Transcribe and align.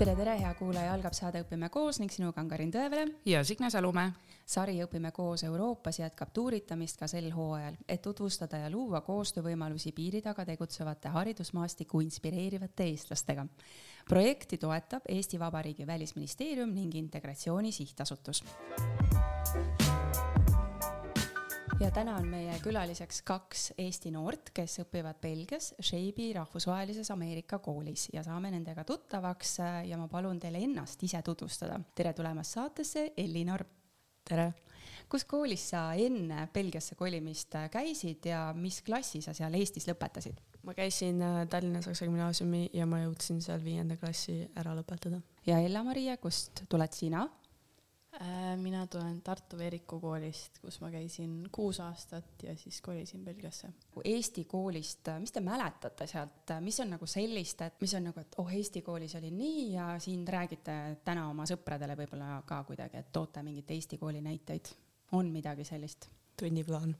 tere, 0.00 0.14
tere, 0.16 0.34
hea 0.40 0.50
kuulaja, 0.56 0.94
algab 0.94 1.12
saade 1.12 1.42
Õpime 1.44 1.68
koos 1.68 1.98
ning 2.00 2.12
sinuga 2.12 2.40
on 2.40 2.48
Karin 2.48 2.70
Tõevere. 2.72 3.04
ja 3.28 3.42
Signe 3.44 3.68
Salumäe. 3.70 4.12
sari 4.46 4.78
Õpime 4.80 5.12
koos 5.12 5.44
Euroopas 5.44 5.98
jätkab 5.98 6.32
tuuritamist 6.32 6.96
ka 6.96 7.06
sel 7.06 7.30
hooajal, 7.30 7.76
et 7.88 8.02
tutvustada 8.02 8.56
ja 8.56 8.70
luua 8.70 9.00
koostöövõimalusi 9.00 9.92
piiri 9.92 10.22
taga 10.22 10.44
tegutsevate 10.44 11.08
haridusmaastikku 11.08 12.00
inspireerivate 12.00 12.84
eestlastega. 12.84 13.46
projekti 14.08 14.58
toetab 14.58 15.02
Eesti 15.08 15.38
Vabariigi 15.38 15.86
Välisministeerium 15.86 16.74
ning 16.74 16.94
Integratsiooni 16.94 17.72
Sihtasutus 17.72 18.44
ja 21.80 21.88
täna 21.90 22.16
on 22.20 22.26
meie 22.28 22.52
külaliseks 22.60 23.22
kaks 23.24 23.62
Eesti 23.80 24.10
noort, 24.12 24.50
kes 24.52 24.82
õpivad 24.82 25.16
Belgias 25.22 25.70
Shape'i 25.80 26.34
rahvusvahelises 26.36 27.08
Ameerika 27.14 27.58
koolis 27.64 28.08
ja 28.12 28.24
saame 28.26 28.50
nendega 28.52 28.84
tuttavaks 28.84 29.54
ja 29.88 29.96
ma 29.96 30.08
palun 30.12 30.38
teil 30.40 30.58
ennast 30.60 31.00
ise 31.06 31.22
tutvustada. 31.24 31.80
tere 31.94 32.12
tulemast 32.12 32.58
saatesse, 32.58 33.12
Ellinor. 33.16 33.64
tere. 34.28 34.52
kus 35.08 35.24
koolis 35.24 35.70
sa 35.70 35.94
enne 35.94 36.48
Belgiasse 36.52 36.94
kolimist 36.94 37.56
käisid 37.72 38.28
ja 38.28 38.52
mis 38.54 38.82
klassi 38.82 39.22
sa 39.22 39.32
seal 39.32 39.54
Eestis 39.54 39.88
lõpetasid? 39.88 40.36
ma 40.62 40.74
käisin 40.74 41.22
äh, 41.22 41.46
Tallinna 41.48 41.82
Saksa 41.82 42.04
Gümnaasiumi 42.04 42.68
ja 42.74 42.86
ma 42.86 43.00
jõudsin 43.06 43.40
seal 43.40 43.64
viienda 43.64 43.96
klassi 43.96 44.42
ära 44.54 44.76
lõpetada. 44.76 45.22
ja 45.46 45.58
Ella-Maria, 45.58 46.16
kust 46.16 46.66
tuled 46.68 46.92
sina? 46.92 47.28
Äh, 48.12 48.56
mina 48.56 48.86
tulen 48.90 49.20
Tartu 49.22 49.58
Veeriku 49.58 50.00
koolist, 50.02 50.56
kus 50.58 50.80
ma 50.82 50.88
käisin 50.90 51.44
kuus 51.54 51.78
aastat 51.80 52.42
ja 52.42 52.56
siis 52.58 52.80
kolisin 52.82 53.22
Belgiasse. 53.24 53.68
Eesti 54.04 54.44
koolist, 54.50 55.06
mis 55.22 55.30
te 55.32 55.40
mäletate 55.40 56.08
sealt, 56.10 56.50
mis 56.60 56.80
on 56.82 56.90
nagu 56.96 57.06
sellist, 57.06 57.62
et 57.62 57.78
mis 57.80 57.94
on 57.94 58.08
nagu, 58.08 58.24
et 58.24 58.34
oh, 58.42 58.50
Eesti 58.50 58.82
koolis 58.82 59.14
oli 59.20 59.30
nii 59.30 59.62
ja 59.76 59.86
siin 60.02 60.26
räägite 60.26 60.74
täna 61.06 61.28
oma 61.30 61.46
sõpradele 61.46 61.94
võib-olla 62.02 62.40
ka 62.50 62.64
kuidagi, 62.66 62.98
et 62.98 63.12
toote 63.14 63.46
mingeid 63.46 63.70
Eesti 63.76 64.00
kooli 64.02 64.24
näiteid. 64.26 64.74
on 65.12 65.30
midagi 65.30 65.64
sellist? 65.64 66.10
tunniplaan. 66.36 66.96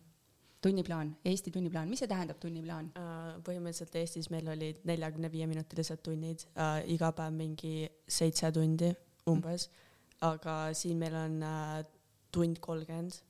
tunniplaan, 0.62 1.16
Eesti 1.24 1.50
tunniplaan, 1.50 1.88
mis 1.88 1.98
see 1.98 2.08
tähendab, 2.08 2.38
tunniplaan? 2.38 2.94
Äh, 2.94 3.34
põhimõtteliselt 3.42 3.98
Eestis 3.98 4.30
meil 4.30 4.48
olid 4.48 4.86
neljakümne 4.86 5.32
viie 5.32 5.50
minutilised 5.50 6.06
tunnid 6.06 6.46
äh,, 6.54 6.84
iga 6.86 7.10
päev 7.10 7.34
mingi 7.34 7.88
seitse 8.06 8.52
tundi 8.54 8.94
umbes 9.26 9.68
mm 9.68 9.89
aga 10.20 10.56
siin 10.76 10.98
meil 11.00 11.14
on 11.16 11.42
äh, 11.42 11.84
tund 12.32 12.60
kolmkümmend. 12.60 13.22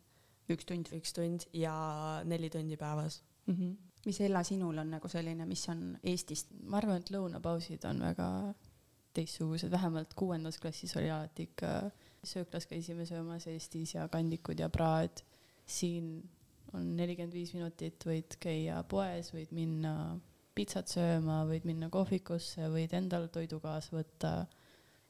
üks 0.50 0.66
tund? 0.66 0.90
üks 0.96 1.14
tund 1.14 1.46
ja 1.54 1.74
neli 2.24 2.50
tundi 2.50 2.76
päevas 2.76 3.22
mm. 3.46 3.54
-hmm. 3.54 3.76
mis 4.06 4.20
Ella 4.20 4.42
sinul 4.42 4.78
on 4.78 4.90
nagu 4.90 5.08
selline, 5.08 5.46
mis 5.46 5.68
on 5.68 5.98
Eestist? 6.02 6.50
ma 6.62 6.76
arvan, 6.76 7.00
et 7.00 7.10
lõunapausid 7.10 7.86
on 7.88 8.00
väga 8.00 8.28
teistsugused, 9.14 9.70
vähemalt 9.70 10.14
kuuendas 10.14 10.58
klassis 10.58 10.96
oli 10.96 11.10
alati 11.10 11.42
ikka 11.42 11.90
sööklas 12.24 12.66
käisime 12.66 13.06
söömas 13.06 13.46
Eestis 13.46 13.94
ja 13.94 14.08
kandikud 14.08 14.58
ja 14.58 14.68
praad. 14.68 15.22
siin 15.66 16.30
on 16.72 16.96
nelikümmend 16.96 17.34
viis 17.34 17.54
minutit, 17.54 18.04
võid 18.06 18.36
käia 18.42 18.82
poes, 18.82 19.32
võid 19.34 19.52
minna 19.54 20.18
pitsat 20.54 20.90
sööma, 20.90 21.44
võid 21.46 21.64
minna 21.64 21.88
kohvikusse, 21.90 22.68
võid 22.72 22.94
endal 22.94 23.28
toidu 23.32 23.60
kaasa 23.62 23.96
võtta 23.96 24.32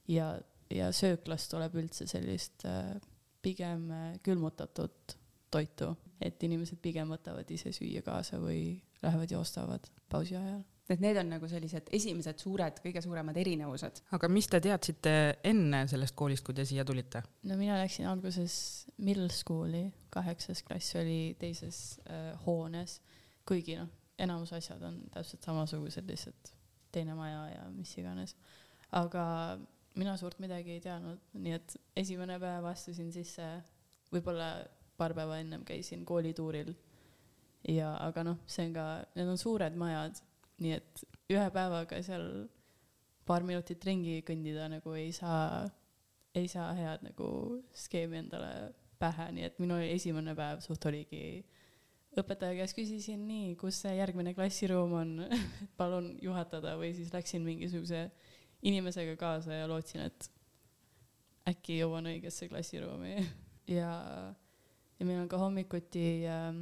ja 0.09 0.35
ja 0.71 0.91
sööklast 0.95 1.51
tuleb 1.53 1.75
üldse 1.81 2.07
sellist 2.11 2.67
äh, 2.69 2.97
pigem 3.43 3.89
äh, 3.91 4.11
külmutatud 4.23 5.17
toitu, 5.51 5.95
et 6.23 6.43
inimesed 6.47 6.79
pigem 6.83 7.11
võtavad 7.11 7.49
ise 7.51 7.73
süüa 7.75 8.05
kaasa 8.07 8.39
või 8.43 8.79
lähevad 9.03 9.33
ja 9.33 9.41
ostavad 9.41 9.89
pausi 10.11 10.37
ajal 10.39 10.63
et 10.91 11.03
need 11.03 11.19
on 11.21 11.29
nagu 11.31 11.49
sellised 11.51 11.91
esimesed 11.95 12.41
suured, 12.43 12.81
kõige 12.83 13.03
suuremad 13.05 13.37
erinevused. 13.39 14.03
aga 14.17 14.31
mis 14.33 14.49
te 14.51 14.61
teadsite 14.65 15.13
enne 15.47 15.85
sellest 15.91 16.17
koolist, 16.19 16.45
kui 16.47 16.57
te 16.57 16.65
siia 16.67 16.85
tulite? 16.87 17.23
no 17.47 17.59
mina 17.61 17.79
läksin 17.79 18.09
alguses 18.11 18.55
middle 18.99 19.31
school'i, 19.35 19.87
kaheksas 20.11 20.65
klass 20.67 20.97
oli 20.99 21.37
teises 21.41 22.01
äh, 22.11 22.33
hoones, 22.47 22.99
kuigi 23.49 23.79
noh, 23.79 23.91
enamus 24.21 24.53
asjad 24.57 24.83
on 24.87 25.03
täpselt 25.15 25.47
samasugused, 25.47 26.07
lihtsalt 26.11 26.55
teine 26.93 27.15
maja 27.15 27.45
ja 27.55 27.69
mis 27.71 27.93
iganes. 27.99 28.35
aga 28.91 29.25
mina 29.99 30.17
suurt 30.17 30.39
midagi 30.43 30.77
ei 30.77 30.83
teadnud, 30.85 31.21
nii 31.43 31.57
et 31.57 31.77
esimene 31.99 32.39
päev 32.43 32.69
astusin 32.71 33.11
sisse, 33.15 33.47
võib-olla 34.13 34.53
paar 35.01 35.15
päeva 35.17 35.41
ennem 35.41 35.65
käisin 35.67 36.05
koolituuril. 36.07 36.75
ja, 37.69 37.93
aga 38.07 38.25
noh, 38.25 38.39
see 38.49 38.69
on 38.69 38.77
ka, 38.77 38.87
need 39.19 39.29
on 39.29 39.41
suured 39.41 39.77
majad, 39.77 40.21
nii 40.65 40.77
et 40.79 41.05
ühe 41.33 41.47
päevaga 41.55 42.01
seal 42.05 42.27
paar 43.29 43.45
minutit 43.47 43.85
ringi 43.85 44.21
kõndida 44.27 44.69
nagu 44.73 44.95
ei 44.97 45.13
saa, 45.13 45.67
ei 46.35 46.49
saa 46.49 46.73
head 46.79 47.05
nagu 47.05 47.29
skeemi 47.77 48.23
endale 48.25 48.73
pähe, 49.01 49.31
nii 49.37 49.49
et 49.49 49.61
minu 49.63 49.79
esimene 49.85 50.35
päev 50.37 50.65
suht 50.65 50.85
oligi 50.89 51.43
õpetaja 52.19 52.57
käest 52.59 52.77
küsisin 52.79 53.23
nii, 53.29 53.55
kus 53.61 53.79
see 53.85 53.95
järgmine 53.99 54.35
klassiruum 54.35 54.97
on 54.99 55.13
palun 55.81 56.13
juhatada 56.23 56.77
või 56.81 56.93
siis 56.97 57.13
läksin 57.15 57.45
mingisuguse 57.47 58.09
inimesega 58.63 59.17
kaasa 59.17 59.63
ja 59.63 59.69
lootsin, 59.69 60.05
et 60.11 60.31
äkki 61.49 61.81
jõuan 61.81 62.09
õigesse 62.11 62.49
klassiruumi 62.51 63.15
ja, 63.79 63.93
ja 64.99 65.07
meil 65.07 65.23
on 65.23 65.31
ka 65.31 65.41
hommikuti 65.41 66.05
äh, 66.29 66.53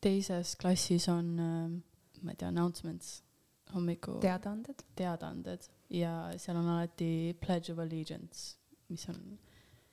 teises 0.00 0.54
klassis 0.60 1.08
on 1.12 1.34
äh,, 1.40 2.22
ma 2.22 2.34
ei 2.34 2.40
tea, 2.40 2.48
announcements 2.52 3.20
hommiku. 3.74 4.18
teadaanded. 4.22 4.84
teadaanded 4.96 5.68
ja 5.94 6.14
seal 6.38 6.58
on 6.60 6.68
alati 6.76 7.36
pledge 7.40 7.72
of 7.72 7.82
allegiance, 7.82 8.56
mis 8.90 9.06
on, 9.10 9.20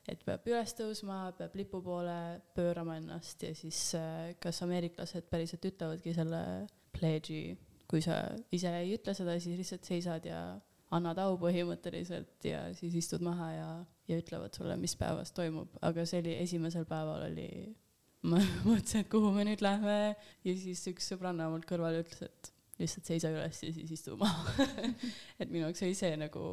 et 0.07 0.23
peab 0.25 0.45
üles 0.49 0.73
tõusma, 0.77 1.19
peab 1.37 1.55
lipu 1.57 1.81
poole 1.83 2.17
pöörama 2.55 2.97
ennast 3.01 3.43
ja 3.43 3.53
siis 3.57 3.81
äh, 3.97 4.33
kas 4.41 4.61
ameeriklased 4.65 5.29
päriselt 5.31 5.65
ütlevadki 5.71 6.13
selle 6.17 6.41
pledge'i, 6.95 7.57
kui 7.87 8.01
sa 8.03 8.21
ise 8.53 8.71
ei 8.81 8.95
ütle 8.97 9.13
seda, 9.17 9.37
siis 9.41 9.59
lihtsalt 9.59 9.87
seisad 9.87 10.25
ja 10.27 10.41
annad 10.95 11.19
au 11.19 11.35
põhimõtteliselt 11.41 12.47
ja 12.47 12.61
siis 12.77 12.95
istud 13.01 13.23
maha 13.25 13.47
ja, 13.51 13.69
ja 14.07 14.19
ütlevad 14.21 14.55
sulle, 14.55 14.77
mis 14.79 14.95
päevas 14.99 15.33
toimub, 15.35 15.73
aga 15.83 16.05
see 16.07 16.21
oli 16.23 16.35
esimesel 16.43 16.87
päeval 16.87 17.25
oli, 17.27 17.49
ma 18.27 18.39
mõtlesin, 18.67 19.03
et 19.03 19.09
kuhu 19.11 19.33
me 19.35 19.47
nüüd 19.47 19.63
lähme 19.65 19.97
ja 20.13 20.53
siis 20.59 20.85
üks 20.93 21.09
sõbranna 21.11 21.49
mul 21.51 21.65
kõrval 21.67 21.99
ütles, 22.03 22.23
et 22.29 22.53
lihtsalt 22.81 23.09
seisa 23.09 23.33
üles 23.33 23.59
ja 23.63 23.73
siis 23.73 23.91
istu 23.97 24.15
maha 24.19 24.67
et 25.41 25.49
minu 25.49 25.65
jaoks 25.65 25.83
oli 25.85 25.97
see 25.97 26.13
nagu 26.19 26.43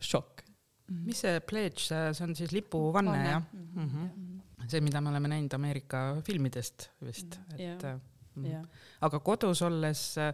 šokk 0.00 0.44
mm. 0.46 0.94
-hmm. 0.94 1.04
mis 1.10 1.24
see 1.26 1.42
pledge, 1.48 1.88
see 1.90 2.24
on 2.26 2.36
siis 2.38 2.54
lipuvanne 2.54 3.18
jah 3.18 3.44
mm? 3.52 3.90
-hmm. 3.90 4.40
see, 4.68 4.80
mida 4.80 5.00
me 5.00 5.12
oleme 5.12 5.28
näinud 5.34 5.52
Ameerika 5.58 6.22
filmidest 6.24 6.88
vist, 7.04 7.38
et 7.58 7.60
yeah. 7.60 8.00
Mm, 8.34 8.46
yeah. 8.46 8.64
aga 9.00 9.20
kodus 9.20 9.60
olles 9.62 10.16
äh, 10.16 10.32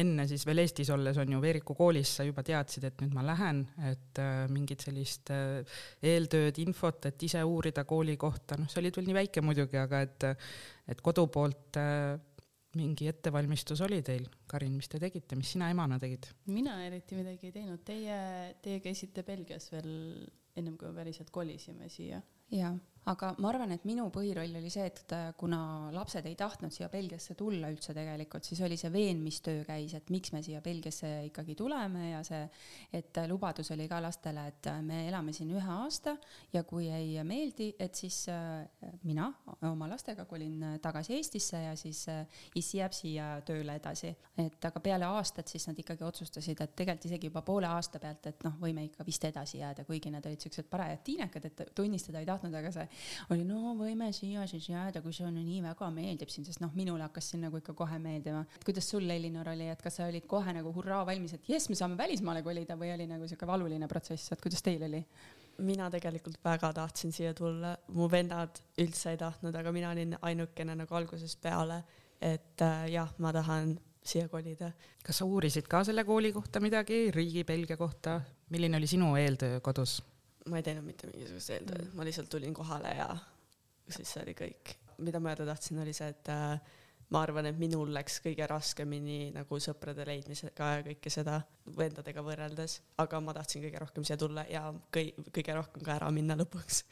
enne 0.00 0.26
siis 0.30 0.44
veel 0.46 0.62
Eestis 0.64 0.90
olles 0.94 1.18
on 1.22 1.32
ju 1.34 1.40
Veeriku 1.42 1.76
koolis 1.78 2.16
sa 2.18 2.26
juba 2.26 2.44
teadsid, 2.46 2.88
et 2.88 3.00
nüüd 3.02 3.14
ma 3.14 3.24
lähen, 3.26 3.62
et 3.90 4.20
äh, 4.22 4.44
mingit 4.52 4.84
sellist 4.84 5.30
äh, 5.34 5.80
eeltööd, 6.02 6.58
infot, 6.64 7.10
et 7.10 7.26
ise 7.26 7.42
uurida 7.46 7.86
kooli 7.88 8.16
kohta, 8.20 8.58
noh, 8.60 8.70
sa 8.70 8.82
olid 8.82 8.98
veel 8.98 9.10
nii 9.10 9.18
väike 9.20 9.44
muidugi, 9.44 9.80
aga 9.80 10.04
et, 10.06 10.28
et 10.90 11.02
kodu 11.04 11.26
poolt 11.32 11.78
äh, 11.80 12.14
mingi 12.74 13.06
ettevalmistus 13.06 13.84
oli 13.86 14.00
teil, 14.02 14.26
Karin, 14.50 14.74
mis 14.74 14.90
te 14.90 14.98
tegite, 15.02 15.38
mis 15.38 15.54
sina 15.54 15.70
emana 15.70 16.00
tegid? 16.02 16.26
mina 16.50 16.80
eriti 16.86 17.18
midagi 17.18 17.50
ei 17.50 17.54
teinud, 17.60 17.84
teie, 17.86 18.18
teie 18.64 18.82
käisite 18.82 19.22
Belgias 19.26 19.70
veel 19.74 19.92
ennem 20.58 20.74
kui 20.78 20.90
me 20.90 20.98
päriselt 20.98 21.30
kolisime 21.34 21.88
siia. 21.90 22.22
jaa 22.54 22.74
aga 23.10 23.34
ma 23.42 23.50
arvan, 23.50 23.74
et 23.74 23.84
minu 23.88 24.06
põhiroll 24.12 24.56
oli 24.58 24.70
see, 24.72 24.86
et 24.88 25.12
kuna 25.36 25.90
lapsed 25.92 26.24
ei 26.28 26.36
tahtnud 26.38 26.72
siia 26.72 26.88
Belgiasse 26.92 27.36
tulla 27.36 27.68
üldse 27.72 27.92
tegelikult, 27.96 28.46
siis 28.48 28.62
oli 28.64 28.78
see 28.80 28.90
veenmistöö 28.92 29.64
käis, 29.68 29.92
et 29.98 30.08
miks 30.14 30.32
me 30.32 30.40
siia 30.44 30.62
Belgiasse 30.64 31.10
ikkagi 31.28 31.56
tuleme 31.58 32.10
ja 32.10 32.22
see, 32.24 32.46
et 32.96 33.20
lubadus 33.28 33.70
oli 33.74 33.88
ka 33.90 34.00
lastele, 34.04 34.46
et 34.48 34.70
me 34.86 35.02
elame 35.08 35.34
siin 35.36 35.52
ühe 35.52 35.74
aasta 35.76 36.16
ja 36.54 36.64
kui 36.68 36.88
ei 36.92 37.18
meeldi, 37.28 37.74
et 37.78 37.94
siis 37.98 38.22
äh, 38.32 38.64
mina 39.04 39.28
oma 39.68 39.88
lastega 39.90 40.24
kolin 40.28 40.78
tagasi 40.82 41.18
Eestisse 41.18 41.60
ja 41.66 41.76
siis 41.76 42.06
äh, 42.08 42.24
issi 42.56 42.80
jääb 42.80 42.96
siia 42.96 43.28
tööle 43.44 43.76
edasi. 43.76 44.14
et 44.40 44.64
aga 44.64 44.80
peale 44.80 45.04
aastat 45.04 45.48
siis 45.48 45.68
nad 45.68 45.78
ikkagi 45.78 46.04
otsustasid, 46.04 46.60
et 46.60 46.74
tegelikult 46.76 47.04
isegi 47.10 47.28
juba 47.28 47.42
poole 47.44 47.68
aasta 47.68 48.00
pealt, 48.00 48.26
et 48.32 48.44
noh, 48.46 48.56
võime 48.60 48.84
ikka 48.88 49.04
vist 49.06 49.24
edasi 49.28 49.58
jääda, 49.60 49.84
kuigi 49.84 50.10
nad 50.10 50.24
olid 50.26 50.40
siuksed 50.40 50.68
parajad 50.70 51.04
tiinekad, 51.04 51.44
et 51.44 51.62
tunnistada 51.74 52.22
ei 52.22 52.28
tahtnud, 52.28 52.54
aga 52.54 52.72
see 52.72 52.88
oli 53.34 53.44
no 53.48 53.74
võime 53.78 54.10
siia 54.16 54.46
siis 54.50 54.68
jääda, 54.68 55.02
kui 55.04 55.12
sulle 55.12 55.32
nii 55.34 55.60
väga 55.64 55.90
meeldib 55.94 56.32
siin, 56.32 56.46
sest 56.48 56.62
noh, 56.64 56.72
minule 56.76 57.06
hakkas 57.06 57.32
siin 57.32 57.44
nagu 57.46 57.60
ikka 57.60 57.76
kohe 57.78 57.98
meeldima. 58.02 58.44
kuidas 58.64 58.90
sul, 58.90 59.08
Elinor, 59.10 59.48
oli, 59.54 59.68
et 59.72 59.82
kas 59.82 60.00
sa 60.00 60.08
olid 60.10 60.26
kohe 60.30 60.52
nagu 60.56 60.72
hurraa 60.74 61.04
valmis, 61.06 61.36
et 61.36 61.48
jess, 61.48 61.70
me 61.70 61.78
saame 61.78 61.98
välismaale 62.00 62.42
kolida 62.42 62.78
või 62.80 62.92
oli 62.94 63.08
nagu 63.10 63.28
sihuke 63.28 63.48
valuline 63.48 63.88
protsess, 63.90 64.32
et 64.32 64.44
kuidas 64.44 64.62
teil 64.62 64.82
oli? 64.90 65.04
mina 65.62 65.86
tegelikult 65.90 66.38
väga 66.44 66.72
tahtsin 66.74 67.12
siia 67.14 67.34
tulla, 67.34 67.76
mu 67.94 68.08
vennad 68.10 68.58
üldse 68.82 69.12
ei 69.14 69.18
tahtnud, 69.20 69.54
aga 69.54 69.72
mina 69.72 69.92
olin 69.94 70.16
ainukene 70.22 70.74
nagu 70.80 70.96
algusest 70.98 71.38
peale, 71.42 71.82
et 72.18 72.62
äh, 72.64 72.88
jah, 72.90 73.12
ma 73.22 73.32
tahan 73.32 73.76
siia 74.04 74.28
kolida. 74.28 74.72
kas 75.04 75.20
sa 75.20 75.28
uurisid 75.28 75.68
ka 75.70 75.84
selle 75.84 76.04
kooli 76.04 76.32
kohta 76.32 76.60
midagi, 76.60 77.10
riigi 77.14 77.44
Belgia 77.44 77.76
kohta, 77.76 78.20
milline 78.50 78.76
oli 78.80 78.90
sinu 78.90 79.14
eeltöö 79.20 79.60
kodus? 79.60 80.00
Ma 80.50 80.60
ei 80.60 80.66
teinud 80.66 80.84
mitte 80.86 81.08
mingisugust 81.08 81.52
eeltööd, 81.54 81.90
ma 81.96 82.06
lihtsalt 82.06 82.30
tulin 82.32 82.54
kohale 82.56 82.94
ja 82.98 83.08
siis 83.88 84.10
see 84.14 84.22
oli 84.24 84.34
kõik. 84.38 84.74
mida 85.04 85.20
ma 85.20 85.32
öelda 85.32 85.46
tahtsin, 85.48 85.80
oli 85.82 85.92
see, 85.96 86.08
et 86.12 86.28
äh, 86.30 86.60
ma 87.10 87.22
arvan, 87.24 87.48
et 87.50 87.58
minul 87.58 87.90
läks 87.94 88.20
kõige 88.24 88.46
raskemini 88.50 89.32
nagu 89.34 89.58
sõprade 89.62 90.06
leidmisega 90.06 90.70
ja 90.76 90.84
kõike 90.86 91.10
seda 91.12 91.40
vendadega 91.78 92.22
võrreldes, 92.24 92.80
aga 93.02 93.20
ma 93.20 93.34
tahtsin 93.36 93.64
kõige 93.64 93.82
rohkem 93.82 94.06
siia 94.06 94.18
tulla 94.20 94.46
ja 94.50 94.68
kõi-, 94.94 95.12
kõige 95.30 95.56
rohkem 95.58 95.84
ka 95.84 95.98
ära 95.98 96.10
minna 96.14 96.36
lõpuks 96.38 96.84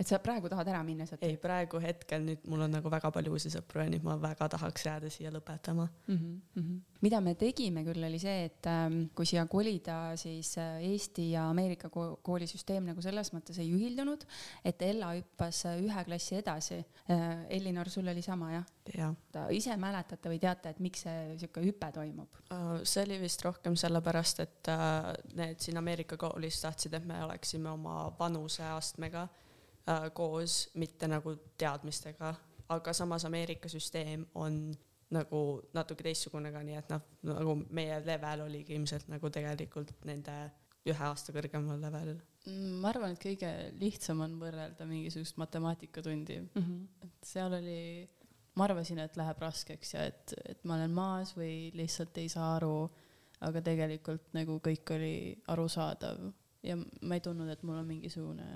et 0.00 0.08
sa 0.08 0.18
praegu 0.22 0.48
tahad 0.48 0.68
ära 0.72 0.80
minna 0.84 1.04
sealt? 1.08 1.22
ei, 1.26 1.36
praegu 1.40 1.80
hetkel 1.82 2.24
nüüd 2.24 2.46
mul 2.48 2.64
on 2.64 2.72
nagu 2.72 2.90
väga 2.92 3.10
palju 3.12 3.34
uusi 3.36 3.52
sõpru 3.52 3.82
ja 3.84 3.92
nüüd 3.92 4.04
ma 4.06 4.16
väga 4.20 4.48
tahaks 4.54 4.86
jääda 4.86 5.10
siia 5.12 5.32
lõpetama 5.34 5.86
mm. 6.06 6.20
-hmm. 6.56 6.78
mida 7.04 7.20
me 7.20 7.34
tegime 7.38 7.84
küll, 7.84 8.04
oli 8.08 8.20
see, 8.22 8.46
et 8.48 8.68
ähm, 8.70 9.02
kui 9.14 9.28
siia 9.28 9.44
kolida, 9.50 10.16
siis 10.20 10.54
äh, 10.58 10.80
Eesti 10.90 11.30
ja 11.34 11.48
Ameerika 11.50 11.90
ko 11.92 12.06
koolisüsteem 12.24 12.88
nagu 12.88 13.02
selles 13.04 13.32
mõttes 13.36 13.60
ei 13.60 13.68
ühildunud, 13.74 14.24
et 14.64 14.82
Ella 14.82 15.12
hüppas 15.18 15.64
äh, 15.68 15.82
ühe 15.84 16.04
klassi 16.04 16.40
edasi 16.40 16.80
äh,. 16.80 17.28
Ellinor, 17.50 17.88
sul 17.90 18.08
oli 18.08 18.22
sama 18.22 18.52
jah? 18.52 18.66
jah. 18.94 19.14
ise 19.50 19.76
mäletate 19.76 20.30
või 20.32 20.40
teate, 20.40 20.70
et 20.70 20.80
miks 20.80 21.04
see 21.04 21.36
sihuke 21.36 21.64
hüpe 21.64 21.92
toimub 21.92 22.40
uh,? 22.54 22.80
see 22.84 23.04
oli 23.04 23.20
vist 23.20 23.44
rohkem 23.44 23.76
sellepärast, 23.76 24.40
et 24.40 24.72
uh, 24.72 25.12
need 25.36 25.60
siin 25.60 25.76
Ameerika 25.76 26.16
koolis 26.16 26.62
tahtsid, 26.64 26.96
et 26.96 27.04
me 27.04 27.20
oleksime 27.24 27.70
oma 27.70 28.08
vanuseastmega 28.18 29.28
koos, 30.14 30.70
mitte 30.74 31.08
nagu 31.08 31.34
teadmistega, 31.58 32.34
aga 32.70 32.92
samas 32.94 33.24
Ameerika 33.26 33.68
süsteem 33.68 34.26
on 34.34 34.70
nagu 35.10 35.40
natuke 35.74 36.04
teistsugune 36.06 36.52
ka, 36.54 36.62
nii 36.66 36.78
et 36.78 36.92
noh, 36.92 37.06
nagu 37.26 37.56
meie 37.74 37.98
level 38.06 38.44
oligi 38.46 38.76
ilmselt 38.76 39.08
nagu 39.10 39.30
tegelikult 39.32 39.92
nende 40.06 40.36
ühe 40.88 41.04
aasta 41.04 41.34
kõrgemal 41.34 41.80
levelil. 41.82 42.20
Mm, 42.48 42.76
ma 42.80 42.92
arvan, 42.92 43.14
et 43.14 43.22
kõige 43.22 43.50
lihtsam 43.80 44.22
on 44.24 44.38
võrrelda 44.40 44.86
mingisugust 44.88 45.36
matemaatikatundi 45.42 46.38
mm, 46.40 46.50
-hmm. 46.54 46.86
et 47.04 47.28
seal 47.32 47.52
oli, 47.58 48.08
ma 48.56 48.64
arvasin, 48.68 49.02
et 49.02 49.18
läheb 49.18 49.42
raskeks 49.44 49.94
ja 49.94 50.06
et, 50.08 50.34
et 50.48 50.64
ma 50.64 50.78
olen 50.78 50.94
maas 50.94 51.34
või 51.36 51.70
lihtsalt 51.76 52.16
ei 52.22 52.30
saa 52.32 52.54
aru, 52.56 52.88
aga 53.44 53.60
tegelikult 53.64 54.32
nagu 54.36 54.60
kõik 54.64 54.94
oli 54.94 55.14
arusaadav 55.52 56.30
ja 56.64 56.76
ma 56.78 57.18
ei 57.18 57.24
tundnud, 57.24 57.50
et 57.50 57.62
mul 57.66 57.80
on 57.80 57.88
mingisugune 57.88 58.48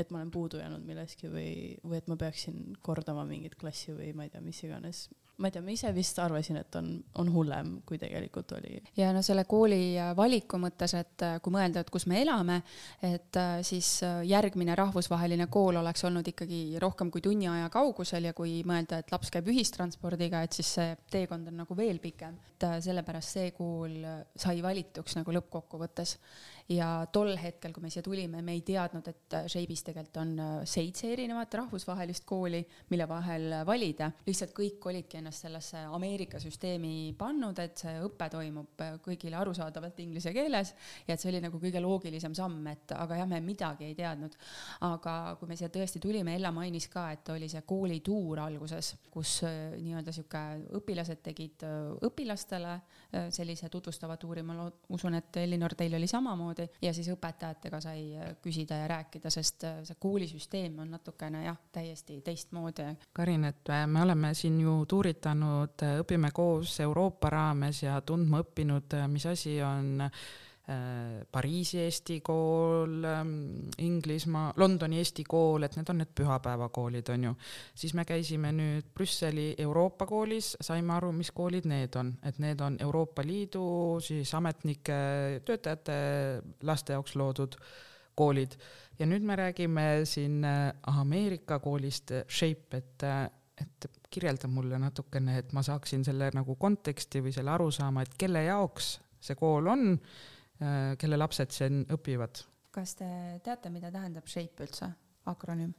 et 0.00 0.12
ma 0.12 0.20
olen 0.20 0.30
puudu 0.34 0.60
jäänud 0.60 0.84
milleski 0.86 1.30
või, 1.30 1.50
või 1.84 2.00
et 2.00 2.10
ma 2.10 2.16
peaksin 2.20 2.76
kordama 2.82 3.24
mingit 3.28 3.56
klassi 3.60 3.94
või 3.96 4.12
ma 4.16 4.26
ei 4.26 4.32
tea, 4.32 4.42
mis 4.44 4.62
iganes. 4.66 5.08
ma 5.40 5.48
ei 5.48 5.54
tea, 5.54 5.62
ma 5.64 5.72
ise 5.72 5.88
vist 5.96 6.18
arvasin, 6.20 6.58
et 6.60 6.76
on, 6.76 6.88
on 7.22 7.30
hullem, 7.32 7.70
kui 7.88 7.96
tegelikult 7.98 8.52
oli. 8.58 8.80
ja 8.96 9.12
no 9.16 9.22
selle 9.24 9.46
kooli 9.48 9.96
äh, 9.96 10.12
valiku 10.16 10.60
mõttes, 10.60 10.94
et 10.98 11.24
äh, 11.24 11.38
kui 11.40 11.54
mõelda, 11.54 11.80
et 11.80 11.90
kus 11.92 12.06
me 12.10 12.20
elame, 12.20 12.60
et 13.06 13.40
äh, 13.40 13.56
siis 13.66 14.02
järgmine 14.28 14.76
rahvusvaheline 14.78 15.48
kool 15.52 15.80
oleks 15.80 16.04
olnud 16.08 16.28
ikkagi 16.28 16.78
rohkem 16.82 17.10
kui 17.10 17.24
tunni 17.24 17.48
aja 17.48 17.70
kaugusel 17.72 18.28
ja 18.28 18.36
kui 18.36 18.60
mõelda, 18.68 19.00
et 19.00 19.12
laps 19.12 19.32
käib 19.32 19.48
ühistranspordiga, 19.52 20.44
et 20.44 20.56
siis 20.60 20.74
see 20.78 20.94
teekond 21.10 21.48
on 21.48 21.62
nagu 21.64 21.76
veel 21.76 21.98
pikem. 22.02 22.36
et 22.60 22.84
sellepärast 22.84 23.38
see 23.38 23.52
kool 23.56 23.94
sai 24.36 24.60
valituks 24.62 25.16
nagu 25.16 25.32
lõppkokkuvõttes 25.32 26.18
ja 26.70 26.88
tol 27.12 27.32
hetkel, 27.40 27.72
kui 27.74 27.82
me 27.82 27.90
siia 27.90 28.02
tulime, 28.04 28.42
me 28.46 28.54
ei 28.54 28.62
teadnud, 28.66 29.06
et 29.10 29.36
Shape'is 29.50 29.82
tegelikult 29.86 30.18
on 30.22 30.32
äh, 30.38 30.50
seitse 30.68 31.08
erinevat 31.10 31.54
rahvusvahelist 31.58 32.24
kooli, 32.28 32.60
mille 32.92 33.06
vahel 33.10 33.54
valida. 33.66 34.10
lihtsalt 34.26 34.52
kõik 34.54 34.86
olidki 34.90 35.18
ennast 35.18 35.46
sellesse 35.46 35.82
Ameerika 35.90 36.38
süsteemi 36.42 37.12
pannud, 37.18 37.58
et 37.62 37.82
see 37.82 37.96
õpe 38.06 38.28
toimub 38.30 38.84
äh, 38.84 38.94
kõigile 39.02 39.38
arusaadavalt 39.40 39.98
inglise 40.04 40.32
keeles 40.36 40.74
ja 41.08 41.14
et 41.14 41.22
see 41.22 41.32
oli 41.32 41.40
nagu 41.42 41.58
kõige 41.62 41.82
loogilisem 41.82 42.36
samm, 42.38 42.62
et 42.70 42.94
aga 42.94 43.18
jah, 43.18 43.30
me 43.30 43.42
midagi 43.44 43.88
ei 43.90 43.98
teadnud. 43.98 44.38
aga 44.86 45.16
kui 45.40 45.50
me 45.50 45.58
siia 45.58 45.72
tõesti 45.74 46.02
tulime, 46.02 46.36
Ella 46.38 46.54
mainis 46.54 46.86
ka, 46.92 47.08
et 47.16 47.32
oli 47.34 47.50
see 47.50 47.64
koolituur 47.66 48.44
alguses, 48.46 48.94
kus 49.10 49.40
äh, 49.48 49.74
nii-öelda 49.80 50.14
sihuke 50.14 50.44
õpilased 50.78 51.22
tegid 51.24 51.66
õpilastele 52.06 52.78
sellise 53.34 53.68
tutvustava 53.68 54.14
tuuri, 54.20 54.42
ma 54.46 54.68
usun, 54.94 55.16
et 55.18 55.36
Elinor, 55.42 55.74
teil 55.74 55.94
oli 55.98 56.06
samamoodi 56.10 56.59
samamoodi 56.60 56.68
ja 56.82 56.92
siis 56.94 57.08
õpetajatega 57.08 57.80
sai 57.80 58.16
äh, 58.16 58.36
küsida 58.42 58.76
ja 58.82 58.88
rääkida, 58.88 59.30
sest 59.30 59.64
äh, 59.64 59.80
see 59.84 59.96
koolisüsteem 59.98 60.78
on 60.78 60.90
natukene 60.90 61.44
jah, 61.44 61.56
täiesti 61.72 62.20
teistmoodi. 62.20 62.96
Karin, 63.12 63.44
et 63.44 63.68
äh, 63.68 63.86
me 63.86 64.02
oleme 64.02 64.34
siin 64.34 64.60
ju 64.60 64.84
tuuritanud 64.86 65.80
Õpime 66.00 66.30
koos 66.32 66.80
Euroopa 66.80 67.30
raames 67.30 67.82
ja 67.82 68.00
tundma 68.00 68.40
õppinud, 68.42 68.96
mis 69.08 69.26
asi 69.26 69.60
on 69.62 70.10
Pariisi 71.32 71.80
eesti 71.82 72.20
kool, 72.22 73.02
ähm, 73.04 73.30
Inglismaa, 73.82 74.52
Londoni 74.60 75.00
eesti 75.00 75.24
kool, 75.26 75.64
et 75.66 75.74
need 75.78 75.88
on 75.90 75.98
need 75.98 76.12
pühapäevakoolid, 76.14 77.10
on 77.14 77.24
ju. 77.24 77.32
siis 77.74 77.94
me 77.98 78.04
käisime 78.06 78.52
nüüd 78.54 78.92
Brüsseli 78.94 79.54
Euroopa 79.58 80.06
koolis, 80.06 80.52
saime 80.60 80.94
aru, 80.94 81.10
mis 81.16 81.32
koolid 81.34 81.66
need 81.70 81.98
on, 81.98 82.12
et 82.22 82.38
need 82.38 82.62
on 82.62 82.78
Euroopa 82.86 83.24
Liidu 83.26 83.64
siis 84.04 84.34
ametnike, 84.38 85.00
töötajate, 85.48 85.98
laste 86.62 86.94
jaoks 86.98 87.16
loodud 87.18 87.58
koolid. 88.14 88.54
ja 88.98 89.06
nüüd 89.10 89.26
me 89.26 89.36
räägime 89.36 89.90
siin 90.04 90.42
äh, 90.44 90.72
Ameerika 90.86 91.58
koolist 91.58 92.12
Shape, 92.28 92.76
et, 92.76 93.02
äh, 93.02 93.24
et 93.58 93.90
kirjelda 94.10 94.48
mulle 94.48 94.78
natukene, 94.78 95.38
et 95.38 95.52
ma 95.52 95.62
saaksin 95.66 96.04
selle 96.04 96.30
nagu 96.34 96.54
konteksti 96.54 97.24
või 97.24 97.32
selle 97.34 97.58
arusaama, 97.58 98.02
et 98.02 98.18
kelle 98.18 98.44
jaoks 98.44 98.98
see 99.20 99.34
kool 99.36 99.66
on 99.68 99.98
Äh, 100.00 100.36
kelle 100.60 101.16
lapsed 101.16 101.54
siin 101.56 101.84
õpivad. 101.94 102.42
kas 102.70 102.94
te 102.98 103.06
teate, 103.44 103.70
mida 103.72 103.90
tähendab 103.90 104.28
SHAPE 104.28 104.66
üldse, 104.68 104.90
akronüüm? 105.30 105.72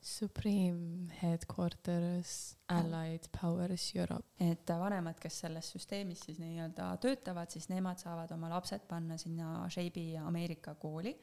Supreme 0.00 1.08
Headquarters 1.22 2.57
Allied 2.68 3.28
Powers 3.40 3.92
Europe. 3.96 4.24
et 4.40 4.70
vanemad, 4.78 5.16
kes 5.18 5.40
selles 5.40 5.70
süsteemis 5.72 6.20
siis 6.26 6.38
nii-öelda 6.38 6.88
töötavad, 7.02 7.50
siis 7.50 7.68
nemad 7.68 7.98
saavad 7.98 8.30
oma 8.34 8.50
lapsed 8.52 8.84
panna 8.88 9.16
sinna 9.18 9.64
Shape'i 9.70 10.18
Ameerika 10.20 10.74
kooli, 10.78 11.14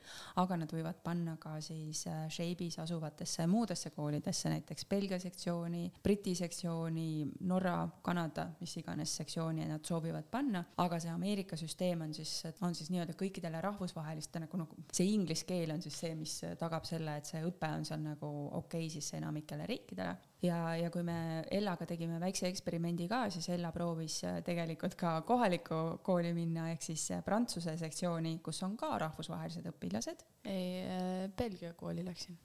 aga 0.41 0.57
nad 0.57 0.73
võivad 0.73 0.99
panna 1.03 1.37
ka 1.39 1.55
siis 1.63 2.05
äh, 2.09 2.25
Shape'is 2.33 2.79
asuvatesse 2.83 3.47
muudesse 3.47 3.91
koolidesse, 3.95 4.49
näiteks 4.49 4.87
Belgia 4.89 5.19
sektsiooni, 5.19 5.85
Briti 6.03 6.35
sektsiooni, 6.35 7.07
Norra, 7.47 7.77
Kanada, 8.03 8.47
mis 8.59 8.75
iganes 8.81 9.15
sektsiooni 9.21 9.69
nad 9.69 9.85
soovivad 9.85 10.27
panna, 10.31 10.63
aga 10.83 10.99
see 10.99 11.13
Ameerika 11.13 11.57
süsteem 11.59 12.01
on 12.07 12.13
siis, 12.13 12.33
on 12.61 12.75
siis 12.75 12.91
nii-öelda 12.91 13.15
kõikidele 13.19 13.61
rahvusvahelistele 13.63 14.45
nagu, 14.45 14.61
nagu 14.65 14.85
see 14.91 15.07
inglise 15.13 15.45
keel 15.47 15.71
on 15.75 15.81
siis 15.83 15.97
see, 16.03 16.15
mis 16.17 16.39
tagab 16.59 16.85
selle, 16.87 17.17
et 17.19 17.29
see 17.29 17.43
õpe 17.45 17.69
on 17.77 17.85
seal 17.87 18.01
nagu 18.03 18.31
okei 18.59 18.85
okay 18.87 18.93
siis 18.97 19.13
enamikele 19.17 19.65
riikidele. 19.69 20.15
Ja, 20.45 20.59
ja 20.79 20.91
kui 20.93 21.03
me 21.05 21.17
Ellaga 21.53 21.87
tegime 21.89 22.19
väikse 22.21 22.47
eksperimendi 22.49 23.07
ka, 23.11 23.25
siis 23.33 23.47
Ella 23.55 23.71
proovis 23.75 24.19
äh, 24.27 24.39
tegelikult 24.45 24.97
ka 24.99 25.17
kohalikku 25.27 25.81
kooli 26.05 26.33
minna, 26.37 26.69
ehk 26.73 26.85
siis 26.85 27.07
äh, 27.15 27.23
prantsuse 27.25 27.75
sektsiooni, 27.81 28.37
kus 28.45 28.61
on 28.67 28.77
ka 28.79 28.93
rahvusvahelised 29.05 29.67
õpilased. 29.73 30.25
ei 30.51 30.69
äh,, 30.83 31.25
Belgia 31.37 31.73
kooli 31.77 32.05
läksin. 32.05 32.37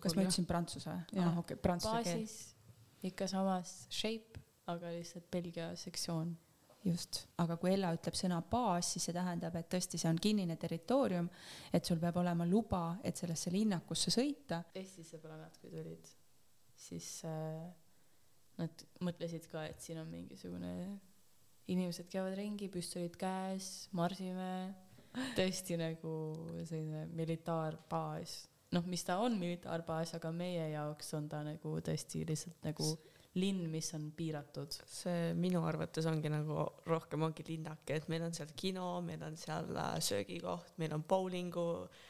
Kas 0.00 0.14
ma 0.16 0.24
ütlesin 0.24 0.46
prantsuse 0.48 0.88
või? 0.88 1.20
aa, 1.20 1.36
okei, 1.42 1.58
prantsuse 1.60 2.02
keel. 2.06 2.26
ikka 3.10 3.28
samas 3.28 3.76
shape, 3.92 4.40
aga 4.72 4.94
lihtsalt 4.94 5.26
Belgia 5.30 5.72
sektsioon 5.76 6.32
just, 6.86 7.24
aga 7.42 7.56
kui 7.60 7.72
Ella 7.74 7.90
ütleb 7.96 8.16
sõna 8.16 8.38
baas, 8.50 8.92
siis 8.94 9.08
see 9.08 9.16
tähendab, 9.16 9.56
et 9.58 9.68
tõesti, 9.72 9.98
see 10.00 10.10
on 10.10 10.20
kinnine 10.22 10.56
territoorium, 10.60 11.28
et 11.74 11.88
sul 11.88 11.98
peab 12.02 12.20
olema 12.22 12.46
luba, 12.48 12.84
et 13.04 13.18
sellesse 13.18 13.52
linnakusse 13.54 14.12
sõita. 14.14 14.62
Eestisse 14.78 15.20
pole 15.22 15.38
nad, 15.40 15.58
kui 15.60 15.72
tulid, 15.72 16.12
siis 16.86 17.10
äh, 17.26 17.66
nad 18.60 18.86
mõtlesid 19.04 19.48
ka, 19.52 19.66
et 19.68 19.82
siin 19.84 20.00
on 20.02 20.10
mingisugune, 20.10 20.72
inimesed 21.72 22.08
käivad 22.12 22.36
ringi, 22.38 22.68
püstolid 22.72 23.16
käes, 23.20 23.88
marsime, 23.96 24.74
tõesti 25.38 25.78
nagu 25.80 26.12
selline 26.68 27.06
militaarbaas. 27.16 28.44
noh, 28.76 28.86
mis 28.90 29.04
ta 29.06 29.18
on 29.22 29.38
militaarbaas, 29.40 30.16
aga 30.18 30.32
meie 30.34 30.70
jaoks 30.74 31.14
on 31.16 31.28
ta 31.32 31.42
nagu 31.46 31.76
tõesti 31.84 32.24
lihtsalt 32.28 32.66
nagu 32.66 32.90
linn, 33.36 33.66
mis 33.70 33.92
on 33.94 34.10
piiratud. 34.16 34.72
see 34.88 35.32
minu 35.36 35.62
arvates 35.68 36.06
ongi 36.08 36.32
nagu 36.32 36.66
rohkem 36.86 37.22
ongi 37.28 37.44
linnake, 37.48 37.96
et 37.96 38.08
meil 38.08 38.24
on 38.28 38.34
seal 38.36 38.52
kino, 38.56 39.00
meil 39.04 39.22
on 39.26 39.36
seal 39.36 39.72
äh, 39.76 39.96
söögikoht, 40.00 40.76
meil 40.80 40.94
on 40.96 41.04
bowlingu 41.08 41.66
äh, 41.84 42.04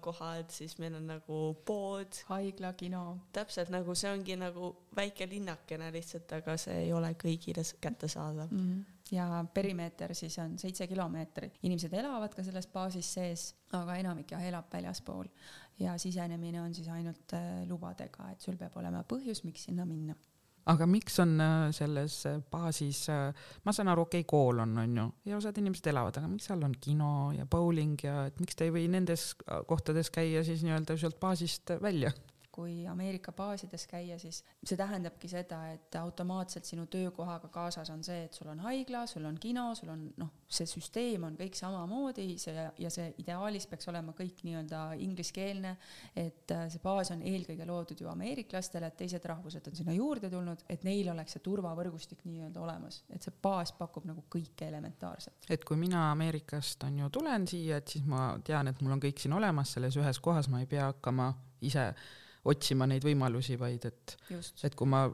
kohad, 0.00 0.52
siis 0.54 0.76
meil 0.78 0.94
on 0.94 1.08
nagu 1.10 1.38
pood. 1.66 2.20
haigla, 2.28 2.72
kino. 2.78 3.18
täpselt 3.32 3.72
nagu 3.74 3.94
see 3.98 4.12
ongi 4.12 4.36
nagu 4.38 4.70
väike 4.96 5.26
linnakene 5.26 5.90
lihtsalt, 5.92 6.30
aga 6.38 6.54
see 6.60 6.84
ei 6.84 6.92
ole 6.92 7.10
kõigile 7.18 7.64
kättesaadav 7.80 8.52
mm. 8.52 8.68
-hmm 8.68 8.94
ja 9.12 9.44
perimeeter 9.54 10.14
siis 10.14 10.38
on 10.38 10.58
seitse 10.58 10.86
kilomeetrit. 10.86 11.58
inimesed 11.62 11.92
elavad 11.92 12.34
ka 12.34 12.42
selles 12.44 12.66
baasis 12.66 13.12
sees, 13.14 13.54
aga 13.72 13.96
enamik 13.96 14.30
jah 14.30 14.44
elab 14.44 14.72
väljaspool 14.72 15.26
ja 15.78 15.98
sisenemine 15.98 16.62
on 16.62 16.74
siis 16.74 16.88
ainult 16.88 17.32
äh, 17.32 17.68
lubadega, 17.68 18.30
et 18.32 18.40
sul 18.40 18.56
peab 18.56 18.76
olema 18.76 19.04
põhjus, 19.08 19.44
miks 19.44 19.64
sinna 19.68 19.86
minna 19.88 20.14
aga 20.68 20.86
miks 20.90 21.18
on 21.24 21.36
äh, 21.40 21.68
selles 21.76 22.20
äh, 22.28 22.38
baasis, 22.50 23.06
ma 23.64 23.74
saan 23.74 23.92
aru, 23.92 24.06
okei 24.08 24.24
okay,, 24.24 24.28
kool 24.28 24.62
on, 24.64 24.76
on 24.82 24.96
ju, 25.00 25.06
ja 25.30 25.38
osad 25.38 25.58
inimesed 25.60 25.90
elavad, 25.92 26.20
aga 26.20 26.30
miks 26.30 26.48
seal 26.50 26.64
on 26.66 26.74
kino 26.80 27.12
ja 27.36 27.46
bowling 27.50 27.96
ja 28.04 28.26
et 28.28 28.40
miks 28.42 28.58
te 28.58 28.68
ei 28.68 28.74
või 28.74 28.88
nendes 28.92 29.30
kohtades 29.68 30.12
käia 30.14 30.44
siis 30.46 30.64
nii-öelda 30.66 30.98
sealt 31.00 31.20
baasist 31.20 31.76
välja? 31.82 32.12
Kui 32.58 32.86
Ameerika 32.90 33.30
baasides 33.36 33.84
käia, 33.86 34.16
siis 34.18 34.40
see 34.66 34.76
tähendabki 34.78 35.28
seda, 35.30 35.60
et 35.76 35.94
automaatselt 36.00 36.66
sinu 36.66 36.88
töökohaga 36.90 37.50
kaasas 37.54 37.90
on 37.94 38.02
see, 38.02 38.24
et 38.26 38.34
sul 38.34 38.50
on 38.50 38.58
haigla, 38.64 39.04
sul 39.06 39.28
on 39.28 39.38
kino, 39.38 39.68
sul 39.78 39.92
on 39.94 40.02
noh, 40.18 40.32
see 40.50 40.66
süsteem 40.66 41.28
on 41.28 41.36
kõik 41.38 41.54
samamoodi, 41.58 42.26
see 42.42 42.66
ja 42.82 42.90
see 42.90 43.12
ideaalis 43.22 43.68
peaks 43.70 43.86
olema 43.92 44.14
kõik 44.18 44.42
nii-öelda 44.48 44.82
ingliskeelne, 45.04 45.76
et 46.18 46.54
äh, 46.56 46.66
see 46.72 46.82
baas 46.82 47.12
on 47.14 47.22
eelkõige 47.22 47.68
loodud 47.68 48.02
ju 48.02 48.10
ameeriklastele, 48.10 48.90
et 48.90 48.98
teised 49.04 49.30
rahvused 49.30 49.70
on 49.70 49.78
sinna 49.78 49.94
juurde 49.94 50.30
tulnud, 50.32 50.66
et 50.66 50.86
neil 50.88 51.12
oleks 51.14 51.38
see 51.38 51.46
turvavõrgustik 51.46 52.26
nii-öelda 52.26 52.64
olemas, 52.64 53.04
et 53.14 53.22
see 53.22 53.38
baas 53.42 53.74
pakub 53.78 54.08
nagu 54.08 54.26
kõike 54.34 54.66
elementaarset. 54.66 55.46
et 55.46 55.64
kui 55.68 55.78
mina 55.78 56.08
Ameerikast 56.10 56.82
on 56.88 57.04
ju 57.04 57.14
tulen 57.20 57.46
siia, 57.46 57.78
et 57.78 57.94
siis 57.94 58.06
ma 58.08 58.32
tean, 58.44 58.72
et 58.72 58.82
mul 58.82 58.98
on 58.98 59.06
kõik 59.06 59.22
siin 59.22 59.38
olemas 59.38 59.78
selles 59.78 60.00
ühes 60.00 60.18
kohas, 60.24 60.50
ma 60.50 60.64
ei 60.64 60.70
pea 60.70 60.90
hakkama 60.90 61.36
ise 61.60 61.92
otsima 62.52 62.86
neid 62.90 63.04
võimalusi, 63.04 63.58
vaid 63.60 63.88
et, 63.88 64.14
et 64.64 64.76
kui 64.78 64.88
ma 64.88 65.04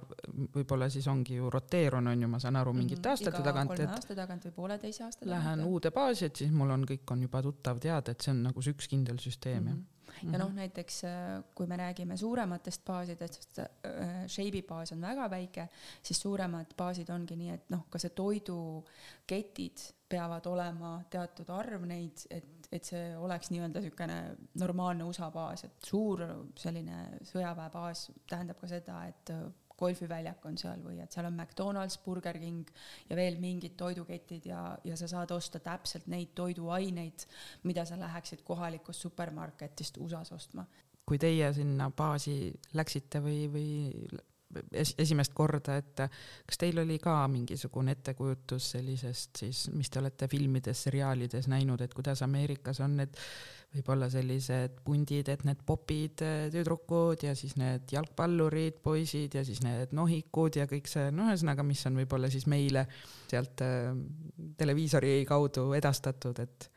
võib-olla 0.55 0.89
siis 0.93 1.09
ongi 1.11 1.39
ju 1.39 1.51
roteerun, 1.53 2.13
on 2.13 2.27
ju, 2.27 2.29
ma 2.31 2.43
saan 2.43 2.61
aru, 2.61 2.73
mhm. 2.73 2.85
mingite 2.85 3.01
mm 3.01 3.05
-hmm. 3.05 3.11
aastate 3.11 3.43
tagant, 3.43 3.79
et 3.79 3.97
aasta 3.97 4.15
tagant 4.15 4.47
või 4.49 4.55
pooleteise 4.61 5.05
aasta 5.05 5.25
tagant. 5.25 5.39
Lähen 5.39 5.65
uude 5.65 5.91
baasi, 5.91 6.31
et 6.31 6.37
siis 6.37 6.53
mul 6.53 6.71
on, 6.71 6.87
kõik 6.89 7.11
on 7.11 7.27
juba 7.29 7.43
tuttav 7.43 7.81
teada, 7.81 8.13
et 8.13 8.21
see 8.21 8.33
on 8.35 8.47
nagu 8.51 8.63
see 8.63 8.77
üks 8.77 8.89
kindel 8.89 9.19
süsteem 9.19 9.63
mm, 9.63 9.69
-hmm. 9.69 9.83
jah 9.83 9.93
ja 10.23 10.39
noh, 10.39 10.53
näiteks 10.55 11.05
äh, 11.05 11.43
kui 11.55 11.67
me 11.67 11.77
räägime 11.77 12.17
suurematest 12.17 12.85
baasidest, 12.85 13.35
sest 13.35 13.59
äh, 13.59 14.25
Shape'i 14.29 14.63
baas 14.63 14.93
on 14.93 15.01
väga 15.01 15.29
väike, 15.31 15.69
siis 16.03 16.21
suuremad 16.21 16.75
baasid 16.77 17.11
ongi 17.11 17.37
nii, 17.37 17.51
et 17.51 17.71
noh, 17.75 17.87
ka 17.91 17.99
see 17.99 18.11
toiduketid 18.11 19.87
peavad 20.09 20.47
olema 20.47 20.97
teatud 21.11 21.51
arv 21.51 21.87
neid, 21.89 22.27
et 22.31 22.54
et 22.75 22.87
see 22.89 23.13
oleks 23.17 23.53
nii-öelda 23.53 23.81
niisugune 23.81 24.19
normaalne 24.59 25.07
USA 25.07 25.31
baas, 25.35 25.65
et 25.67 25.87
suur 25.87 26.25
selline 26.59 27.21
sõjaväebaas 27.29 28.09
tähendab 28.31 28.59
ka 28.61 28.71
seda, 28.71 29.03
et 29.11 29.31
golfiväljak 29.79 30.45
on 30.47 30.59
seal 30.59 30.83
või 30.85 31.01
et 31.03 31.15
seal 31.15 31.29
on 31.29 31.37
McDonalds, 31.37 31.99
Burger 32.05 32.39
King 32.39 32.69
ja 33.09 33.17
veel 33.19 33.39
mingid 33.43 33.75
toiduketid 33.79 34.47
ja, 34.51 34.63
ja 34.87 34.99
sa 34.99 35.09
saad 35.11 35.35
osta 35.35 35.61
täpselt 35.63 36.07
neid 36.11 36.35
toiduaineid, 36.39 37.27
mida 37.67 37.85
sa 37.89 37.99
läheksid 38.01 38.45
kohalikust 38.47 39.07
supermarketist 39.07 39.99
USA-s 40.03 40.33
ostma. 40.37 40.67
kui 41.05 41.19
teie 41.21 41.51
sinna 41.53 41.91
baasi 41.93 42.55
läksite 42.73 43.21
või, 43.21 43.41
või 43.53 44.23
es 44.73 44.95
esimest 44.99 45.35
korda, 45.37 45.79
et 45.81 46.05
kas 46.47 46.61
teil 46.61 46.79
oli 46.83 46.99
ka 47.03 47.17
mingisugune 47.31 47.95
ettekujutus 47.97 48.71
sellisest 48.77 49.43
siis, 49.45 49.67
mis 49.75 49.91
te 49.91 50.01
olete 50.03 50.29
filmides, 50.31 50.87
seriaalides 50.89 51.49
näinud, 51.53 51.85
et 51.85 51.95
kuidas 51.95 52.23
Ameerikas 52.27 52.81
on 52.85 52.99
need 53.03 53.19
võib-olla 53.75 54.07
sellised 54.11 54.77
pundid, 54.87 55.29
et 55.33 55.43
need 55.47 55.63
popid 55.67 56.23
tüdrukud 56.55 57.25
ja 57.27 57.33
siis 57.39 57.57
need 57.59 57.91
jalgpallurid, 57.91 58.79
poisid 58.85 59.35
ja 59.35 59.43
siis 59.47 59.65
need 59.67 59.95
nohikud 59.97 60.61
ja 60.61 60.69
kõik 60.71 60.91
see, 60.91 61.09
no 61.15 61.27
ühesõnaga, 61.33 61.67
mis 61.67 61.83
on 61.91 61.99
võib-olla 61.99 62.31
siis 62.31 62.47
meile 62.51 62.87
sealt 63.31 63.65
äh, 63.67 63.91
televiisori 64.61 65.17
kaudu 65.29 65.73
edastatud, 65.79 66.39
et 66.45 66.71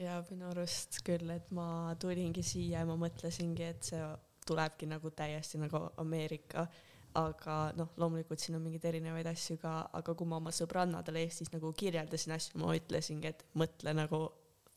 ja 0.00 0.18
minu 0.30 0.48
arust 0.50 1.02
küll, 1.06 1.28
et 1.34 1.50
ma 1.54 1.94
tulingi 2.00 2.42
siia 2.46 2.80
ja 2.82 2.88
ma 2.88 2.96
mõtlesingi, 2.98 3.68
et 3.68 3.92
see 3.92 4.02
tulebki 4.46 4.88
nagu 4.90 5.12
täiesti 5.16 5.60
nagu 5.60 5.80
Ameerika 6.02 6.66
aga 7.14 7.56
noh, 7.78 7.92
loomulikult 8.00 8.42
siin 8.42 8.58
on 8.58 8.64
mingeid 8.64 8.84
erinevaid 8.90 9.28
asju 9.30 9.58
ka, 9.62 9.74
aga 9.98 10.14
kui 10.18 10.26
ma 10.26 10.40
oma 10.40 10.52
sõbrannadele 10.54 11.22
Eestis 11.24 11.52
nagu 11.52 11.70
kirjeldasin 11.72 12.34
asju, 12.36 12.58
ma 12.62 12.74
ütlesingi, 12.74 13.30
et 13.30 13.44
mõtle 13.60 13.94
nagu 13.94 14.24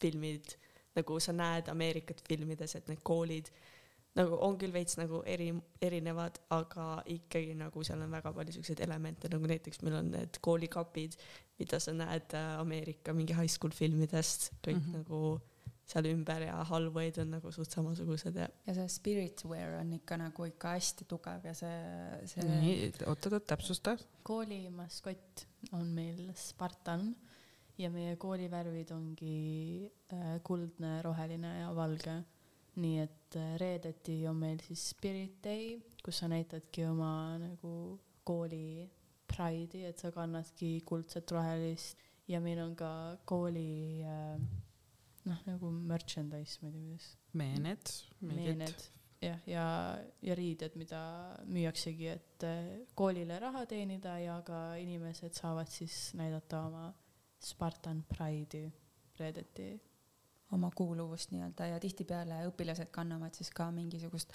filmid, 0.01 0.53
nagu 0.97 1.17
sa 1.23 1.33
näed 1.33 1.71
Ameerikat 1.73 2.21
filmides, 2.27 2.75
et 2.77 2.87
need 2.91 3.01
koolid 3.05 3.49
nagu 4.17 4.37
on 4.41 4.55
küll 4.57 4.73
veits 4.73 4.97
nagu 4.97 5.21
eri, 5.29 5.51
erinevad, 5.83 6.39
aga 6.55 6.87
ikkagi 7.13 7.53
nagu 7.57 7.83
seal 7.85 8.01
on 8.01 8.13
väga 8.15 8.31
palju 8.33 8.55
siukseid 8.55 8.81
elemente, 8.85 9.29
nagu 9.29 9.49
näiteks 9.49 9.83
meil 9.85 9.99
on 9.99 10.09
need 10.15 10.39
koolikapid, 10.41 11.17
mida 11.61 11.79
sa 11.83 11.93
näed 11.93 12.33
äh, 12.37 12.55
Ameerika 12.61 13.13
mingi 13.13 13.37
high 13.37 13.51
school 13.51 13.73
filmidest, 13.75 14.51
kõik 14.65 14.79
mm 14.79 14.87
-hmm. 14.87 14.97
nagu 14.97 15.39
seal 15.87 16.09
ümber 16.09 16.43
ja 16.43 16.57
hallway'd 16.67 17.19
on 17.23 17.29
nagu 17.37 17.51
suht 17.55 17.71
samasugused 17.71 18.35
ja. 18.35 18.47
ja 18.67 18.73
see 18.75 18.87
spirit 18.91 19.43
wear 19.47 19.77
on 19.79 19.93
ikka 19.95 20.17
nagu 20.19 20.47
ikka 20.49 20.73
hästi 20.75 21.07
tugev 21.07 21.45
ja 21.47 21.53
see, 21.55 21.77
see. 22.33 22.47
nii, 22.63 22.89
oot-oot, 23.07 23.45
täpsusta. 23.47 23.95
kooli 24.27 24.65
maskott 24.73 25.45
on 25.77 25.87
meil 25.95 26.27
Spartan 26.35 27.07
ja 27.79 27.91
meie 27.93 28.17
kooli 28.19 28.49
värvid 28.51 28.91
ongi 28.95 29.37
äh, 30.11 30.35
kuldne, 30.43 30.97
roheline 31.05 31.53
ja 31.61 31.71
valge. 31.75 32.17
nii 32.77 32.99
et 33.01 33.39
äh, 33.39 33.55
reedeti 33.57 34.19
on 34.29 34.37
meil 34.43 34.59
siis 34.61 34.89
Spirit 34.91 35.39
Day, 35.43 35.77
kus 36.03 36.19
sa 36.19 36.27
näitadki 36.29 36.83
oma 36.85 37.37
nagu 37.41 37.71
kooli 38.27 38.85
pride'i, 39.27 39.87
et 39.87 39.99
sa 39.99 40.11
kannadki 40.11 40.81
kuldset 40.85 41.31
rohelist 41.31 42.03
ja 42.27 42.43
meil 42.43 42.59
on 42.59 42.75
ka 42.75 42.91
kooli 43.25 44.03
äh, 44.03 44.35
noh, 45.27 45.41
nagu 45.47 45.71
merchandise, 45.71 46.59
ma 46.61 46.69
ei 46.69 46.75
tea, 46.75 46.83
kuidas. 46.83 47.09
meened. 47.37 47.95
meened 48.19 48.87
jah, 49.21 49.41
ja, 49.49 49.65
ja 50.21 50.37
riided, 50.37 50.77
mida 50.79 51.01
müüaksegi, 51.49 52.09
et 52.13 52.45
eh, 52.45 52.69
koolile 52.97 53.39
raha 53.41 53.65
teenida 53.69 54.17
ja 54.21 54.37
ka 54.45 54.61
inimesed 54.81 55.37
saavad 55.37 55.69
siis 55.71 56.11
näidata 56.17 56.63
oma 56.69 56.87
Spartan 57.43 58.03
Pride'i 58.09 58.69
reedeti. 59.19 59.75
oma 60.55 60.69
kuuluvust 60.71 61.33
nii-öelda 61.33 61.65
ja 61.67 61.79
tihtipeale 61.83 62.37
õpilased 62.47 62.87
kannavad 62.95 63.35
siis 63.35 63.49
ka 63.51 63.65
mingisugust 63.75 64.31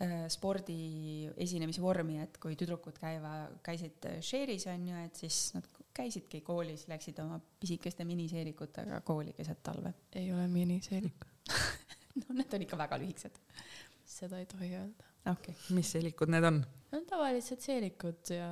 äh, 0.00 0.24
spordi 0.32 1.28
esinemisvormi, 1.36 2.16
et 2.22 2.38
kui 2.40 2.56
tüdrukud 2.56 2.96
käiva, 2.96 3.50
käisid 3.62 4.06
share'is 4.24 4.64
on 4.72 4.86
ju, 4.88 5.02
et 5.04 5.20
siis 5.20 5.50
nad 5.52 5.68
käisidki 5.94 6.40
koolis, 6.40 6.86
läksid 6.88 7.18
oma 7.22 7.40
pisikeste 7.60 8.04
miniseelikutega 8.08 9.00
kooli 9.06 9.32
keset 9.36 9.62
talve? 9.62 9.94
ei 10.20 10.32
ole 10.32 10.48
miniseelikud 10.48 11.32
no 12.20 12.36
need 12.36 12.54
on 12.54 12.64
ikka 12.66 12.78
väga 12.78 12.98
lühikesed. 13.02 13.40
seda 14.04 14.38
ei 14.42 14.46
tohi 14.46 14.70
öelda. 14.76 15.08
okei 15.32 15.54
okay., 15.54 15.76
mis 15.76 15.92
seelikud 15.94 16.32
need 16.32 16.46
on? 16.48 16.60
Need 16.62 17.00
on 17.00 17.08
tavalised 17.08 17.62
seelikud 17.64 18.32
ja, 18.36 18.50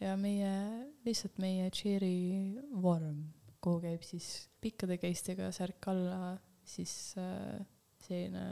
ja 0.00 0.16
meie, 0.20 0.52
lihtsalt 1.04 1.40
meie 1.42 1.68
cheer'i 1.74 2.56
vorm, 2.82 3.26
kuhu 3.60 3.82
käib 3.84 4.04
siis 4.06 4.48
pikkade 4.62 4.98
keistega 5.02 5.50
särk 5.54 5.90
alla, 5.92 6.36
siis 6.66 7.14
äh, 7.20 7.60
selline, 8.06 8.46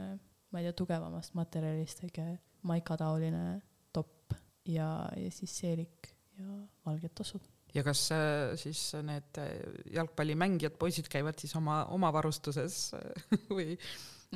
ma 0.51 0.61
ei 0.61 0.67
tea, 0.67 0.77
tugevamast 0.77 1.35
materjalist 1.37 2.03
väike 2.05 2.27
maikataoline 2.65 3.45
topp 3.93 4.37
ja, 4.69 4.89
ja 5.17 5.33
siis 5.33 5.57
seelik 5.61 6.13
ja 6.37 6.61
valged 6.85 7.13
tossud 7.17 7.54
ja 7.75 7.83
kas 7.85 8.07
äh, 8.15 8.55
siis 8.59 8.81
need 9.05 9.39
äh, 9.41 9.53
jalgpallimängijad, 9.97 10.77
poisid 10.79 11.09
käivad 11.11 11.39
siis 11.41 11.55
oma, 11.59 11.83
oma 11.93 12.11
varustuses 12.15 12.95
või? 13.55 13.75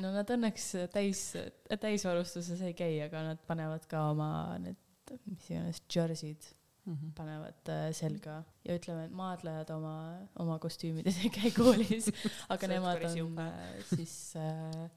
no 0.00 0.12
nad 0.14 0.30
õnneks 0.30 0.70
täis, 0.92 1.24
täisvarustuses 1.68 2.62
ei 2.68 2.76
käi, 2.78 2.94
aga 3.06 3.24
nad 3.32 3.42
panevad 3.48 3.86
ka 3.90 4.08
oma 4.12 4.30
need, 4.62 4.78
mis 5.26 5.50
iganes, 5.50 5.82
jersey'd 5.90 6.52
mm 6.84 6.94
-hmm. 6.94 7.12
panevad 7.16 7.68
äh, 7.68 7.92
selga 7.92 8.42
ja 8.64 8.76
ütleme, 8.76 9.04
et 9.04 9.12
maadlejad 9.12 9.70
oma, 9.70 9.96
oma 10.38 10.58
kostüümides 10.58 11.24
ei 11.24 11.30
käi 11.30 11.50
koolis 11.50 12.10
aga 12.54 12.66
nemad 12.66 13.04
on 13.10 13.40
siis 13.94 14.36
äh, 14.36 14.90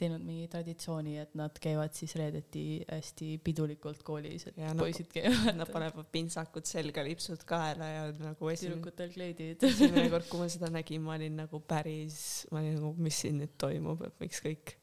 teinud 0.00 0.24
mingi 0.24 0.48
traditsiooni, 0.50 1.16
et 1.22 1.36
nad 1.38 1.56
käivad 1.62 1.94
siis 1.96 2.14
reedeti 2.18 2.64
hästi 2.88 3.30
pidulikult 3.44 4.02
koolis, 4.06 4.48
et 4.50 4.58
ja 4.60 4.72
poisid 4.78 5.10
käivad. 5.12 5.52
Nad 5.60 5.70
panevad 5.72 6.10
pintsakud 6.12 6.68
selga, 6.68 7.04
lipsud 7.06 7.44
kaela 7.48 7.88
ja 7.90 8.04
nagu 8.16 8.50
esimene. 8.52 8.80
tüdrukutel 8.80 9.14
kleidid. 9.14 9.64
esimene 9.70 10.08
kord, 10.12 10.28
kui 10.30 10.42
ma 10.42 10.50
seda 10.52 10.72
nägin, 10.72 11.04
ma 11.06 11.16
olin 11.18 11.40
nagu 11.44 11.62
päris, 11.62 12.20
ma 12.50 12.62
olin 12.62 12.78
nagu, 12.80 12.92
mis 13.00 13.22
siin 13.24 13.40
nüüd 13.42 13.56
toimub, 13.60 14.04
et 14.08 14.16
miks 14.22 14.42
kõik 14.44 14.76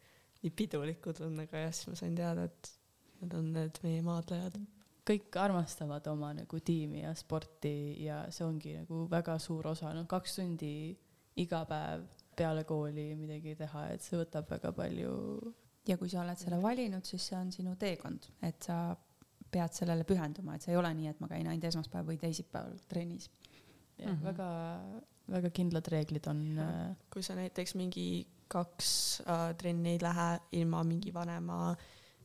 nii 0.43 0.53
pidulikud 0.57 1.21
on, 1.25 1.39
aga 1.43 1.67
jah, 1.67 1.75
siis 1.75 1.91
ma 1.91 1.99
sain 1.99 2.17
teada, 2.17 2.47
et 2.47 2.73
nad 3.23 3.37
on 3.39 3.53
need 3.55 3.81
meie 3.85 4.03
maadlejad. 4.05 4.59
kõik 5.07 5.37
armastavad 5.39 6.07
oma 6.11 6.33
nagu 6.35 6.57
tiimi 6.59 7.05
ja 7.05 7.13
sporti 7.15 8.03
ja 8.03 8.25
see 8.27 8.43
ongi 8.43 8.73
nagu 8.75 9.05
väga 9.07 9.37
suur 9.39 9.69
osa, 9.71 9.93
noh, 9.95 10.03
kaks 10.09 10.35
tundi 10.35 10.71
iga 11.39 11.61
päev 11.69 12.03
peale 12.37 12.63
kooli 12.69 13.09
midagi 13.17 13.55
teha, 13.59 13.87
et 13.95 14.05
see 14.05 14.19
võtab 14.19 14.49
väga 14.51 14.71
palju. 14.77 15.11
ja 15.87 15.97
kui 15.97 16.09
sa 16.11 16.21
oled 16.21 16.39
selle 16.39 16.61
valinud, 16.61 17.05
siis 17.07 17.27
see 17.29 17.37
on 17.39 17.51
sinu 17.51 17.75
teekond, 17.79 18.29
et 18.43 18.69
sa 18.69 18.95
pead 19.51 19.73
sellele 19.73 20.03
pühenduma, 20.07 20.55
et 20.55 20.65
see 20.65 20.73
ei 20.73 20.79
ole 20.79 20.91
nii, 20.93 21.11
et 21.13 21.19
ma 21.23 21.29
käin 21.31 21.47
ainult 21.47 21.67
esmaspäev 21.69 22.09
või 22.11 22.17
teisipäeval 22.21 22.79
trennis. 22.91 23.29
jah 23.97 24.11
mm 24.11 24.17
-hmm., 24.17 24.23
väga, 24.23 24.49
väga 25.37 25.49
kindlad 25.49 25.87
reeglid 25.87 26.27
on. 26.27 26.41
Äh, 26.59 26.95
kui 27.13 27.23
sa 27.23 27.35
näiteks 27.35 27.75
mingi 27.75 28.27
kaks 28.47 29.21
äh, 29.21 29.55
trenni 29.57 29.95
ei 29.95 30.01
lähe 30.01 30.39
ilma 30.51 30.83
mingi 30.83 31.13
vanema 31.13 31.75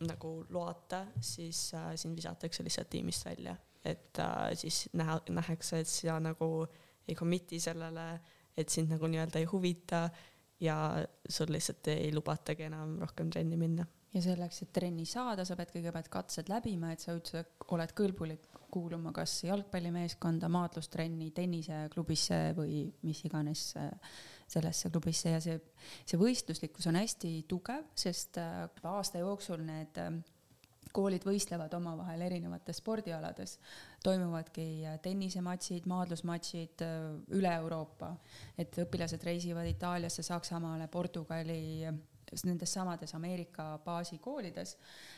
nagu 0.06 0.44
loata, 0.50 1.06
siis 1.20 1.74
äh, 1.74 1.92
sind 1.96 2.16
visatakse 2.16 2.64
lihtsalt 2.64 2.90
tiimist 2.90 3.24
välja, 3.26 3.56
et 3.84 4.18
äh, 4.18 4.54
siis 4.54 4.88
näha, 4.92 5.20
nähakse, 5.30 5.80
et 5.82 5.88
sa 5.88 6.18
nagu 6.20 6.66
ei 7.08 7.14
commit'i 7.18 7.60
sellele, 7.60 8.06
et 8.56 8.68
sind 8.68 8.92
nagu 8.92 9.08
nii-öelda 9.08 9.40
ei 9.40 9.48
huvita 9.50 10.06
ja 10.62 10.76
sul 11.28 11.52
lihtsalt 11.52 11.90
ei 11.94 12.12
lubatagi 12.14 12.68
enam 12.68 12.98
rohkem 13.02 13.30
trenni 13.32 13.58
minna. 13.58 13.86
Ja 14.12 14.20
selleks, 14.20 14.60
et 14.60 14.72
trenni 14.76 15.06
saada, 15.08 15.46
sa 15.48 15.56
pead 15.56 15.70
kõigepealt 15.72 16.10
katsed 16.12 16.50
läbima, 16.52 16.90
et 16.92 17.00
sa 17.00 17.14
üldse 17.16 17.46
oled 17.72 17.94
kõlbulik 17.96 18.44
kuuluma 18.72 19.12
kas 19.16 19.38
jalgpallimeeskonda, 19.46 20.50
maadlustrenni, 20.52 21.30
tenniseklubisse 21.36 22.40
või 22.56 22.82
mis 23.08 23.22
iganes 23.24 23.70
äh, 23.80 23.88
sellesse 24.52 24.90
klubisse. 24.92 25.32
Ja 25.32 25.40
see, 25.44 25.56
see 26.04 26.20
võistluslikkus 26.20 26.90
on 26.92 27.00
hästi 27.00 27.32
tugev, 27.48 27.88
sest 27.96 28.36
äh, 28.40 28.66
aasta 28.92 29.24
jooksul 29.24 29.64
need 29.64 30.00
äh, 30.00 30.12
koolid 30.92 31.24
võistlevad 31.26 31.72
omavahel 31.74 32.22
erinevates 32.28 32.82
spordialades, 32.82 33.58
toimuvadki 34.04 34.66
tennisematšid, 35.02 35.88
maadlusmatšid 35.90 36.86
üle 37.38 37.52
Euroopa, 37.58 38.12
et 38.58 38.78
õpilased 38.84 39.24
reisivad 39.24 39.68
Itaaliasse, 39.72 40.24
Saksamaale, 40.26 40.88
Portugali 40.92 41.60
nendes 42.44 42.72
samades 42.72 43.14
Ameerika 43.14 43.78
baasikoolides. 43.84 44.76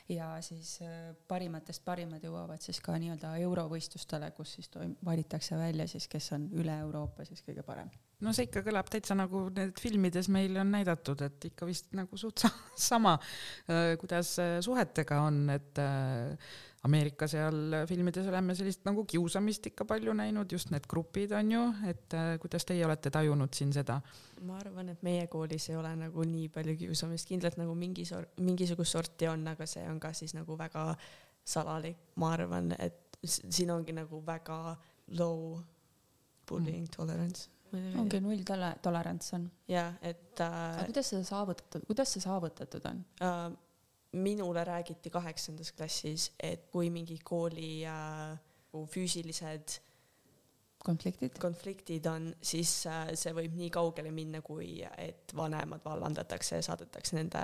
Ja 0.09 0.35
siis 0.43 0.79
äh, 0.83 1.15
parimatest 1.29 1.85
parimad 1.85 2.25
jõuavad 2.25 2.63
siis 2.65 2.81
ka 2.85 2.97
nii-öelda 2.99 3.35
eurovõistlustele, 3.45 4.31
kus 4.37 4.57
siis 4.59 4.71
toim-, 4.73 4.97
valitakse 5.05 5.59
välja 5.59 5.87
siis, 5.91 6.09
kes 6.11 6.33
on 6.37 6.49
üle 6.59 6.75
Euroopa 6.87 7.27
siis 7.29 7.45
kõige 7.47 7.63
parem. 7.67 7.91
No 8.25 8.35
see 8.37 8.49
ikka 8.49 8.65
kõlab 8.67 8.91
täitsa 8.93 9.17
nagu 9.19 9.47
need 9.55 9.81
filmides 9.81 10.31
meil 10.33 10.57
on 10.61 10.73
näidatud, 10.75 11.25
et 11.27 11.51
ikka 11.51 11.69
vist 11.69 11.93
nagu 11.97 12.19
suht 12.21 12.47
sama, 12.91 13.17
äh, 13.69 13.95
kuidas 14.01 14.37
äh, 14.43 14.59
suhetega 14.65 15.25
on, 15.29 15.45
et 15.55 15.85
Ameerika 16.85 17.25
seal 17.31 17.79
filmides 17.89 18.27
oleme 18.29 18.53
sellist 18.57 18.83
nagu 18.85 19.07
kiusamist 19.09 19.71
ikka 19.71 19.87
palju 19.89 20.13
näinud, 20.17 20.51
just 20.53 20.69
need 20.73 20.85
grupid 20.91 21.33
on 21.33 21.53
ju, 21.55 21.63
et 21.89 22.17
äh, 22.17 22.35
kuidas 22.43 22.67
teie 22.69 22.85
olete 22.85 23.13
tajunud 23.15 23.57
siin 23.57 23.73
seda? 23.73 24.01
ma 24.45 24.59
arvan, 24.61 24.91
et 24.93 25.05
meie 25.07 25.25
koolis 25.33 25.71
ei 25.71 25.79
ole 25.81 25.95
nagu 25.97 26.27
nii 26.29 26.51
palju 26.53 26.75
kiusamist, 26.83 27.31
kindlalt 27.31 27.57
nagu 27.57 27.73
mingi 27.79 28.05
sor-, 28.05 28.29
mingisugust 28.45 28.99
sorti 28.99 29.31
on, 29.31 29.47
aga 29.55 29.65
see 29.69 29.87
on 29.89 30.03
ka 30.03 30.13
siis 30.13 30.37
nagu 30.37 30.59
väga 30.61 30.91
salalik, 31.55 31.97
ma 32.21 32.35
arvan, 32.37 32.75
et 32.77 33.17
siin 33.25 33.73
ongi 33.73 33.97
nagu 33.97 34.21
väga 34.27 34.77
low 35.17 35.57
bullying 36.45 36.85
mm. 36.85 36.93
tolerance 36.93 37.54
ongi 38.01 38.21
null 38.25 38.43
tole-, 38.47 38.75
tolerants 38.83 39.35
on. 39.37 39.49
jah, 39.69 39.95
et 40.03 40.41
äh,. 40.41 40.59
aga 40.79 40.89
kuidas 40.91 41.13
seda 41.13 41.25
saavutatud, 41.29 41.87
kuidas 41.91 42.17
see 42.17 42.25
saavutatud 42.25 42.91
on 42.91 43.05
äh,? 43.23 43.47
minule 44.15 44.65
räägiti 44.65 45.11
kaheksandas 45.11 45.73
klassis, 45.73 46.29
et 46.39 46.69
kui 46.71 46.91
mingi 46.91 47.19
kooli 47.25 47.83
äh, 47.87 48.39
füüsilised 48.91 49.79
konfliktid, 50.85 51.39
konfliktid 51.41 52.07
on, 52.07 52.29
siis 52.43 52.85
äh, 52.87 53.09
see 53.19 53.35
võib 53.37 53.57
nii 53.59 53.71
kaugele 53.75 54.13
minna, 54.15 54.43
kui 54.45 54.77
et 54.85 55.35
vanemad 55.37 55.85
vallandatakse 55.85 56.61
ja 56.61 56.67
saadetakse 56.67 57.17
nende, 57.19 57.43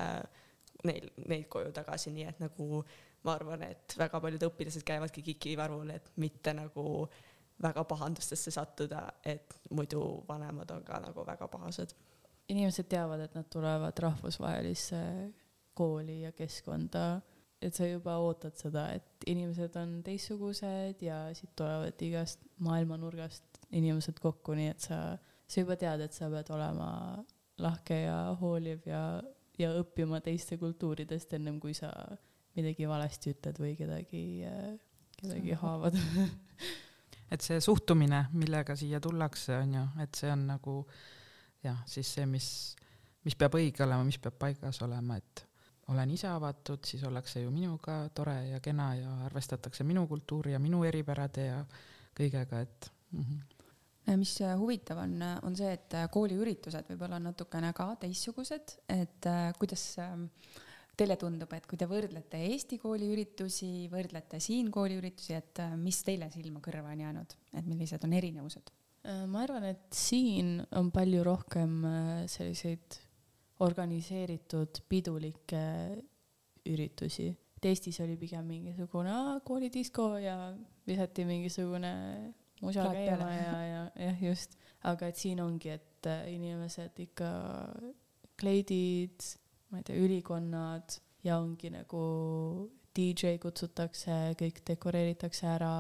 neil, 0.87 1.11
neid 1.27 1.49
koju 1.53 1.73
tagasi, 1.75 2.13
nii 2.15 2.29
et 2.31 2.43
nagu 2.43 2.85
ma 3.25 3.35
arvan, 3.37 3.65
et 3.67 3.97
väga 4.01 4.21
paljud 4.23 4.47
õpilased 4.51 4.85
käivadki 4.87 5.25
KIK-i-varvul, 5.27 5.91
et 5.97 6.13
mitte 6.23 6.55
nagu 6.57 6.85
väga 7.63 7.85
pahandustesse 7.85 8.53
sattuda, 8.55 9.03
et 9.25 9.57
muidu 9.71 10.03
vanemad 10.29 10.71
on 10.71 10.85
ka 10.85 11.01
nagu 11.01 11.27
väga 11.27 11.49
pahased. 11.49 11.95
inimesed 12.51 12.89
teavad, 12.91 13.21
et 13.21 13.35
nad 13.35 13.47
tulevad 13.47 13.99
rahvusvahelisse 14.03 15.01
kooli 15.75 16.21
ja 16.23 16.33
keskkonda, 16.33 17.21
et 17.63 17.77
sa 17.77 17.87
juba 17.87 18.17
ootad 18.19 18.57
seda, 18.59 18.89
et 18.97 19.27
inimesed 19.31 19.77
on 19.79 20.01
teistsugused 20.03 21.03
ja 21.05 21.21
siit 21.37 21.53
tulevad 21.57 22.03
igast 22.03 22.43
maailma 22.59 22.97
nurgast 22.99 23.61
inimesed 23.71 24.19
kokku, 24.19 24.57
nii 24.59 24.73
et 24.73 24.89
sa, 24.89 24.99
sa 25.47 25.63
juba 25.63 25.77
tead, 25.79 26.03
et 26.03 26.17
sa 26.17 26.31
pead 26.33 26.51
olema 26.57 26.91
lahke 27.61 28.01
ja 28.03 28.19
hooliv 28.41 28.89
ja, 28.89 29.05
ja 29.61 29.73
õppima 29.79 30.19
teiste 30.25 30.59
kultuuridest, 30.59 31.37
ennem 31.39 31.61
kui 31.63 31.77
sa 31.77 31.93
midagi 32.59 32.89
valesti 32.91 33.37
ütled 33.37 33.63
või 33.63 33.77
kedagi, 33.79 34.25
kedagi 35.21 35.59
haavad 35.61 36.01
et 37.31 37.45
see 37.45 37.61
suhtumine, 37.63 38.25
millega 38.33 38.77
siia 38.77 39.01
tullakse, 39.01 39.57
on 39.63 39.75
ju, 39.75 39.85
et 40.03 40.19
see 40.19 40.31
on 40.33 40.47
nagu 40.51 40.75
jah, 41.65 41.79
siis 41.87 42.09
see, 42.17 42.27
mis, 42.27 42.49
mis 43.27 43.37
peab 43.39 43.55
õige 43.59 43.85
olema, 43.87 44.07
mis 44.07 44.19
peab 44.23 44.39
paigas 44.41 44.81
olema, 44.87 45.19
et 45.21 45.45
olen 45.91 46.11
ise 46.15 46.29
avatud, 46.31 46.83
siis 46.87 47.03
ollakse 47.07 47.43
ju 47.43 47.51
minuga 47.55 48.03
tore 48.15 48.37
ja 48.53 48.61
kena 48.63 48.93
ja 48.99 49.15
arvestatakse 49.27 49.85
minu 49.85 50.07
kultuuri 50.11 50.55
ja 50.55 50.61
minu 50.63 50.85
eripärade 50.87 51.47
ja 51.47 51.63
kõigega, 52.17 52.61
et 52.63 52.91
mm. 53.11 53.25
-hmm. 53.25 54.17
mis 54.17 54.37
huvitav 54.59 54.99
on, 54.99 55.17
on 55.43 55.57
see, 55.57 55.73
et 55.73 55.99
kooliüritused 56.11 56.91
võib-olla 56.93 57.19
on 57.19 57.31
natukene 57.31 57.73
ka 57.73 57.95
teistsugused, 58.01 58.77
et 58.89 59.27
äh, 59.27 59.53
kuidas 59.59 59.99
ähm, 59.99 60.27
teile 61.01 61.17
tundub, 61.21 61.53
et 61.57 61.67
kui 61.69 61.81
te 61.81 61.89
võrdlete 61.91 62.41
Eesti 62.51 62.79
kooliüritusi, 62.83 63.89
võrdlete 63.93 64.41
siin 64.43 64.71
kooliüritusi, 64.75 65.35
et 65.39 65.63
äh, 65.65 65.75
mis 65.81 66.03
teile 66.07 66.31
silma 66.33 66.63
kõrva 66.65 66.93
on 66.95 67.05
jäänud, 67.07 67.37
et 67.57 67.69
millised 67.69 68.05
on 68.07 68.17
erinevused? 68.21 68.73
Äh, 69.09 69.25
ma 69.31 69.45
arvan, 69.47 69.69
et 69.73 69.89
siin 69.97 70.59
on 70.77 70.93
palju 70.95 71.25
rohkem 71.27 71.79
selliseid 72.31 73.01
organiseeritud 73.61 74.83
pidulikke 74.89 75.63
üritusi. 76.69 77.29
et 77.57 77.67
Eestis 77.69 78.01
oli 78.01 78.17
pigem 78.17 78.47
mingisugune 78.49 79.41
koolidisko 79.45 80.17
ja 80.19 80.37
visati 80.87 81.25
mingisugune 81.25 81.93
musa 82.61 82.87
käima 82.93 83.31
ja, 83.33 83.63
ja 83.65 83.83
jah, 83.97 84.23
just. 84.23 84.57
aga 84.85 85.11
et 85.11 85.21
siin 85.21 85.41
ongi, 85.45 85.75
et 85.77 86.09
äh, 86.09 86.29
inimesed 86.33 87.01
ikka 87.05 87.31
kleidid, 88.41 89.21
ma 89.71 89.81
ei 89.81 89.87
tea, 89.87 90.01
ülikonnad 90.03 90.99
ja 91.25 91.39
ongi 91.41 91.71
nagu 91.73 92.03
DJ 92.97 93.37
kutsutakse, 93.43 94.35
kõik 94.39 94.65
dekoreeritakse 94.67 95.47
ära, 95.47 95.75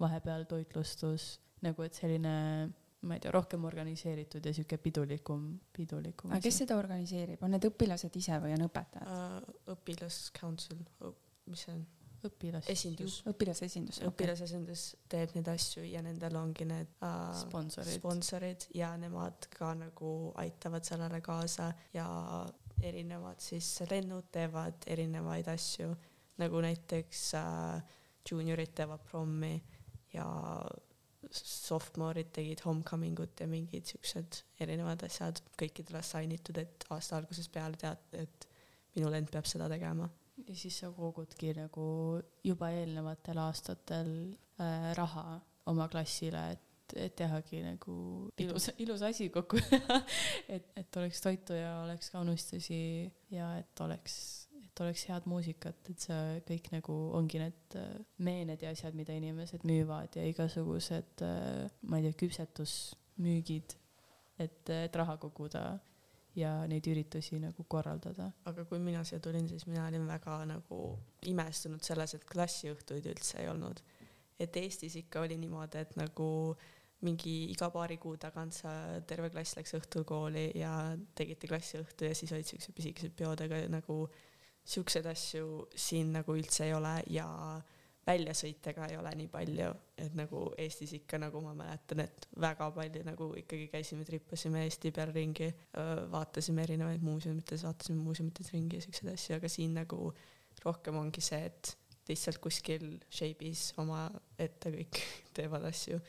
vahepeal 0.00 0.44
toitlustus, 0.50 1.38
nagu 1.64 1.86
et 1.86 1.96
selline 1.96 2.34
ma 3.00 3.16
ei 3.16 3.22
tea, 3.24 3.32
rohkem 3.32 3.64
organiseeritud 3.64 4.44
ja 4.44 4.52
sihuke 4.56 4.76
pidulikum, 4.82 5.46
pidulikum. 5.76 6.34
aga 6.34 6.44
kes 6.44 6.60
seda 6.64 6.76
organiseerib, 6.76 7.40
on 7.44 7.56
need 7.56 7.64
õpilased 7.70 8.20
ise 8.20 8.36
või 8.42 8.52
on 8.58 8.66
õpetajad 8.66 9.08
uh,? 9.08 9.56
õpilascouncil, 9.72 10.84
mis 11.48 11.64
see 11.64 11.78
on? 11.78 11.86
õpilas. 12.28 12.68
esindus. 12.68 13.20
õpilasesindus. 13.30 14.00
õpilasesindus 14.04 14.82
okay. 14.92 15.08
teeb 15.14 15.34
neid 15.38 15.48
asju 15.54 15.84
ja 15.88 16.02
nendel 16.04 16.36
ongi 16.36 16.66
need 16.68 16.90
uh, 17.00 17.30
sponsorid. 17.40 17.96
sponsorid 17.96 18.66
ja 18.76 18.92
nemad 19.00 19.48
ka 19.54 19.72
nagu 19.78 20.10
aitavad 20.42 20.84
sellele 20.84 21.22
kaasa 21.24 21.70
ja 21.96 22.06
erinevad 22.82 23.40
siis 23.42 23.68
lennud 23.90 24.30
teevad 24.32 24.86
erinevaid 24.86 25.48
asju, 25.52 25.90
nagu 26.40 26.62
näiteks 26.64 27.24
uh, 27.38 27.98
juuniorid 28.30 28.72
teevad 28.76 29.02
prommi 29.10 29.56
ja 30.12 30.26
sophomoorid 31.30 32.30
tegid 32.34 32.62
homecoming 32.64 33.18
ut 33.22 33.40
ja 33.40 33.46
mingid 33.50 33.86
siuksed 33.90 34.40
erinevad 34.64 35.04
asjad, 35.06 35.40
kõikidele 35.60 36.00
assignitud, 36.00 36.58
et 36.62 36.86
aasta 36.90 37.18
algusest 37.20 37.52
peale 37.54 37.78
tead, 37.80 38.02
et 38.18 38.48
minu 38.96 39.10
lend 39.12 39.30
peab 39.32 39.48
seda 39.48 39.68
tegema. 39.70 40.08
ja 40.48 40.54
siis 40.56 40.78
sa 40.80 40.88
kogudki 40.96 41.52
nagu 41.52 41.84
juba 42.44 42.70
eelnevatel 42.72 43.38
aastatel 43.42 44.10
äh, 44.60 44.90
raha 44.96 45.40
oma 45.68 45.88
klassile, 45.92 46.44
et, 46.54 46.64
et 46.96 47.16
tehagi 47.16 47.62
nagu 47.64 47.94
ilus, 48.40 48.70
ilus 48.78 49.02
asi 49.06 49.28
kokku 49.30 49.60
et, 50.54 50.70
et 50.76 50.96
oleks 50.96 51.20
toitu 51.24 51.56
ja 51.58 51.80
oleks 51.84 52.10
ka 52.10 52.22
unistusi 52.24 53.10
ja 53.30 53.54
et 53.58 53.84
oleks 53.84 54.16
et 54.70 54.80
oleks 54.84 55.04
head 55.10 55.26
muusikat, 55.26 55.90
et 55.90 56.06
see 56.06 56.40
kõik 56.46 56.70
nagu 56.76 56.96
ongi 57.18 57.40
need 57.42 57.76
äh, 57.78 57.92
meened 58.22 58.62
ja 58.62 58.70
asjad, 58.70 58.94
mida 58.94 59.14
inimesed 59.18 59.64
müüvad 59.66 60.14
ja 60.16 60.24
igasugused, 60.30 61.24
äh, 61.26 61.66
ma 61.82 61.98
ei 61.98 62.06
tea, 62.06 62.18
küpsetusmüügid, 62.22 63.74
et, 64.40 64.70
et 64.70 64.98
raha 65.00 65.16
koguda 65.20 65.64
ja 66.38 66.52
neid 66.70 66.86
üritusi 66.86 67.40
nagu 67.42 67.64
korraldada. 67.68 68.30
aga 68.46 68.64
kui 68.64 68.78
mina 68.78 69.02
siia 69.04 69.20
tulin, 69.20 69.48
siis 69.48 69.66
mina 69.66 69.86
olin 69.88 70.06
väga 70.08 70.38
nagu 70.48 70.80
imestunud 71.26 71.82
selles, 71.84 72.14
et 72.14 72.26
klassiõhtuid 72.28 73.10
üldse 73.10 73.40
ei 73.42 73.48
olnud. 73.50 73.82
et 74.40 74.56
Eestis 74.56 74.96
ikka 74.96 75.20
oli 75.26 75.36
niimoodi, 75.36 75.82
et 75.82 75.96
nagu 76.00 76.56
mingi 77.06 77.34
iga 77.52 77.70
paari 77.72 77.96
kuu 78.00 78.18
tagant 78.20 78.54
sa, 78.54 78.72
terve 79.08 79.30
klass 79.32 79.56
läks 79.56 79.76
õhtul 79.78 80.04
kooli 80.08 80.50
ja 80.60 80.72
tegite 81.16 81.48
klassiõhtu 81.48 82.08
ja 82.08 82.16
siis 82.16 82.32
olid 82.36 82.48
siuksed 82.48 82.76
pisikesed 82.76 83.14
peod, 83.16 83.40
aga 83.46 83.62
nagu 83.72 84.02
siukseid 84.70 85.06
asju 85.08 85.70
siin 85.74 86.12
nagu 86.14 86.36
üldse 86.36 86.66
ei 86.68 86.74
ole 86.76 86.98
ja 87.10 87.26
väljasõite 88.06 88.72
ka 88.76 88.86
ei 88.90 88.96
ole 88.98 89.12
nii 89.16 89.28
palju, 89.30 89.70
et 90.00 90.14
nagu 90.18 90.44
Eestis 90.60 90.92
ikka 90.96 91.18
nagu 91.20 91.42
ma 91.44 91.52
mäletan, 91.56 92.02
et 92.04 92.28
väga 92.40 92.70
palju 92.74 93.02
nagu 93.06 93.30
ikkagi 93.42 93.68
käisime, 93.72 94.06
tripasime 94.08 94.64
Eesti 94.66 94.92
peal 94.96 95.12
ringi, 95.14 95.50
vaatasime 96.12 96.64
erinevaid 96.64 97.04
muuseumites, 97.04 97.64
vaatasime 97.68 98.00
muuseumites 98.04 98.52
ringi 98.54 98.80
ja 98.80 98.86
siukseid 98.86 99.12
asju, 99.14 99.36
aga 99.36 99.52
siin 99.52 99.76
nagu 99.80 100.10
rohkem 100.64 100.96
ongi 101.00 101.22
see, 101.24 101.44
et 101.50 101.74
lihtsalt 102.10 102.40
kuskil 102.42 102.86
shape'is 103.12 103.70
omaette 103.80 104.72
kõik 104.74 105.02
teevad 105.36 105.68
asju 105.70 106.00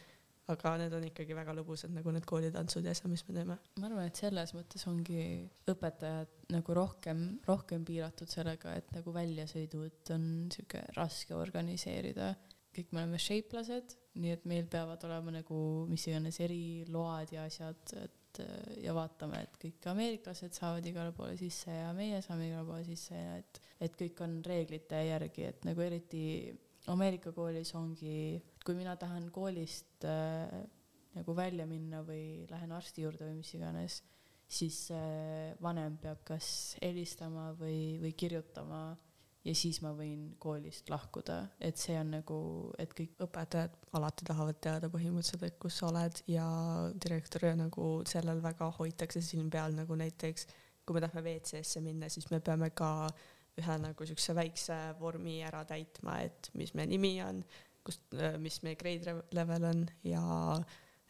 aga 0.49 0.73
need 0.81 0.93
on 0.97 1.05
ikkagi 1.07 1.35
väga 1.37 1.53
lõbusad, 1.55 1.91
nagu 1.95 2.13
need 2.13 2.25
koolitantsud 2.29 2.85
ja 2.85 2.93
asjad, 2.95 3.11
mis 3.11 3.23
me 3.27 3.35
teeme. 3.37 3.57
ma 3.79 3.87
arvan, 3.87 4.07
et 4.09 4.21
selles 4.21 4.53
mõttes 4.57 4.85
ongi 4.89 5.23
õpetajad 5.71 6.47
nagu 6.55 6.77
rohkem, 6.77 7.25
rohkem 7.47 7.85
piiratud 7.87 8.31
sellega, 8.31 8.75
et 8.79 8.89
nagu 8.95 9.13
väljasõidud 9.15 10.13
on 10.15 10.25
sihuke 10.53 10.85
raske 10.97 11.35
organiseerida. 11.37 12.33
kõik 12.71 12.91
me 12.91 13.03
oleme 13.03 13.19
shape'lased, 13.19 13.97
nii 14.23 14.31
et 14.31 14.45
meil 14.47 14.67
peavad 14.71 15.03
olema 15.03 15.33
nagu 15.35 15.85
mis 15.89 16.07
iganes 16.07 16.39
eriload 16.39 17.33
ja 17.35 17.45
asjad, 17.49 17.95
et 17.99 18.41
ja 18.79 18.93
vaatame, 18.95 19.41
et 19.43 19.57
kõik 19.59 19.87
ameeriklased 19.91 20.55
saavad 20.55 20.85
igale 20.87 21.11
poole 21.11 21.35
sisse 21.39 21.71
ja 21.71 21.89
meie 21.93 22.21
saame 22.23 22.47
igale 22.47 22.63
poole 22.67 22.85
sisse 22.87 23.15
ja 23.17 23.33
et, 23.41 23.59
et 23.83 23.97
kõik 23.99 24.21
on 24.23 24.37
reeglite 24.45 25.01
järgi, 25.03 25.47
et 25.51 25.65
nagu 25.67 25.83
eriti 25.83 26.23
Ameerika 26.89 27.29
koolis 27.35 27.75
ongi 27.77 28.41
kui 28.65 28.77
mina 28.77 28.95
tahan 28.99 29.29
koolist 29.33 30.05
äh, 30.07 30.61
nagu 31.15 31.35
välja 31.35 31.67
minna 31.67 32.01
või 32.07 32.47
lähen 32.49 32.71
arsti 32.75 33.05
juurde 33.05 33.27
või 33.27 33.39
mis 33.41 33.53
iganes, 33.57 34.01
siis 34.51 34.85
äh, 34.95 35.53
vanem 35.61 35.97
peab 36.01 36.23
kas 36.27 36.75
helistama 36.81 37.51
või, 37.59 37.97
või 38.01 38.13
kirjutama 38.17 38.83
ja 39.45 39.53
siis 39.57 39.79
ma 39.81 39.91
võin 39.97 40.35
koolist 40.41 40.89
lahkuda, 40.91 41.37
et 41.59 41.79
see 41.81 41.97
on 41.97 42.13
nagu, 42.17 42.39
et 42.81 42.93
kõik 42.97 43.23
õpetajad 43.25 43.77
alati 43.97 44.27
tahavad 44.27 44.59
teada 44.61 44.89
põhimõtteliselt, 44.93 45.47
et 45.47 45.57
kus 45.61 45.79
sa 45.81 45.89
oled 45.89 46.21
ja 46.29 46.47
direktor 46.93 47.47
ja 47.49 47.55
nagu 47.57 47.87
sellel 48.09 48.43
väga 48.43 48.69
hoitakse 48.77 49.23
silm 49.25 49.49
peal, 49.53 49.73
nagu 49.77 49.97
näiteks 49.97 50.47
kui 50.85 50.97
me 50.97 51.03
tahame 51.03 51.23
WC-sse 51.25 51.81
minna, 51.83 52.09
siis 52.09 52.29
me 52.31 52.41
peame 52.43 52.71
ka 52.77 53.09
ühe 53.59 53.75
nagu 53.83 54.07
siukse 54.07 54.35
väikse 54.37 54.77
vormi 54.99 55.41
ära 55.45 55.63
täitma, 55.67 56.21
et 56.25 56.49
mis 56.57 56.73
meie 56.77 56.89
nimi 56.89 57.15
on 57.25 57.41
kust, 57.85 58.03
äh, 58.17 58.37
mis 58.41 58.61
meie 58.65 58.77
grade 58.79 59.17
level 59.35 59.67
on 59.71 59.85
ja 60.07 60.23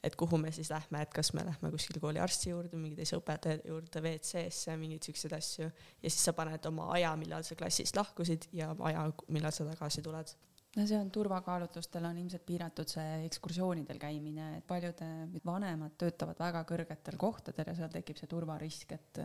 et 0.03 0.15
kuhu 0.17 0.37
me 0.41 0.51
siis 0.51 0.71
lähme, 0.73 1.01
et 1.01 1.11
kas 1.13 1.33
me 1.37 1.43
lähme 1.45 1.71
kuskil 1.71 1.99
kooli 2.01 2.19
arsti 2.19 2.49
juurde, 2.49 2.77
mingi 2.77 2.97
teise 2.97 3.19
õpetaja 3.19 3.59
juurde, 3.67 4.01
WC-sse, 4.01 4.73
mingeid 4.81 5.05
siukseid 5.05 5.35
asju. 5.37 5.67
ja 6.01 6.09
siis 6.09 6.23
sa 6.25 6.33
paned 6.33 6.65
oma 6.65 6.89
aja, 6.95 7.13
millal 7.21 7.45
sa 7.45 7.57
klassist 7.59 7.95
lahkusid 7.95 8.49
ja 8.57 8.71
aja, 8.79 9.05
millal 9.29 9.53
sa 9.53 9.67
tagasi 9.69 10.01
tuled 10.01 10.33
no 10.75 10.85
see 10.87 10.95
on 10.95 11.09
turvakaalutlustel 11.11 12.05
on 12.07 12.17
ilmselt 12.21 12.45
piiratud 12.47 12.87
see 12.87 13.25
ekskursioonidel 13.25 13.97
käimine, 13.99 14.45
et 14.59 14.65
paljud 14.67 15.01
vanemad 15.45 15.97
töötavad 15.99 16.39
väga 16.39 16.61
kõrgetel 16.69 17.17
kohtadel 17.19 17.71
ja 17.73 17.75
seal 17.75 17.91
tekib 17.91 18.19
see 18.19 18.29
turvarisk, 18.31 18.93
et, 18.95 19.19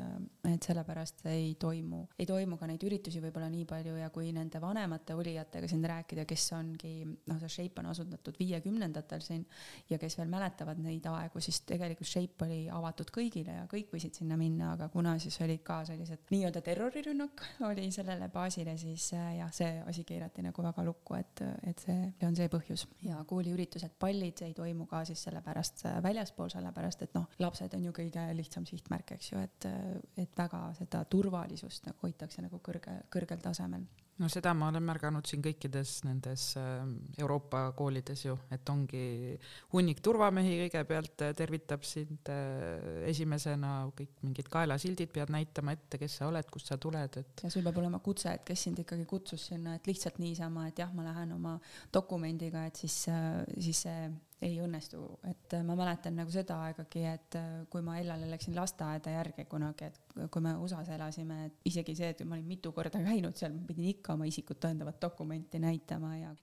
et 0.51 0.67
sellepärast 0.67 1.23
ei 1.31 1.53
toimu, 1.63 2.03
ei 2.19 2.27
toimu 2.27 2.59
ka 2.59 2.67
neid 2.67 2.83
üritusi 2.89 3.23
võib-olla 3.23 3.51
nii 3.53 3.67
palju 3.71 3.95
ja 4.01 4.09
kui 4.15 4.33
nende 4.35 4.59
vanemate 4.63 5.15
olijatega 5.15 5.71
siin 5.71 5.87
rääkida, 5.87 6.25
kes 6.27 6.49
ongi, 6.59 6.97
noh, 7.31 7.39
see 7.45 7.55
Shape 7.57 7.83
on 7.85 7.93
asutatud 7.93 8.41
viiekümnendatel 8.43 9.23
siin 9.23 9.47
ja 9.91 10.01
kes 10.03 10.19
veel 10.19 10.33
mäletavad 10.33 10.83
neid 10.83 11.07
aegu, 11.13 11.43
siis 11.45 11.63
tegelikult 11.69 12.11
Shape 12.11 12.49
oli 12.49 12.61
avatud 12.73 13.15
kõigile 13.15 13.61
ja 13.61 13.69
kõik 13.71 13.95
võisid 13.95 14.19
sinna 14.19 14.39
minna, 14.41 14.73
aga 14.75 14.91
kuna 14.91 15.15
siis 15.23 15.39
olid 15.47 15.63
ka 15.67 15.79
sellised 15.87 16.27
nii-öelda 16.35 16.65
terrorirünnak 16.67 17.47
oli 17.71 17.87
sellele 17.95 18.27
baasile, 18.35 18.75
siis 18.83 19.13
jah, 19.15 19.47
see 19.55 19.71
asi 19.87 20.03
keerati 20.09 20.43
nagu 20.43 20.67
väga 20.67 20.83
lukku, 20.91 21.15
et 21.15 21.36
et, 21.37 21.69
et 21.71 21.85
see, 21.85 21.99
on 22.27 22.37
see 22.39 22.49
põhjus. 22.53 22.87
Ja 23.05 23.21
kooliüritused, 23.29 23.97
pallid 24.01 24.43
ei 24.47 24.55
toimu 24.57 24.87
ka 24.91 25.05
siis 25.09 25.23
sellepärast 25.29 25.87
väljaspool, 26.05 26.51
sellepärast 26.53 27.07
et 27.07 27.15
noh, 27.19 27.29
lapsed 27.43 27.77
on 27.77 27.85
ju 27.89 27.95
kõige 27.97 28.25
lihtsam 28.39 28.67
sihtmärk, 28.69 29.17
eks 29.17 29.33
ju, 29.33 29.43
et, 29.43 29.69
et 30.17 30.39
väga 30.39 30.63
seda 30.79 31.05
turvalisust 31.11 31.87
nagu 31.91 32.07
hoitakse 32.07 32.45
nagu 32.45 32.61
kõrge, 32.65 33.01
kõrgel 33.13 33.43
tasemel 33.43 33.87
no 34.23 34.29
seda 34.33 34.53
ma 34.57 34.71
olen 34.71 34.85
märganud 34.87 35.29
siin 35.29 35.43
kõikides 35.45 35.99
nendes 36.07 36.49
ähm, 36.61 36.95
Euroopa 37.21 37.67
koolides 37.77 38.25
ju, 38.25 38.37
et 38.55 38.69
ongi 38.73 39.35
hunnik 39.75 40.01
turvamehi 40.05 40.57
kõigepealt 40.63 41.25
äh, 41.27 41.35
tervitab 41.37 41.85
sind 41.87 42.31
äh, 42.33 43.03
esimesena, 43.11 43.75
kõik 43.99 44.15
mingid 44.25 44.49
kaelasildid 44.53 45.13
pead 45.13 45.33
näitama 45.35 45.77
ette, 45.77 46.01
kes 46.01 46.21
sa 46.21 46.31
oled, 46.31 46.49
kust 46.53 46.73
sa 46.73 46.81
tuled, 46.81 47.21
et. 47.21 47.45
ja 47.45 47.53
sul 47.53 47.67
peab 47.67 47.83
olema 47.83 48.01
kutse, 48.05 48.33
et 48.33 48.47
kes 48.49 48.67
sind 48.69 48.81
ikkagi 48.85 49.05
kutsus 49.11 49.51
sinna, 49.53 49.77
et 49.77 49.91
lihtsalt 49.91 50.21
niisama, 50.23 50.69
et 50.71 50.81
jah, 50.81 50.93
ma 50.97 51.05
lähen 51.11 51.37
oma 51.37 51.59
dokumendiga, 51.93 52.67
et 52.71 52.85
siis, 52.85 53.03
äh, 53.13 53.43
siis 53.61 53.85
see 53.85 54.09
ei 54.45 54.59
õnnestu, 54.61 55.01
et 55.31 55.55
äh, 55.57 55.63
ma 55.65 55.77
mäletan 55.79 56.17
nagu 56.19 56.33
seda 56.33 56.59
aegagi, 56.67 57.05
et 57.09 57.37
äh, 57.39 57.53
kui 57.73 57.85
ma 57.85 57.97
Ellale 58.01 58.29
läksin 58.29 58.57
lasteaeda 58.57 59.15
järgi 59.15 59.47
kunagi, 59.49 59.89
et 59.89 60.19
kui 60.33 60.45
me 60.45 60.53
USA-s 60.61 60.93
elasime, 60.93 61.39
et 61.49 61.71
isegi 61.71 61.95
see, 61.97 62.11
et 62.13 62.25
ma 62.29 62.37
olin 62.37 62.49
mitu 62.49 62.73
korda 62.77 63.01
käinud 63.01 63.39
seal, 63.39 63.55
ma 63.57 63.65
pidin 63.69 63.89
ikka 63.95 64.17
oma 64.17 64.29
isikut 64.29 64.61
tõendavat 64.61 65.01
dokumenti 65.01 65.61
näitama 65.63 66.13
ja 66.19 66.35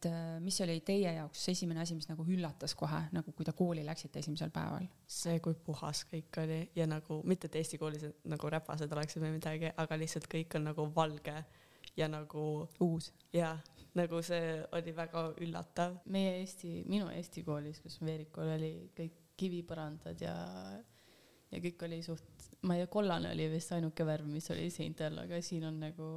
et 0.00 0.08
äh, 0.08 0.36
mis 0.44 0.60
oli 0.64 0.78
teie 0.84 1.14
jaoks 1.16 1.48
esimene 1.52 1.80
asi, 1.82 1.96
mis 1.96 2.08
nagu 2.08 2.24
üllatas 2.28 2.76
kohe, 2.76 3.02
nagu 3.16 3.32
kui 3.36 3.48
te 3.48 3.56
kooli 3.56 3.84
läksite 3.88 4.20
esimesel 4.20 4.52
päeval? 4.52 4.88
see, 5.08 5.40
kui 5.44 5.56
puhas 5.64 6.04
kõik 6.12 6.42
oli 6.44 6.60
ja 6.76 6.88
nagu 6.88 7.22
mitte, 7.24 7.48
et 7.48 7.60
Eesti 7.60 7.80
koolis 7.80 8.04
nagu 8.28 8.52
räpased 8.52 8.92
oleksid 8.92 9.24
või 9.24 9.36
midagi, 9.38 9.72
aga 9.76 10.00
lihtsalt 10.00 10.28
kõik 10.28 10.60
on 10.60 10.68
nagu 10.72 10.88
valge 10.96 11.36
ja 11.96 12.08
nagu 12.08 12.46
uus. 12.84 13.12
jaa 13.32 13.56
nagu 13.98 14.20
see 14.22 14.60
oli 14.76 14.92
väga 14.96 15.24
üllatav. 15.42 15.96
meie 16.14 16.36
Eesti, 16.40 16.84
minu 16.88 17.08
Eesti 17.14 17.42
koolis, 17.46 17.80
kus 17.82 17.98
Veerikul 18.02 18.52
oli 18.56 18.72
kõik 18.96 19.16
kivipõrandad 19.40 20.20
ja, 20.20 20.34
ja 21.50 21.62
kõik 21.64 21.86
oli 21.86 22.02
suht, 22.04 22.50
ma 22.62 22.76
ei 22.76 22.84
tea, 22.84 22.92
kollane 22.92 23.32
oli 23.32 23.48
vist 23.52 23.72
ainuke 23.72 24.04
värv, 24.06 24.28
mis 24.28 24.50
oli 24.52 24.68
seintel, 24.70 25.18
aga 25.24 25.40
siin 25.42 25.64
on 25.70 25.80
nagu 25.80 26.10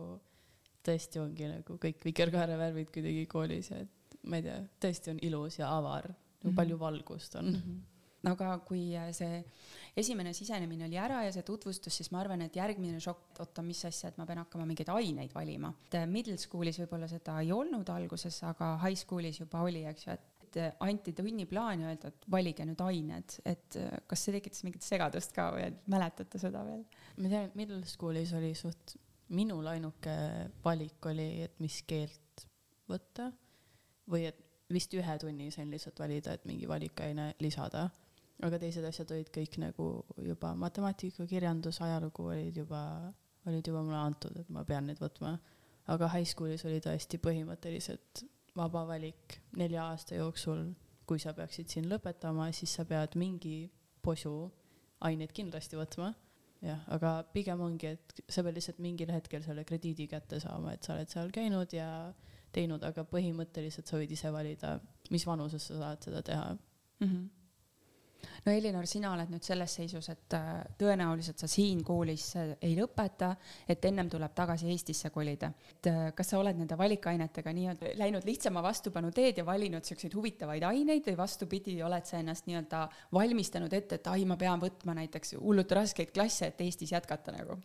tõesti 0.83 1.21
ongi 1.21 1.47
nagu 1.47 1.77
kõik 1.79 2.03
vikerkaarevärvid 2.03 2.91
kuidagi 2.91 3.25
koolis 3.31 3.71
ja 3.71 3.79
et 3.85 4.19
ma 4.27 4.39
ei 4.39 4.45
tea, 4.49 4.59
tõesti 4.83 5.13
on 5.13 5.23
ilus 5.23 5.59
ja 5.59 5.71
avar 5.71 6.09
mm, 6.09 6.17
-hmm. 6.43 6.55
palju 6.59 6.79
valgust 6.79 7.35
on 7.39 7.51
mm. 7.51 7.63
-hmm 7.63 7.81
aga 8.31 8.57
kui 8.63 8.93
äh, 8.95 9.09
see 9.15 9.41
esimene 9.99 10.33
sisenemine 10.33 10.87
oli 10.87 10.97
ära 10.99 11.23
ja 11.25 11.31
see 11.35 11.45
tutvustus, 11.45 11.95
siis 11.99 12.09
ma 12.13 12.21
arvan, 12.23 12.45
et 12.45 12.55
järgmine 12.57 13.01
šokk, 13.03 13.41
oota, 13.43 13.63
mis 13.65 13.83
asja, 13.89 14.09
et 14.09 14.19
ma 14.19 14.27
pean 14.29 14.41
hakkama 14.41 14.67
mingeid 14.69 14.89
aineid 14.93 15.33
valima. 15.35 15.73
et 15.89 15.99
äh, 15.99 16.07
middle 16.09 16.37
school'is 16.39 16.79
võib-olla 16.83 17.09
seda 17.11 17.39
ei 17.43 17.51
olnud 17.55 17.89
alguses, 17.93 18.39
aga 18.47 18.75
high 18.83 18.99
school'is 18.99 19.41
juba 19.43 19.65
oli, 19.67 19.85
eks 19.89 20.07
ju, 20.07 20.15
et 20.17 20.29
et 20.53 20.75
anti 20.85 21.15
tunniplaan 21.17 21.81
ja 21.81 21.87
öeldi, 21.89 22.11
et 22.11 22.25
valige 22.29 22.65
nüüd 22.69 22.81
ained, 22.85 23.37
et 23.49 23.77
äh, 23.81 23.95
kas 24.05 24.25
see 24.25 24.35
tekitas 24.35 24.61
mingit 24.61 24.85
segadust 24.85 25.33
ka 25.33 25.47
või 25.55 25.71
mäletate 25.89 26.41
seda 26.41 26.61
veel? 26.67 26.83
ma 27.17 27.31
tean, 27.31 27.47
et 27.49 27.57
middle 27.57 27.81
school'is 27.89 28.35
oli 28.37 28.53
suht, 28.57 28.95
minul 29.33 29.65
ainuke 29.71 30.13
valik 30.65 31.09
oli, 31.09 31.29
et 31.47 31.57
mis 31.63 31.79
keelt 31.89 32.45
võtta 32.89 33.31
või 34.09 34.27
et 34.29 34.39
vist 34.73 34.93
ühe 34.93 35.17
tunni 35.21 35.49
sain 35.53 35.73
lihtsalt 35.73 35.99
valida, 35.99 36.33
et 36.37 36.45
mingi 36.49 36.69
valikaine 36.69 37.33
lisada 37.41 37.87
aga 38.41 38.59
teised 38.59 38.85
asjad 38.87 39.11
olid 39.15 39.29
kõik 39.33 39.57
nagu 39.61 39.87
juba 40.25 40.53
matemaatika, 40.59 41.27
kirjandus, 41.29 41.81
ajalugu 41.85 42.29
olid 42.33 42.57
juba, 42.63 42.81
olid 43.47 43.67
juba 43.67 43.83
mulle 43.85 43.99
antud, 43.99 44.37
et 44.39 44.49
ma 44.49 44.63
pean 44.67 44.87
need 44.89 45.01
võtma. 45.01 45.37
aga 45.93 46.07
high 46.13 46.27
school'is 46.27 46.63
oli 46.65 46.79
tõesti 46.79 47.19
põhimõtteliselt 47.19 48.23
vaba 48.55 48.85
valik 48.87 49.39
nelja 49.59 49.89
aasta 49.91 50.15
jooksul, 50.15 50.69
kui 51.05 51.19
sa 51.19 51.33
peaksid 51.35 51.67
siin 51.67 51.89
lõpetama, 51.91 52.51
siis 52.55 52.73
sa 52.77 52.85
pead 52.87 53.17
mingi 53.19 53.69
posu 54.01 54.51
aineid 55.03 55.33
kindlasti 55.35 55.79
võtma. 55.79 56.13
jah, 56.63 56.79
aga 56.95 57.25
pigem 57.33 57.59
ongi, 57.59 57.91
et 57.97 58.23
sa 58.31 58.43
pead 58.43 58.55
lihtsalt 58.55 58.79
mingil 58.79 59.11
hetkel 59.11 59.43
selle 59.43 59.65
krediidi 59.67 60.07
kätte 60.07 60.39
saama, 60.39 60.73
et 60.73 60.83
sa 60.83 60.95
oled 60.95 61.11
seal 61.11 61.31
käinud 61.35 61.75
ja 61.75 62.13
teinud, 62.55 62.83
aga 62.87 63.03
põhimõtteliselt 63.03 63.89
sa 63.89 63.99
võid 63.99 64.11
ise 64.15 64.31
valida, 64.31 64.77
mis 65.11 65.25
vanuses 65.27 65.65
sa 65.67 65.79
saad 65.81 66.05
seda 66.07 66.21
teha 66.23 66.51
mm. 66.53 67.07
-hmm 67.07 67.42
no 68.45 68.51
Elinor, 68.51 68.87
sina 68.89 69.11
oled 69.13 69.31
nüüd 69.31 69.43
selles 69.45 69.75
seisus, 69.79 70.09
et 70.11 70.35
äh, 70.37 70.49
tõenäoliselt 70.79 71.41
sa 71.41 71.49
siin 71.51 71.83
koolis 71.85 72.29
äh, 72.39 72.53
ei 72.63 72.75
lõpeta, 72.77 73.33
et 73.69 73.85
ennem 73.89 74.09
tuleb 74.11 74.33
tagasi 74.35 74.69
Eestisse 74.71 75.11
kolida. 75.13 75.51
et 75.77 75.89
äh, 75.91 76.01
kas 76.15 76.33
sa 76.33 76.39
oled 76.39 76.59
nende 76.59 76.77
valikainetega 76.79 77.53
nii-öelda 77.55 77.93
läinud 77.99 78.27
lihtsama 78.27 78.63
vastupanu 78.63 79.11
teed 79.11 79.41
ja 79.41 79.45
valinud 79.45 79.85
siukseid 79.85 80.15
huvitavaid 80.15 80.63
aineid 80.69 81.07
või 81.11 81.17
vastupidi, 81.17 81.77
oled 81.83 82.05
sa 82.09 82.19
ennast 82.19 82.47
nii-öelda 82.49 82.87
valmistanud 83.13 83.73
ette, 83.73 84.01
et 84.01 84.11
ai, 84.11 84.25
ma 84.29 84.37
pean 84.39 84.61
võtma 84.61 84.97
näiteks 84.99 85.37
hullult 85.39 85.71
raskeid 85.71 86.11
klasse, 86.15 86.51
et 86.51 86.61
Eestis 86.61 86.93
jätkata 86.95 87.35
nagu? 87.35 87.59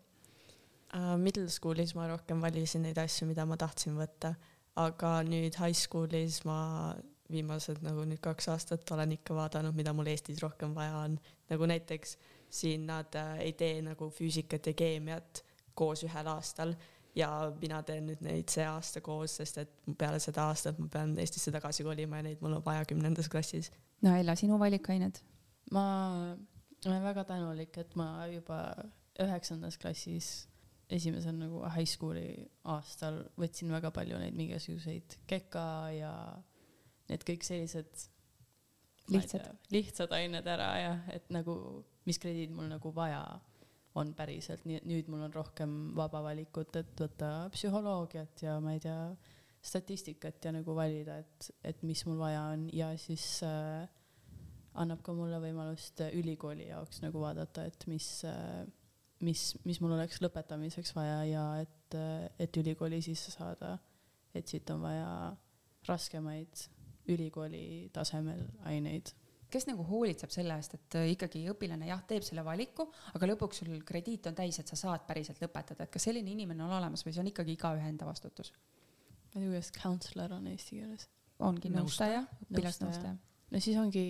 Middle 1.21 1.51
school'is 1.53 1.93
ma 1.93 2.07
rohkem 2.09 2.41
valisin 2.41 2.87
neid 2.87 2.97
asju, 2.97 3.27
mida 3.29 3.45
ma 3.45 3.59
tahtsin 3.61 3.99
võtta, 3.99 4.33
aga 4.81 5.19
nüüd 5.27 5.59
high 5.61 5.77
school'is 5.77 6.41
ma 6.49 6.95
viimased 7.33 7.83
nagu 7.85 8.05
nüüd 8.09 8.21
kaks 8.25 8.49
aastat 8.55 8.91
olen 8.95 9.13
ikka 9.19 9.37
vaadanud, 9.37 9.77
mida 9.77 9.93
mul 9.93 10.09
Eestis 10.09 10.41
rohkem 10.43 10.75
vaja 10.75 11.05
on. 11.05 11.19
nagu 11.51 11.67
näiteks 11.67 12.17
siin 12.51 12.87
nad 12.87 13.15
äh, 13.15 13.39
ei 13.45 13.53
tee 13.53 13.83
nagu 13.83 14.11
füüsikat 14.11 14.67
ja 14.67 14.73
keemiat 14.73 15.45
koos 15.75 16.05
ühel 16.05 16.27
aastal 16.33 16.75
ja 17.17 17.31
mina 17.61 17.83
teen 17.83 18.07
nüüd 18.09 18.23
neid 18.25 18.51
see 18.53 18.65
aasta 18.67 19.03
koos, 19.05 19.39
sest 19.41 19.61
et 19.63 19.73
peale 19.99 20.21
seda 20.23 20.49
aastat 20.49 20.79
ma 20.79 20.89
pean 20.93 21.17
Eestisse 21.19 21.53
tagasi 21.55 21.87
kolima 21.87 22.21
ja 22.21 22.29
neid 22.31 22.45
mul 22.45 22.59
on 22.59 22.65
vaja 22.65 22.85
kümnendas 22.89 23.29
klassis. 23.29 23.73
no 24.03 24.15
Ella, 24.17 24.37
sinu 24.37 24.59
valikained? 24.59 25.21
ma 25.73 25.87
olen 26.87 27.03
väga 27.03 27.25
tänulik, 27.29 27.77
et 27.79 27.97
ma 27.99 28.27
juba 28.33 28.63
üheksandas 29.21 29.79
klassis 29.79 30.49
esimesel 30.89 31.37
nagu 31.37 31.61
high 31.75 31.89
school'i 31.89 32.47
aastal 32.73 33.21
võtsin 33.41 33.73
väga 33.73 33.91
palju 33.95 34.21
neid 34.21 34.37
mingisuguseid 34.39 35.19
keka 35.29 35.65
ja 35.93 36.13
need 37.09 37.25
kõik 37.27 37.47
sellised 37.47 38.09
lihtsad, 39.13 39.47
lihtsad 39.73 40.13
ained 40.17 40.49
ära 40.49 40.69
jah, 40.83 41.05
et 41.15 41.29
nagu, 41.35 41.55
mis 42.09 42.21
krediid 42.21 42.53
mul 42.55 42.69
nagu 42.71 42.93
vaja 42.95 43.23
on 43.99 44.13
päriselt, 44.15 44.65
nii 44.69 44.79
et 44.79 44.87
nüüd 44.89 45.09
mul 45.11 45.25
on 45.27 45.35
rohkem 45.35 45.75
vaba 45.97 46.21
valikut, 46.29 46.77
et 46.79 47.03
võtta 47.03 47.49
psühholoogiat 47.55 48.45
ja 48.45 48.59
ma 48.63 48.77
ei 48.77 48.83
tea, 48.85 49.01
statistikat 49.65 50.45
ja 50.45 50.53
nagu 50.55 50.75
valida, 50.77 51.19
et, 51.25 51.49
et 51.67 51.81
mis 51.87 52.05
mul 52.07 52.21
vaja 52.21 52.45
on. 52.53 52.69
Ja 52.73 52.93
siis 53.01 53.41
äh, 53.47 53.89
annab 54.79 55.03
ka 55.03 55.15
mulle 55.17 55.41
võimalust 55.43 56.05
ülikooli 56.15 56.69
jaoks 56.69 57.03
nagu 57.03 57.23
vaadata, 57.25 57.67
et 57.67 57.89
mis 57.91 58.07
äh,, 58.29 58.63
mis, 59.27 59.51
mis 59.67 59.81
mul 59.83 59.97
oleks 59.97 60.23
lõpetamiseks 60.23 60.95
vaja 60.95 61.19
ja 61.27 61.45
et, 61.65 61.99
et 62.39 62.61
ülikooli 62.63 63.01
sisse 63.03 63.35
saada. 63.35 63.79
et 64.37 64.47
siit 64.47 64.71
on 64.71 64.83
vaja 64.85 65.35
raskemaid 65.89 66.69
ülikooli 67.09 67.89
tasemel 67.93 68.45
aineid 68.69 69.15
kes 69.53 69.67
nagu 69.69 69.85
hoolitseb 69.89 70.33
selle 70.33 70.57
eest, 70.61 70.75
et 70.77 70.97
äh, 71.01 71.11
ikkagi 71.15 71.45
õpilane 71.53 71.89
jah, 71.89 72.03
teeb 72.09 72.25
selle 72.27 72.45
valiku, 72.47 72.89
aga 73.17 73.31
lõpuks 73.31 73.63
sul 73.63 73.79
krediit 73.89 74.29
on 74.31 74.37
täis, 74.37 74.59
et 74.61 74.69
sa 74.69 74.77
saad 74.79 75.07
päriselt 75.09 75.41
lõpetada, 75.43 75.87
et 75.87 75.95
kas 75.95 76.09
selline 76.09 76.33
inimene 76.35 76.65
on 76.67 76.75
olemas 76.79 77.05
või 77.07 77.15
see 77.15 77.23
on 77.25 77.31
ikkagi 77.33 77.55
igaühe 77.57 77.89
enda 77.89 78.09
vastutus? 78.09 78.53
ma 79.29 79.41
ei 79.41 79.45
tea, 79.45 79.49
kuidas 79.49 79.73
counselor 79.77 80.35
on 80.39 80.47
eesti 80.53 80.81
keeles. 80.81 81.09
ongi 81.45 81.73
nõustaja, 81.73 82.23
õpilasnõustaja. 82.49 83.15
no 83.53 83.63
siis 83.65 83.81
ongi 83.81 84.05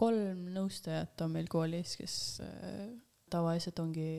kolm 0.00 0.48
nõustajat 0.56 1.24
on 1.24 1.36
meil 1.36 1.48
koolis, 1.52 1.96
kes 2.00 2.16
äh, 2.44 2.82
tavaliselt 3.32 3.80
ongi 3.84 4.10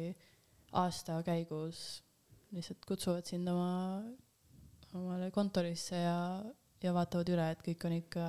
aasta 0.77 1.17
käigus 1.25 2.03
lihtsalt 2.53 2.85
kutsuvad 2.85 3.29
sind 3.29 3.49
oma, 3.49 4.01
omale 4.97 5.29
kontorisse 5.33 5.97
ja, 5.97 6.17
ja 6.83 6.93
vaatavad 6.95 7.29
üle, 7.33 7.51
et 7.53 7.61
kõik 7.65 7.85
on 7.87 7.95
ikka 7.99 8.25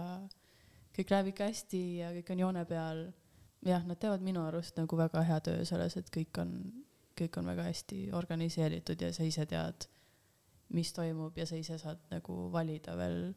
kõik 0.97 1.15
läheb 1.15 1.31
ikka 1.33 1.49
hästi 1.51 1.83
ja 2.01 2.11
kõik 2.15 2.33
on 2.35 2.45
joone 2.45 2.65
peal. 2.69 3.07
jah, 3.67 3.83
nad 3.85 3.99
teevad 4.01 4.23
minu 4.25 4.41
arust 4.49 4.79
nagu 4.81 4.97
väga 4.97 5.23
hea 5.29 5.41
töö 5.45 5.65
selles, 5.69 5.97
et 6.01 6.09
kõik 6.13 6.39
on, 6.41 6.55
kõik 7.19 7.37
on 7.37 7.51
väga 7.51 7.67
hästi 7.67 7.99
organiseeritud 8.17 9.03
ja 9.05 9.13
sa 9.13 9.27
ise 9.27 9.45
tead, 9.47 9.85
mis 10.73 10.93
toimub 10.97 11.37
ja 11.37 11.45
sa 11.47 11.59
ise 11.61 11.77
saad 11.79 12.01
nagu 12.11 12.49
valida 12.53 12.97
veel, 12.97 13.35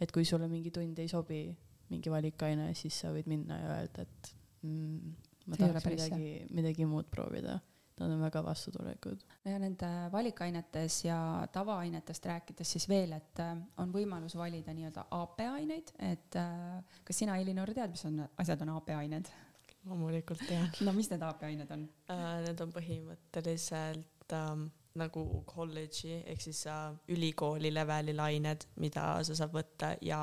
et 0.00 0.12
kui 0.12 0.26
sulle 0.28 0.50
mingi 0.52 0.70
tund 0.74 0.98
ei 1.00 1.08
sobi, 1.08 1.46
mingi 1.88 2.12
valikaine, 2.12 2.74
siis 2.76 2.98
sa 3.00 3.12
võid 3.14 3.28
minna 3.30 3.56
ja 3.60 3.70
öelda, 3.78 4.04
et 4.04 4.34
mm, 4.66 5.14
ma 5.46 5.60
tahaks 5.60 5.88
midagi, 5.88 6.34
midagi 6.52 6.88
muud 6.88 7.08
proovida 7.12 7.56
nad 8.00 8.10
on 8.10 8.20
väga 8.20 8.42
vastutulelikud. 8.44 9.24
ja 9.44 9.58
nende 9.58 9.86
valikainetes 10.12 11.04
ja 11.04 11.48
tavaainetest 11.52 12.26
rääkides 12.26 12.72
siis 12.72 12.88
veel, 12.88 13.12
et 13.12 13.40
äh, 13.40 13.56
on 13.78 13.92
võimalus 13.94 14.36
valida 14.36 14.74
nii-öelda 14.74 15.06
AP-aineid, 15.10 15.94
et 16.12 16.36
äh, 16.36 17.00
kas 17.04 17.22
sina, 17.22 17.38
Elinor, 17.38 17.74
tead, 17.74 17.94
mis 17.94 18.04
on, 18.10 18.22
asjad 18.38 18.62
on 18.66 18.76
AP-ained? 18.78 19.30
loomulikult 19.84 20.40
tean. 20.48 20.70
no 20.86 20.92
mis 20.96 21.10
need 21.12 21.22
AP-ained 21.22 21.70
on 21.74 21.84
uh,? 22.08 22.22
Need 22.44 22.60
on 22.64 22.72
põhimõtteliselt 22.74 24.36
um, 24.36 24.68
nagu 24.98 25.24
kolledži 25.50 26.22
ehk 26.22 26.40
siis 26.42 26.64
uh, 26.70 26.94
ülikooli 27.12 27.72
levelil 27.74 28.22
ained, 28.24 28.68
mida 28.80 29.18
sa 29.26 29.36
saad 29.36 29.52
võtta 29.54 29.94
ja 30.02 30.20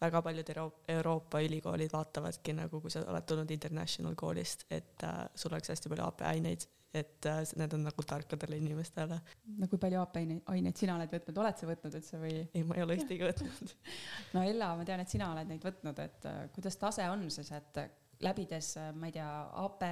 väga 0.00 0.22
paljud 0.24 0.52
Euro 0.54 0.66
Euroopa 0.88 1.42
ülikoolid 1.44 1.92
vaatavadki 1.92 2.56
nagu, 2.56 2.80
kui 2.80 2.92
sa 2.92 3.04
oled 3.06 3.26
tulnud 3.28 3.50
international 3.52 4.16
koolist, 4.18 4.66
et 4.70 5.06
uh, 5.06 5.24
sul 5.34 5.54
oleks 5.54 5.72
hästi 5.72 5.92
palju 5.92 6.06
AP 6.08 6.26
aineid 6.32 6.66
et 6.94 7.26
äh, 7.30 7.40
need 7.60 7.74
on 7.76 7.84
nagu 7.86 8.02
tarkadele 8.06 8.58
inimestele. 8.58 9.20
no 9.60 9.68
kui 9.70 9.78
palju 9.82 10.00
AP-aineid 10.02 10.78
sina 10.78 10.96
oled 10.98 11.12
võtnud, 11.14 11.40
oled 11.42 11.60
sa 11.60 11.68
võtnud 11.68 11.96
üldse 12.00 12.20
või? 12.22 12.36
ei, 12.50 12.64
ma 12.66 12.78
ei 12.78 12.84
ole 12.84 12.96
ühtegi 12.98 13.26
võtnud 13.28 13.74
no 14.34 14.42
Ella, 14.42 14.72
ma 14.78 14.86
tean, 14.88 15.02
et 15.04 15.12
sina 15.12 15.30
oled 15.34 15.50
neid 15.50 15.66
võtnud, 15.66 16.00
et 16.02 16.30
äh, 16.30 16.40
kuidas 16.54 16.78
tase 16.80 17.06
on 17.12 17.22
siis, 17.30 17.52
et 17.54 17.82
läbides, 18.26 18.72
äh, 18.80 18.90
ma 18.96 19.10
ei 19.10 19.14
tea, 19.14 19.28
AP 19.62 19.84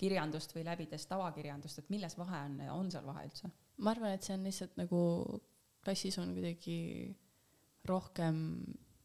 kirjandust 0.00 0.52
või 0.56 0.66
läbides 0.68 1.08
tavakirjandust, 1.10 1.80
et 1.80 1.88
milles 1.94 2.18
vahe 2.20 2.44
on, 2.50 2.60
on 2.76 2.92
seal 2.92 3.08
vahe 3.08 3.24
üldse? 3.30 3.52
ma 3.78 3.94
arvan, 3.94 4.12
et 4.18 4.26
see 4.26 4.36
on 4.36 4.44
lihtsalt 4.44 4.76
nagu 4.80 5.00
klassis 5.84 6.18
on 6.20 6.34
kuidagi 6.36 6.78
rohkem 7.88 8.36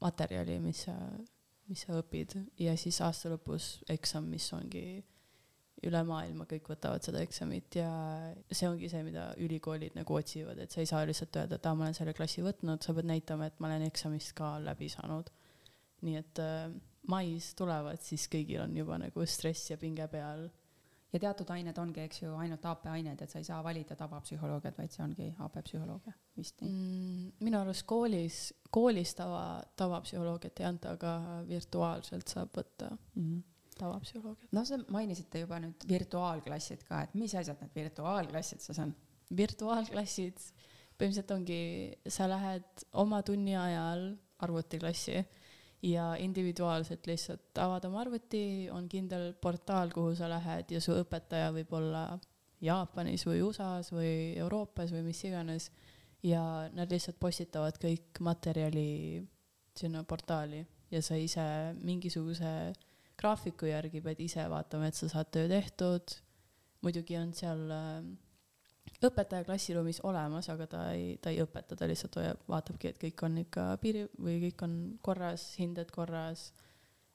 materjali, 0.04 0.60
mis 0.60 0.84
sa, 0.90 0.98
mis 1.72 1.86
sa 1.86 1.96
õpid 2.02 2.36
ja 2.60 2.76
siis 2.80 3.00
aasta 3.06 3.32
lõpus 3.32 3.78
eksam, 3.94 4.28
mis 4.34 4.50
ongi 4.58 5.00
üle 5.88 6.02
maailma 6.08 6.48
kõik 6.50 6.70
võtavad 6.74 7.04
seda 7.06 7.22
eksamit 7.24 7.78
ja 7.80 7.90
see 8.52 8.68
ongi 8.70 8.90
see, 8.92 9.04
mida 9.06 9.30
ülikoolid 9.44 9.98
nagu 9.98 10.18
otsivad, 10.18 10.60
et 10.64 10.74
sa 10.74 10.82
ei 10.84 10.90
saa 10.90 11.04
lihtsalt 11.08 11.36
öelda, 11.42 11.60
et 11.60 11.70
aa, 11.70 11.78
ma 11.78 11.88
olen 11.88 11.98
selle 11.98 12.16
klassi 12.18 12.44
võtnud, 12.46 12.84
sa 12.84 12.96
pead 12.96 13.10
näitama, 13.10 13.50
et 13.50 13.62
ma 13.64 13.70
olen 13.72 13.86
eksamist 13.90 14.36
ka 14.38 14.56
läbi 14.64 14.90
saanud. 14.92 15.32
nii 16.04 16.18
et 16.20 16.40
äh, 16.44 16.74
mais 17.08 17.54
tulevad, 17.60 18.02
siis 18.04 18.28
kõigil 18.32 18.64
on 18.64 18.76
juba 18.76 19.00
nagu 19.00 19.26
stress 19.28 19.72
ja 19.72 19.78
pinge 19.80 20.08
peal. 20.12 20.50
ja 21.14 21.20
teatud 21.22 21.50
ained 21.54 21.78
ongi, 21.78 22.02
eks 22.08 22.24
ju, 22.24 22.34
ainult 22.42 22.66
AP 22.66 22.88
ained, 22.90 23.22
et 23.22 23.30
sa 23.30 23.38
ei 23.38 23.46
saa 23.46 23.60
valida 23.64 23.96
tavapsühholoogiat, 23.96 24.78
vaid 24.78 24.92
see 24.96 25.04
ongi 25.06 25.30
AP 25.46 25.60
psühholoogia, 25.68 26.14
vist 26.38 26.64
nii 26.64 26.72
mm,? 26.72 27.32
minu 27.46 27.60
arust 27.60 27.86
koolis, 27.86 28.44
koolis 28.74 29.14
tava, 29.20 29.62
tavapsühholoogiat 29.78 30.64
ei 30.64 30.70
anta, 30.72 30.96
aga 30.98 31.44
virtuaalselt 31.48 32.34
saab 32.34 32.56
võtta 32.58 32.90
mm. 32.96 33.24
-hmm 33.24 33.50
tavapsühholoogiat. 33.80 34.52
noh, 34.56 34.66
sa 34.68 34.80
mainisite 34.94 35.44
juba 35.46 35.60
nüüd 35.64 35.88
virtuaalklassid 35.90 36.86
ka, 36.88 37.04
et 37.08 37.16
mis 37.18 37.34
asjad 37.36 37.62
need 37.62 37.76
virtuaalklassid 37.84 38.64
siis 38.64 38.80
on? 38.84 38.94
virtuaalklassid 39.38 40.42
põhimõtteliselt 40.94 41.32
ongi, 41.34 41.62
sa 42.08 42.28
lähed 42.30 42.86
oma 43.02 43.22
tunni 43.26 43.56
ajal 43.58 44.12
arvutiklassi 44.46 45.24
ja 45.84 46.14
individuaalselt 46.22 47.08
lihtsalt 47.08 47.60
avad 47.60 47.86
oma 47.90 48.04
arvuti, 48.04 48.70
on 48.72 48.88
kindel 48.90 49.34
portaal, 49.42 49.92
kuhu 49.92 50.14
sa 50.16 50.30
lähed 50.32 50.72
ja 50.72 50.82
su 50.84 50.96
õpetaja 51.02 51.52
võib 51.56 51.74
olla 51.76 52.06
Jaapanis 52.64 53.26
või 53.28 53.42
USA-s 53.44 53.92
või 53.92 54.38
Euroopas 54.40 54.94
või 54.96 55.04
mis 55.10 55.24
iganes. 55.28 55.72
ja 56.24 56.70
nad 56.72 56.88
lihtsalt 56.88 57.18
postitavad 57.20 57.76
kõik 57.76 58.22
materjali 58.24 59.20
sinna 59.76 60.06
portaali 60.08 60.62
ja 60.92 61.02
sa 61.02 61.18
ise 61.20 61.44
mingisuguse 61.84 62.72
graafiku 63.20 63.70
järgi 63.70 64.02
pead 64.04 64.22
ise 64.24 64.46
vaatama, 64.50 64.90
et 64.90 64.98
sa 64.98 65.10
saad 65.12 65.32
töö 65.34 65.48
tehtud. 65.52 66.20
muidugi 66.84 67.16
on 67.16 67.30
seal 67.34 67.62
äh, 67.72 68.04
õpetaja 69.08 69.46
klassiruumis 69.48 70.02
olemas, 70.08 70.50
aga 70.52 70.68
ta 70.68 70.82
ei, 70.96 71.16
ta 71.22 71.32
ei 71.32 71.42
õpeta, 71.44 71.78
ta 71.80 71.88
lihtsalt 71.90 72.18
hoiab, 72.20 72.44
vaatabki, 72.50 72.92
et 72.92 73.00
kõik 73.00 73.24
on 73.28 73.38
ikka 73.44 73.68
piiri 73.82 74.04
või 74.20 74.40
kõik 74.48 74.66
on 74.68 74.76
korras, 75.06 75.54
hinded 75.60 75.92
korras. 75.96 76.52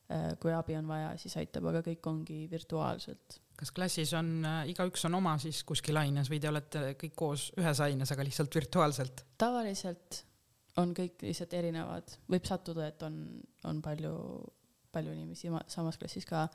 Äh, 0.09 0.31
kui 0.41 0.55
abi 0.57 0.73
on 0.79 0.89
vaja, 0.89 1.11
siis 1.21 1.37
aitab, 1.37 1.67
aga 1.69 1.83
kõik 1.85 2.07
ongi 2.09 2.47
virtuaalselt. 2.49 3.43
kas 3.59 3.73
klassis 3.75 4.15
on 4.17 4.31
äh,, 4.47 4.71
igaüks 4.73 5.03
on 5.05 5.19
oma 5.19 5.35
siis 5.43 5.61
kuskil 5.69 5.99
aines 6.01 6.31
või 6.31 6.39
te 6.41 6.49
olete 6.49 6.95
kõik 6.97 7.17
koos 7.19 7.49
ühes 7.59 7.81
aines, 7.85 8.13
aga 8.15 8.25
lihtsalt 8.25 8.55
virtuaalselt? 8.55 9.25
tavaliselt 9.37 10.23
on 10.81 10.95
kõik 10.97 11.27
lihtsalt 11.27 11.53
erinevad, 11.59 12.15
võib 12.31 12.49
sattuda, 12.49 12.87
et 12.89 13.03
on, 13.05 13.19
on 13.69 13.83
palju 13.85 14.15
palju 14.93 15.13
inimesi 15.15 15.51
samas 15.71 15.99
klassis 16.01 16.27
ka, 16.29 16.47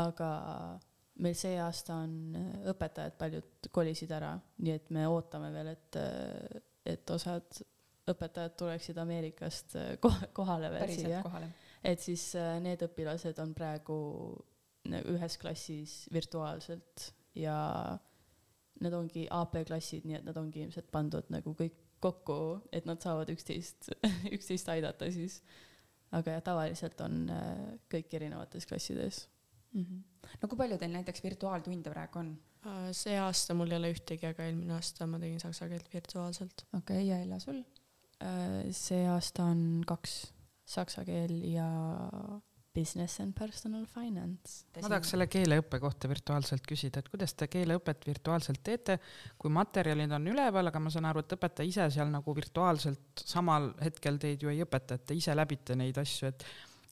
aga 0.00 0.30
meil 1.22 1.36
see 1.38 1.58
aasta 1.62 2.00
on 2.02 2.14
õpetajad 2.72 3.18
paljud 3.18 3.68
kolisid 3.74 4.10
ära, 4.14 4.32
nii 4.64 4.74
et 4.74 4.90
me 4.94 5.06
ootame 5.10 5.52
veel, 5.54 5.70
et, 5.74 5.98
et 6.94 7.14
osad 7.14 7.60
õpetajad 8.10 8.56
tuleksid 8.60 8.98
Ameerikast 9.00 9.76
kohale 10.36 10.70
veel 10.74 10.90
siia. 10.92 11.22
et 11.84 12.02
siis 12.02 12.32
äh, 12.36 12.58
need 12.64 12.82
õpilased 12.84 13.38
on 13.40 13.54
praegu 13.56 13.98
ühes 14.84 15.38
klassis 15.40 16.02
virtuaalselt 16.12 17.12
ja 17.38 17.56
need 18.84 18.96
ongi 18.96 19.24
AP 19.30 19.62
klassid, 19.68 20.04
nii 20.04 20.18
et 20.18 20.26
nad 20.26 20.36
ongi 20.36 20.64
ilmselt 20.64 20.90
pandud 20.92 21.30
nagu 21.32 21.54
kõik 21.56 21.78
kokku, 22.04 22.38
et 22.74 22.84
nad 22.84 23.00
saavad 23.00 23.30
üksteist, 23.32 23.88
üksteist 24.36 24.68
aidata 24.68 25.08
siis 25.14 25.40
aga 26.18 26.36
jah, 26.36 26.42
tavaliselt 26.50 27.00
on 27.04 27.22
äh, 27.32 27.62
kõik 27.92 28.16
erinevates 28.18 28.66
klassides 28.70 29.24
mm. 29.72 29.84
-hmm. 29.84 30.02
no 30.42 30.48
kui 30.48 30.60
palju 30.60 30.78
teil 30.78 30.92
näiteks 30.94 31.24
virtuaaltunde 31.24 31.90
praegu 31.94 32.22
on? 32.22 32.34
Äh, 32.66 32.88
see 32.96 33.16
aasta 33.20 33.54
mul 33.54 33.72
ei 33.72 33.80
ole 33.80 33.92
ühtegi, 33.94 34.26
aga 34.30 34.46
eelmine 34.48 34.76
aasta 34.78 35.06
ma 35.06 35.20
tegin 35.22 35.40
saksa 35.40 35.68
keelt 35.68 35.90
virtuaalselt. 35.92 36.66
okei 36.72 36.96
okay,, 36.96 37.08
ja 37.08 37.20
Ella, 37.24 37.38
sul? 37.38 37.62
Äh, 38.24 38.70
see 38.70 39.04
aasta 39.08 39.44
on 39.52 39.82
kaks, 39.86 40.32
saksa 40.64 41.04
keel 41.04 41.36
ja 41.52 41.68
business 42.74 43.20
and 43.22 43.34
personal 43.38 43.84
finance. 43.86 44.64
ma 44.80 44.90
tahaks 44.90 45.12
selle 45.14 45.28
keeleõppe 45.30 45.78
kohta 45.82 46.10
virtuaalselt 46.10 46.66
küsida, 46.66 47.00
et 47.00 47.10
kuidas 47.12 47.34
te 47.38 47.48
keeleõpet 47.50 48.06
virtuaalselt 48.08 48.62
teete, 48.66 48.98
kui 49.38 49.52
materjalid 49.54 50.12
on 50.16 50.26
üleval, 50.32 50.70
aga 50.70 50.82
ma 50.82 50.92
saan 50.92 51.08
aru, 51.10 51.22
et 51.24 51.36
õpetaja 51.36 51.70
ise 51.70 51.88
seal 51.96 52.10
nagu 52.12 52.36
virtuaalselt 52.36 53.24
samal 53.24 53.70
hetkel 53.84 54.18
teid 54.22 54.42
ju 54.42 54.52
ei 54.52 54.62
õpeta, 54.66 54.98
et 54.98 55.06
te 55.06 55.18
ise 55.18 55.36
läbite 55.36 55.78
neid 55.78 55.98
asju, 56.02 56.32
et 56.32 56.46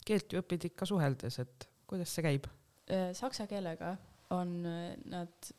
keelt 0.07 0.33
ju 0.33 0.43
õpid 0.43 0.69
ikka 0.71 0.87
suheldes, 0.89 1.39
et 1.43 1.67
kuidas 1.89 2.15
see 2.15 2.25
käib? 2.25 2.47
Saksa 3.15 3.47
keelega 3.47 3.95
on, 4.35 4.55
nad 5.11 5.53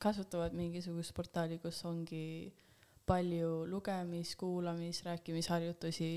kasutavad 0.00 0.56
mingisugust 0.56 1.14
portaali, 1.16 1.60
kus 1.60 1.78
ongi 1.88 2.52
palju 3.06 3.64
lugemis, 3.70 4.34
kuulamis, 4.36 5.04
rääkimisharjutusi, 5.06 6.10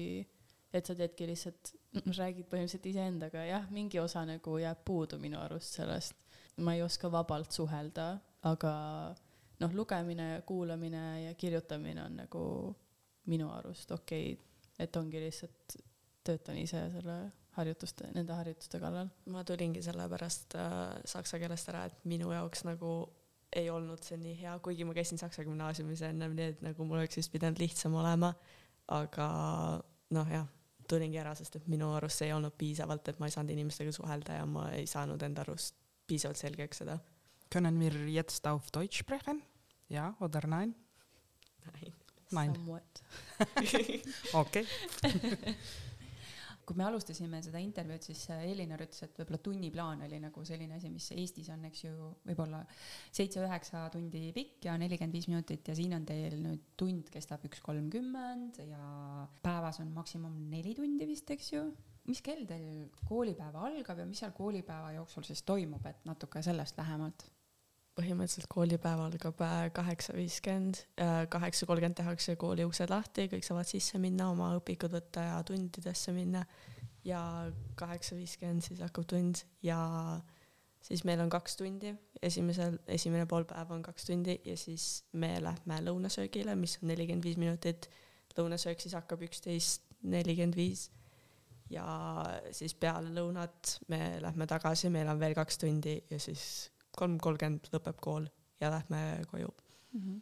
et 0.74 0.86
sa 0.86 0.96
teedki 0.96 1.28
lihtsalt 1.30 1.74
räägid 2.20 2.46
põhimõtteliselt 2.50 2.86
iseendaga, 2.92 3.44
jah, 3.48 3.66
mingi 3.74 4.00
osa 4.02 4.24
nagu 4.28 4.58
jääb 4.62 4.84
puudu 4.86 5.20
minu 5.22 5.40
arust 5.42 5.80
sellest. 5.80 6.28
ma 6.60 6.74
ei 6.76 6.82
oska 6.84 7.08
vabalt 7.12 7.56
suhelda, 7.56 8.18
aga 8.44 8.72
noh, 9.64 9.74
lugemine, 9.74 10.42
kuulamine 10.46 11.04
ja 11.24 11.34
kirjutamine 11.34 12.04
on 12.04 12.18
nagu 12.20 12.44
minu 13.32 13.50
arust 13.54 13.92
okei 13.92 14.34
okay., 14.34 14.46
et 14.80 14.96
ongi 14.96 15.20
lihtsalt 15.20 15.78
töötan 16.24 16.58
ise 16.58 16.82
selle 16.94 17.16
harjutuste, 17.58 18.12
nende 18.16 18.36
harjutuste 18.36 18.80
kallal. 18.80 19.10
ma 19.26 19.44
tulingi 19.44 19.82
sellepärast 19.84 20.56
äh, 20.56 21.00
saksa 21.06 21.40
keelest 21.40 21.72
ära, 21.72 21.86
et 21.90 22.06
minu 22.06 22.32
jaoks 22.32 22.64
nagu 22.68 22.94
ei 23.56 23.70
olnud 23.74 24.04
see 24.06 24.20
nii 24.22 24.36
hea, 24.44 24.54
kuigi 24.64 24.86
ma 24.86 24.94
käisin 24.94 25.18
saksa 25.18 25.44
gümnaasiumis 25.48 26.04
ennem, 26.06 26.36
nii 26.38 26.52
et 26.54 26.62
nagu 26.62 26.86
mul 26.86 27.02
oleks 27.02 27.18
vist 27.18 27.34
pidanud 27.34 27.60
lihtsam 27.60 27.98
olema. 27.98 28.34
aga 28.90 29.28
noh, 30.16 30.32
jah 30.32 30.48
tulingi 30.90 31.20
ära, 31.22 31.36
sest 31.38 31.60
et 31.60 31.68
minu 31.72 31.92
arust 31.96 32.22
see 32.22 32.30
ei 32.30 32.36
olnud 32.36 32.56
piisavalt, 32.58 33.08
et 33.12 33.20
ma 33.22 33.30
ei 33.30 33.36
saanud 33.36 33.54
inimestega 33.56 33.94
suhelda 33.96 34.40
ja 34.40 34.46
ma 34.50 34.70
ei 34.76 34.88
saanud 34.90 35.22
enda 35.26 35.46
arust 35.46 35.78
piisavalt 36.10 36.42
selgeks 36.42 36.84
seda. 36.84 37.00
Können 37.54 37.80
wir 37.80 37.96
jetzt 38.10 38.48
auf 38.48 38.72
Deutsch 38.72 39.00
sprechen? 39.00 39.42
Ja 39.90 40.16
oder 40.20 40.46
nein? 40.48 40.76
Nein. 41.66 41.94
Nein. 42.32 42.54
okei 44.34 44.66
kui 46.70 46.78
me 46.78 46.86
alustasime 46.86 47.40
seda 47.42 47.58
intervjuud, 47.64 48.04
siis 48.06 48.28
äh, 48.30 48.44
Elinar 48.52 48.84
ütles, 48.86 49.02
et 49.06 49.16
võib-olla 49.18 49.40
tunniplaan 49.42 50.04
oli 50.06 50.20
nagu 50.22 50.44
selline 50.46 50.78
asi, 50.78 50.92
mis 50.94 51.08
Eestis 51.16 51.50
on, 51.54 51.64
eks 51.66 51.82
ju, 51.88 52.12
võib-olla 52.30 52.62
seitse-üheksa 53.18 53.88
tundi 53.96 54.28
pikk 54.36 54.70
ja 54.70 54.76
nelikümmend 54.78 55.18
viis 55.18 55.30
minutit 55.32 55.72
ja 55.72 55.78
siin 55.78 55.98
on 55.98 56.06
teil 56.10 56.38
nüüd 56.44 56.68
tund 56.78 57.10
kestab 57.14 57.48
üks 57.50 57.64
kolmkümmend 57.66 58.62
ja 58.70 58.84
päevas 59.42 59.82
on 59.82 59.90
maksimum 59.98 60.36
neli 60.52 60.76
tundi 60.78 61.10
vist, 61.10 61.34
eks 61.34 61.54
ju. 61.56 61.66
mis 62.10 62.22
kell 62.26 62.46
teil 62.50 62.88
koolipäev 63.10 63.58
algab 63.66 64.00
ja 64.02 64.06
mis 64.10 64.22
seal 64.22 64.32
koolipäeva 64.38 64.94
jooksul 65.00 65.26
siis 65.26 65.42
toimub, 65.46 65.86
et 65.90 66.06
natuke 66.10 66.42
sellest 66.46 66.78
lähemalt 66.78 67.26
põhimõtteliselt 68.00 68.48
koolipäev 68.52 69.04
algab 69.04 69.42
äh, 69.44 69.68
kaheksa 69.76 70.16
viiskümmend, 70.16 70.84
äh, 71.02 71.22
kaheksa 71.32 71.68
kolmkümmend 71.70 72.00
tehakse 72.00 72.36
kooli 72.40 72.66
uksed 72.68 72.92
lahti, 72.92 73.28
kõik 73.32 73.46
saavad 73.46 73.68
sisse 73.68 74.00
minna, 74.02 74.30
oma 74.32 74.54
õpikud 74.58 74.94
võtta 74.96 75.26
ja 75.28 75.40
tundidesse 75.48 76.16
minna. 76.16 76.46
ja 77.08 77.22
kaheksa 77.80 78.16
viiskümmend 78.18 78.62
siis 78.62 78.82
hakkab 78.84 79.06
tund 79.08 79.40
ja 79.64 79.80
siis 80.84 81.06
meil 81.08 81.22
on 81.24 81.30
kaks 81.32 81.56
tundi, 81.58 81.94
esimesel, 82.22 82.76
esimene 82.88 83.26
pool 83.26 83.48
päeva 83.48 83.76
on 83.76 83.82
kaks 83.84 84.10
tundi 84.10 84.36
ja 84.46 84.58
siis 84.60 85.06
me 85.14 85.38
lähme 85.42 85.80
lõunasöögile, 85.88 86.56
mis 86.60 86.78
on 86.82 86.92
nelikümmend 86.92 87.24
viis 87.24 87.38
minutit. 87.38 87.90
lõunasöök 88.38 88.80
siis 88.84 88.94
hakkab 88.94 89.24
üksteist 89.26 89.88
nelikümmend 90.04 90.56
viis 90.56 90.90
ja 91.70 91.86
siis 92.52 92.76
peale 92.76 93.12
lõunat 93.14 93.80
me 93.88 94.20
lähme 94.22 94.48
tagasi, 94.48 94.90
meil 94.90 95.08
on 95.08 95.20
veel 95.20 95.36
kaks 95.38 95.58
tundi 95.58 95.96
ja 96.10 96.20
siis 96.20 96.70
kolm 97.00 97.20
kolmkümmend 97.24 97.70
lõpeb 97.74 98.02
kool 98.04 98.28
ja 98.62 98.72
lähme 98.74 99.04
koju 99.32 99.52
mm. 99.94 100.02
-hmm. 100.02 100.20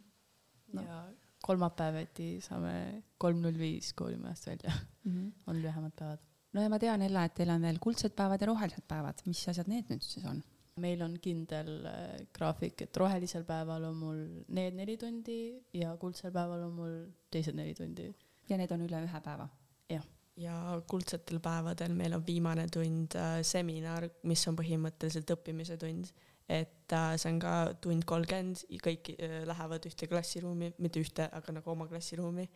No. 0.76 0.82
ja 0.84 0.98
kolmapäeviti 1.42 2.28
saame 2.44 3.02
kolm 3.18 3.40
null 3.42 3.58
viis 3.58 3.92
koolimajast 3.96 4.46
välja 4.46 4.72
mm, 5.04 5.12
-hmm. 5.12 5.32
on 5.46 5.62
lühemad 5.62 5.92
päevad. 5.98 6.18
no 6.52 6.62
ja 6.62 6.68
ma 6.68 6.78
tean, 6.78 7.02
Ella, 7.02 7.24
et 7.24 7.34
teil 7.34 7.50
on 7.50 7.62
veel 7.62 7.78
kuldsed 7.80 8.14
päevad 8.16 8.40
ja 8.40 8.46
rohelised 8.46 8.86
päevad, 8.88 9.22
mis 9.26 9.48
asjad 9.48 9.68
need 9.68 9.90
nüüd 9.92 10.04
siis 10.04 10.26
on? 10.26 10.42
meil 10.78 11.02
on 11.02 11.16
kindel 11.22 11.86
äh, 11.86 12.26
graafik, 12.32 12.82
et 12.82 12.96
rohelisel 12.96 13.44
päeval 13.44 13.84
on 13.90 13.96
mul 13.96 14.20
need 14.48 14.76
neli 14.78 14.96
tundi 14.96 15.40
ja 15.74 15.96
kuldsel 15.96 16.32
päeval 16.32 16.62
on 16.68 16.72
mul 16.72 16.94
teised 17.30 17.56
neli 17.58 17.74
tundi. 17.74 18.12
ja 18.48 18.56
need 18.56 18.70
on 18.70 18.86
üle 18.86 19.02
ühe 19.08 19.20
päeva? 19.24 19.48
jah 19.88 20.06
ja 20.38 20.54
kuldsetel 20.90 21.40
päevadel 21.42 21.94
meil 21.98 22.14
on 22.14 22.26
viimane 22.26 22.66
tund 22.72 23.14
äh, 23.18 23.40
seminar, 23.42 24.08
mis 24.22 24.46
on 24.48 24.58
põhimõtteliselt 24.58 25.30
õppimise 25.34 25.78
tund 25.80 26.12
et 26.48 26.92
äh, 26.92 27.12
see 27.20 27.28
on 27.34 27.38
ka 27.42 27.52
tund 27.84 28.06
kolmkümmend, 28.08 28.62
kõik 28.84 29.10
äh, 29.12 29.42
lähevad 29.48 29.84
ühte 29.90 30.08
klassiruumi, 30.08 30.70
mitte 30.80 31.02
ühte, 31.02 31.26
aga 31.36 31.52
nagu 31.58 31.72
oma 31.74 31.86
klassiruumi 31.90 32.46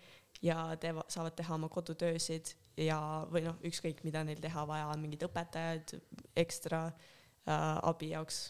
ja 0.44 0.70
teevad, 0.80 1.10
saavad 1.12 1.36
teha 1.36 1.54
oma 1.58 1.68
kodutöösid 1.72 2.54
ja, 2.80 2.98
või 3.32 3.44
noh, 3.44 3.60
ükskõik 3.68 4.00
mida 4.06 4.24
neil 4.24 4.40
teha 4.40 4.64
vaja 4.68 4.88
on, 4.88 5.02
mingid 5.04 5.26
õpetajad 5.28 5.96
ekstra 6.40 6.86
äh, 6.88 7.54
abi 7.84 8.12
jaoks. 8.14 8.42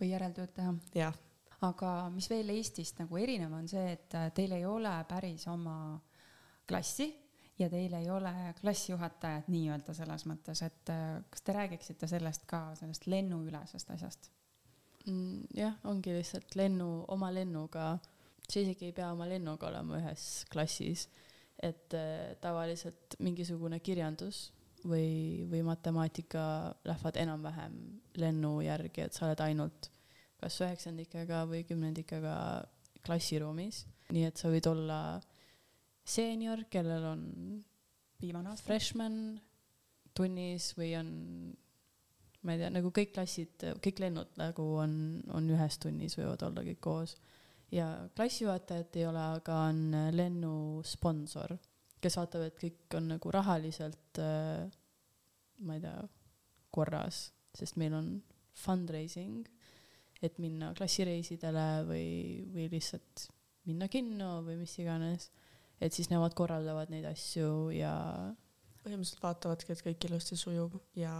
või 0.00 0.12
järeltööd 0.14 0.56
teha. 0.56 0.74
jah. 0.96 1.20
aga 1.68 1.92
mis 2.14 2.30
veel 2.30 2.56
Eestist 2.56 3.04
nagu 3.04 3.20
erinev 3.20 3.52
on 3.52 3.68
see, 3.68 3.92
et 3.98 4.16
äh, 4.16 4.30
teil 4.32 4.56
ei 4.56 4.64
ole 4.64 4.94
päris 5.08 5.44
oma 5.52 5.98
klassi 6.68 7.10
ja 7.58 7.68
teil 7.68 7.92
ei 7.92 8.08
ole 8.10 8.32
klassijuhatajat 8.60 9.52
nii-öelda 9.52 9.94
selles 10.00 10.24
mõttes, 10.30 10.64
et 10.64 10.96
äh, 10.96 11.20
kas 11.28 11.44
te 11.44 11.60
räägiksite 11.60 12.08
sellest 12.08 12.48
ka, 12.48 12.70
sellest 12.80 13.04
lennuülesest 13.06 13.96
asjast? 13.98 14.32
Mm,? 15.08 15.48
jah, 15.56 15.74
ongi 15.88 16.14
lihtsalt 16.16 16.56
lennu, 16.58 16.88
oma 17.14 17.30
lennuga, 17.34 17.94
sa 18.48 18.60
isegi 18.60 18.88
ei 18.88 18.94
pea 18.96 19.10
oma 19.12 19.28
lennuga 19.28 19.68
olema 19.70 19.98
ühes 20.00 20.44
klassis, 20.52 21.08
et 21.58 21.94
äh, 21.96 22.34
tavaliselt 22.42 23.18
mingisugune 23.24 23.80
kirjandus 23.84 24.48
või, 24.84 25.44
või 25.50 25.64
matemaatika 25.66 26.42
lähevad 26.86 27.18
enam-vähem 27.24 27.78
lennu 28.22 28.58
järgi, 28.62 29.06
et 29.06 29.16
sa 29.16 29.26
oled 29.26 29.42
ainult 29.42 29.90
kas 30.38 30.60
üheksandikega 30.62 31.42
või 31.50 31.64
kümnendikega 31.66 32.34
klassiruumis, 33.06 33.82
nii 34.14 34.28
et 34.28 34.38
sa 34.38 34.50
võid 34.52 34.68
olla 34.70 35.00
seenior, 36.08 36.62
kellel 36.70 37.04
on 37.10 37.24
viimane 38.22 38.52
aasta 38.52 38.66
freshman 38.66 39.18
tunnis 40.16 40.72
või 40.78 40.92
on 40.98 41.10
ma 42.48 42.56
ei 42.56 42.62
tea, 42.62 42.72
nagu 42.72 42.90
kõik 42.94 43.12
klassid, 43.12 43.66
kõik 43.84 44.00
lennud 44.00 44.32
nagu 44.40 44.64
on, 44.80 44.92
on 45.36 45.52
ühes 45.52 45.76
tunnis, 45.82 46.16
võivad 46.16 46.46
olla 46.48 46.64
kõik 46.64 46.80
koos. 46.80 47.16
ja 47.74 47.86
klassijuhatajat 48.16 48.96
ei 48.96 49.06
ole, 49.06 49.24
aga 49.38 49.62
on 49.68 49.82
lennu 50.16 50.54
sponsor, 50.88 51.58
kes 52.00 52.16
vaatab, 52.16 52.48
et 52.48 52.56
kõik 52.60 52.96
on 52.96 53.10
nagu 53.12 53.32
rahaliselt 53.34 54.20
äh, 54.24 54.68
ma 55.64 55.76
ei 55.76 55.82
tea, 55.82 55.96
korras, 56.74 57.28
sest 57.56 57.78
meil 57.80 57.94
on 57.96 58.10
fundraising, 58.58 59.46
et 60.22 60.38
minna 60.42 60.72
klassireisidele 60.76 61.66
või, 61.88 62.08
või 62.52 62.66
lihtsalt 62.72 63.28
minna 63.68 63.88
kinno 63.92 64.38
või 64.46 64.58
mis 64.62 64.74
iganes. 64.80 65.30
et 65.80 65.94
siis 65.94 66.08
nemad 66.10 66.34
korraldavad 66.34 66.90
neid 66.90 67.04
asju 67.06 67.70
ja 67.70 67.94
põhimõtteliselt 68.88 69.22
vaatavadki, 69.22 69.74
et 69.74 69.84
kõik 69.84 70.08
ilusti 70.08 70.38
sujub 70.40 70.78
ja 70.96 71.12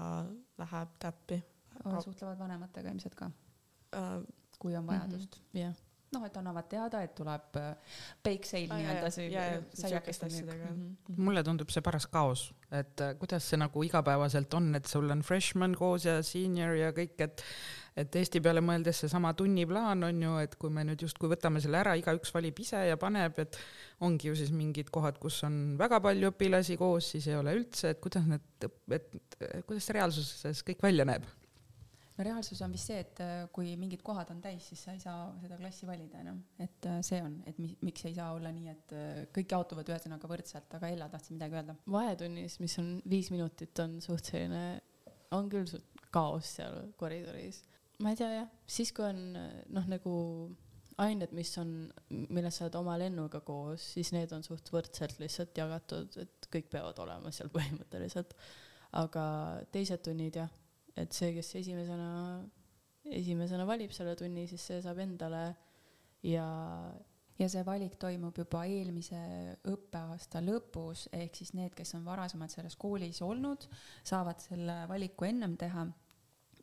läheb 0.59 0.97
täppi. 0.99 1.43
suhtlevad 1.85 2.39
vanematega 2.41 2.91
ilmselt 2.91 3.15
ka 3.15 3.31
uh,, 3.31 4.25
kui 4.59 4.75
on 4.77 4.87
vajadust 4.87 5.37
mm. 5.37 5.45
-hmm. 5.53 5.61
jah 5.61 5.88
noh, 6.15 6.25
et 6.25 6.37
annavad 6.41 6.69
teada, 6.71 7.03
et 7.05 7.15
tuleb 7.17 7.59
äh, 7.61 7.97
bake 8.25 8.49
sale 8.49 8.69
ah, 8.73 8.81
nii-öelda 8.81 9.11
see 9.13 9.43
saiakeste 9.83 10.29
asjadega 10.29 10.71
mm. 10.71 10.85
-hmm. 10.85 11.19
mulle 11.29 11.43
tundub 11.45 11.73
see 11.75 11.85
paras 11.85 12.07
kaos, 12.07 12.49
et 12.71 13.01
äh, 13.05 13.15
kuidas 13.21 13.49
see 13.51 13.61
nagu 13.61 13.83
igapäevaselt 13.85 14.55
on, 14.55 14.75
et 14.75 14.87
sul 14.87 15.11
on 15.11 15.23
freshman 15.23 15.75
koos 15.75 16.09
ja 16.09 16.23
senior 16.23 16.77
ja 16.77 16.93
kõik, 16.97 17.21
et 17.29 17.45
et 17.99 18.15
Eesti 18.15 18.41
peale 18.41 18.61
mõeldes 18.63 19.01
seesama 19.03 19.33
tunniplaan 19.35 20.05
on 20.07 20.23
ju, 20.23 20.37
et 20.39 20.55
kui 20.61 20.71
me 20.71 20.85
nüüd 20.87 21.03
justkui 21.03 21.31
võtame 21.33 21.59
selle 21.61 21.81
ära, 21.81 21.97
igaüks 21.99 22.31
valib 22.35 22.61
ise 22.63 22.85
ja 22.87 22.97
paneb, 23.01 23.41
et 23.43 23.59
ongi 24.07 24.31
ju 24.31 24.37
siis 24.39 24.53
mingid 24.55 24.93
kohad, 24.95 25.19
kus 25.19 25.41
on 25.49 25.75
väga 25.81 25.99
palju 26.05 26.31
õpilasi 26.31 26.79
koos, 26.79 27.11
siis 27.17 27.27
ei 27.27 27.35
ole 27.41 27.57
üldse, 27.59 27.91
et 27.95 28.01
kuidas 28.05 28.29
need, 28.31 28.69
et 28.95 29.11
kuidas 29.67 29.89
see 29.89 29.99
reaalsuses 29.99 30.63
kõik 30.71 30.85
välja 30.85 31.09
näeb? 31.09 31.27
No 32.19 32.27
reaalsus 32.27 32.61
on 32.67 32.75
vist 32.75 32.91
see, 32.91 32.99
et 33.05 33.23
äh, 33.23 33.47
kui 33.55 33.75
mingid 33.81 34.03
kohad 34.07 34.33
on 34.35 34.43
täis, 34.45 34.67
siis 34.71 34.83
sa 34.85 34.95
ei 34.97 35.03
saa 35.03 35.29
seda 35.43 35.59
klassi 35.61 35.87
valida 35.89 36.23
enam, 36.25 36.43
et 36.59 36.91
äh, 36.91 37.01
see 37.07 37.23
on, 37.25 37.39
et 37.47 37.61
mi, 37.63 37.73
miks 37.87 38.09
ei 38.11 38.17
saa 38.19 38.33
olla 38.37 38.53
nii, 38.55 38.75
et 38.75 38.95
äh, 38.99 39.23
kõik 39.35 39.55
jaotuvad 39.55 39.95
ühesõnaga 39.95 40.31
võrdselt, 40.31 40.79
aga 40.79 40.93
Ella 40.95 41.11
tahtsid 41.13 41.39
midagi 41.39 41.61
öelda? 41.61 41.79
vahetunnis, 41.95 42.59
mis 42.63 42.79
on 42.83 42.93
viis 43.09 43.33
minutit, 43.35 43.75
on 43.85 43.99
suht 44.05 44.33
selline, 44.33 44.65
on 45.37 45.51
küll 45.53 45.79
kaos 46.15 46.57
seal 46.59 46.89
koridoris 46.99 47.63
ma 48.03 48.15
ei 48.15 48.19
tea 48.19 48.31
jah, 48.33 48.49
siis 48.71 48.93
kui 48.95 49.07
on 49.07 49.21
noh, 49.75 49.87
nagu 49.91 50.15
ained, 51.03 51.33
mis 51.37 51.51
on, 51.61 51.73
milles 52.11 52.59
sa 52.59 52.67
oled 52.67 52.79
oma 52.81 52.97
lennuga 53.01 53.41
koos, 53.47 53.83
siis 53.95 54.11
need 54.15 54.33
on 54.35 54.45
suht 54.47 54.71
võrdselt 54.75 55.19
lihtsalt 55.23 55.59
jagatud, 55.59 56.17
et 56.23 56.49
kõik 56.53 56.71
peavad 56.73 56.99
olema 57.05 57.33
seal 57.35 57.51
põhimõtteliselt. 57.55 58.35
aga 58.99 59.25
teised 59.75 60.01
tunnid 60.07 60.39
jah, 60.41 60.53
et 60.99 61.15
see, 61.15 61.33
kes 61.37 61.55
esimesena, 61.61 62.11
esimesena 63.21 63.67
valib 63.69 63.95
selle 63.95 64.17
tunni, 64.19 64.47
siis 64.51 64.65
see 64.71 64.83
saab 64.85 65.01
endale 65.05 65.45
ja 66.27 66.49
ja 67.39 67.47
see 67.51 67.63
valik 67.67 67.95
toimub 68.03 68.39
juba 68.39 68.65
eelmise 68.67 69.19
õppeaasta 69.71 70.43
lõpus, 70.43 71.07
ehk 71.15 71.39
siis 71.39 71.55
need, 71.55 71.75
kes 71.79 71.95
on 71.99 72.05
varasemalt 72.07 72.55
selles 72.55 72.77
koolis 72.77 73.23
olnud, 73.23 73.69
saavad 74.07 74.43
selle 74.43 74.83
valiku 74.91 75.29
ennem 75.29 75.57
teha. 75.61 75.87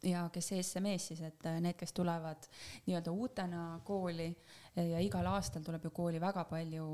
Ja 0.05 0.25
kes 0.29 0.51
ESM-is 0.53 1.07
siis, 1.09 1.21
et 1.23 1.47
need, 1.63 1.77
kes 1.79 1.95
tulevad 1.95 2.45
nii-öelda 2.85 3.13
uutena 3.15 3.61
kooli 3.87 4.27
ja 4.83 4.99
igal 5.03 5.27
aastal 5.31 5.63
tuleb 5.63 5.87
ju 5.87 5.91
kooli 5.95 6.19
väga 6.21 6.43
palju 6.49 6.85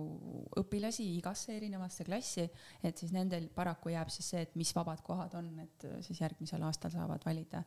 õpilasi 0.61 1.05
igasse 1.17 1.55
erinevasse 1.55 2.05
klassi, 2.05 2.45
et 2.83 2.97
siis 2.97 3.13
nendel 3.15 3.47
paraku 3.55 3.93
jääb 3.93 4.11
siis 4.13 4.29
see, 4.33 4.43
et 4.45 4.55
mis 4.59 4.73
vabad 4.75 5.01
kohad 5.05 5.35
on, 5.39 5.49
et 5.63 5.87
äh, 5.89 5.97
siis 6.05 6.21
järgmisel 6.21 6.63
aastal 6.67 6.93
saavad 6.93 7.25
valida. 7.25 7.63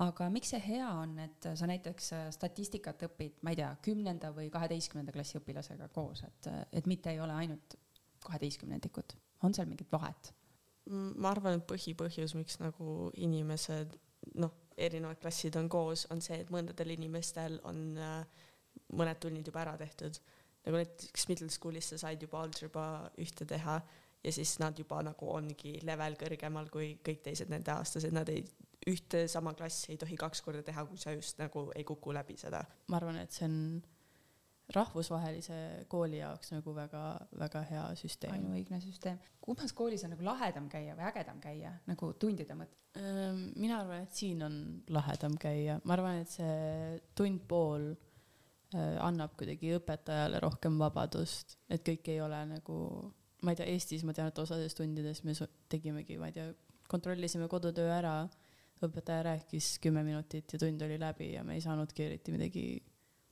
aga 0.00 0.30
miks 0.32 0.54
see 0.54 0.62
hea 0.64 0.88
on, 0.88 1.18
et 1.26 1.50
sa 1.54 1.68
näiteks 1.68 2.12
äh, 2.16 2.26
statistikat 2.34 3.06
õpid, 3.10 3.40
ma 3.42 3.54
ei 3.54 3.60
tea, 3.60 3.70
kümnenda 3.84 4.32
või 4.36 4.50
kaheteistkümnenda 4.50 5.12
klassi 5.12 5.38
õpilasega 5.40 5.88
koos, 5.94 6.24
et, 6.24 6.52
et 6.72 6.86
mitte 6.86 7.12
ei 7.12 7.20
ole 7.20 7.36
ainult 7.36 7.76
kaheteistkümnendikud, 8.24 9.16
on 9.44 9.56
seal 9.56 9.68
mingit 9.68 9.92
vahet? 9.92 10.34
ma 10.90 11.30
arvan, 11.30 11.60
et 11.60 11.66
põhipõhjus, 11.70 12.32
miks 12.34 12.56
nagu 12.58 13.10
inimesed 13.20 13.92
noh, 14.40 14.54
erinevad 14.80 15.20
klassid 15.22 15.54
on 15.60 15.68
koos, 15.70 16.06
on 16.10 16.22
see, 16.24 16.40
et 16.42 16.50
mõndadel 16.50 16.94
inimestel 16.96 17.60
on 17.68 17.82
äh, 18.00 18.46
mõned 18.96 19.20
tunnid 19.22 19.46
juba 19.46 19.64
ära 19.64 19.76
tehtud. 19.78 20.20
nagu 20.66 20.76
näiteks 20.76 21.28
middle 21.28 21.48
school'is 21.48 21.92
sa 21.92 21.98
said 21.98 22.22
juba 22.22 22.42
algebra 22.44 23.10
ühte 23.18 23.46
teha 23.48 23.80
ja 24.24 24.32
siis 24.32 24.58
nad 24.60 24.78
juba 24.78 25.02
nagu 25.04 25.30
ongi 25.32 25.78
level 25.86 26.16
kõrgemal 26.20 26.68
kui 26.72 26.92
kõik 27.04 27.22
teised 27.24 27.52
nende 27.52 27.72
aastased, 27.72 28.12
nad 28.12 28.28
ei, 28.32 28.42
ühte 28.90 29.26
sama 29.28 29.54
klassi 29.56 29.94
ei 29.94 30.00
tohi 30.00 30.18
kaks 30.20 30.42
korda 30.44 30.62
teha, 30.66 30.84
kui 30.88 31.00
sa 31.00 31.14
just 31.16 31.40
nagu 31.40 31.68
ei 31.76 31.84
kuku 31.88 32.12
läbi 32.16 32.36
seda. 32.40 32.62
ma 32.88 33.00
arvan, 33.00 33.20
et 33.22 33.32
see 33.32 33.48
on 33.48 33.56
rahvusvahelise 34.70 35.86
kooli 35.90 36.20
jaoks 36.20 36.52
nagu 36.54 36.74
väga-väga 36.74 37.62
hea 37.70 37.86
süsteem. 37.98 38.36
ainuõigne 38.36 38.80
süsteem. 38.84 39.18
kummas 39.40 39.72
koolis 39.72 40.04
on 40.04 40.14
nagu 40.14 40.24
lahedam 40.24 40.68
käia 40.68 40.94
või 40.98 41.08
ägedam 41.10 41.40
käia 41.40 41.72
nagu 41.86 42.12
tundide 42.12 42.56
mõttes? 42.58 42.76
Mina 43.56 43.80
arvan, 43.80 44.02
et 44.02 44.14
siin 44.18 44.42
on 44.42 44.54
lahedam 44.90 45.36
käia, 45.38 45.78
ma 45.84 45.94
arvan, 45.94 46.24
et 46.24 46.32
see 46.32 46.96
tund-pool 47.14 47.92
äh, 47.92 48.09
annab 48.78 49.34
kuidagi 49.38 49.74
õpetajale 49.78 50.40
rohkem 50.44 50.76
vabadust, 50.78 51.56
et 51.70 51.82
kõik 51.86 52.10
ei 52.12 52.20
ole 52.22 52.38
nagu, 52.52 52.76
ma 53.42 53.54
ei 53.54 53.58
tea, 53.58 53.66
Eestis 53.72 54.04
ma 54.06 54.14
tean, 54.14 54.30
et 54.30 54.38
osades 54.38 54.76
tundides 54.78 55.24
me 55.26 55.34
tegimegi, 55.72 56.18
ma 56.20 56.30
ei 56.30 56.36
tea, 56.36 56.52
kontrollisime 56.90 57.48
kodutöö 57.50 57.90
ära, 57.94 58.14
õpetaja 58.80 59.24
rääkis 59.26 59.74
kümme 59.82 60.02
minutit 60.06 60.52
ja 60.52 60.58
tund 60.58 60.82
oli 60.82 60.96
läbi 61.00 61.34
ja 61.34 61.44
me 61.44 61.58
ei 61.58 61.64
saanudki 61.64 62.06
eriti 62.06 62.32
midagi 62.32 62.64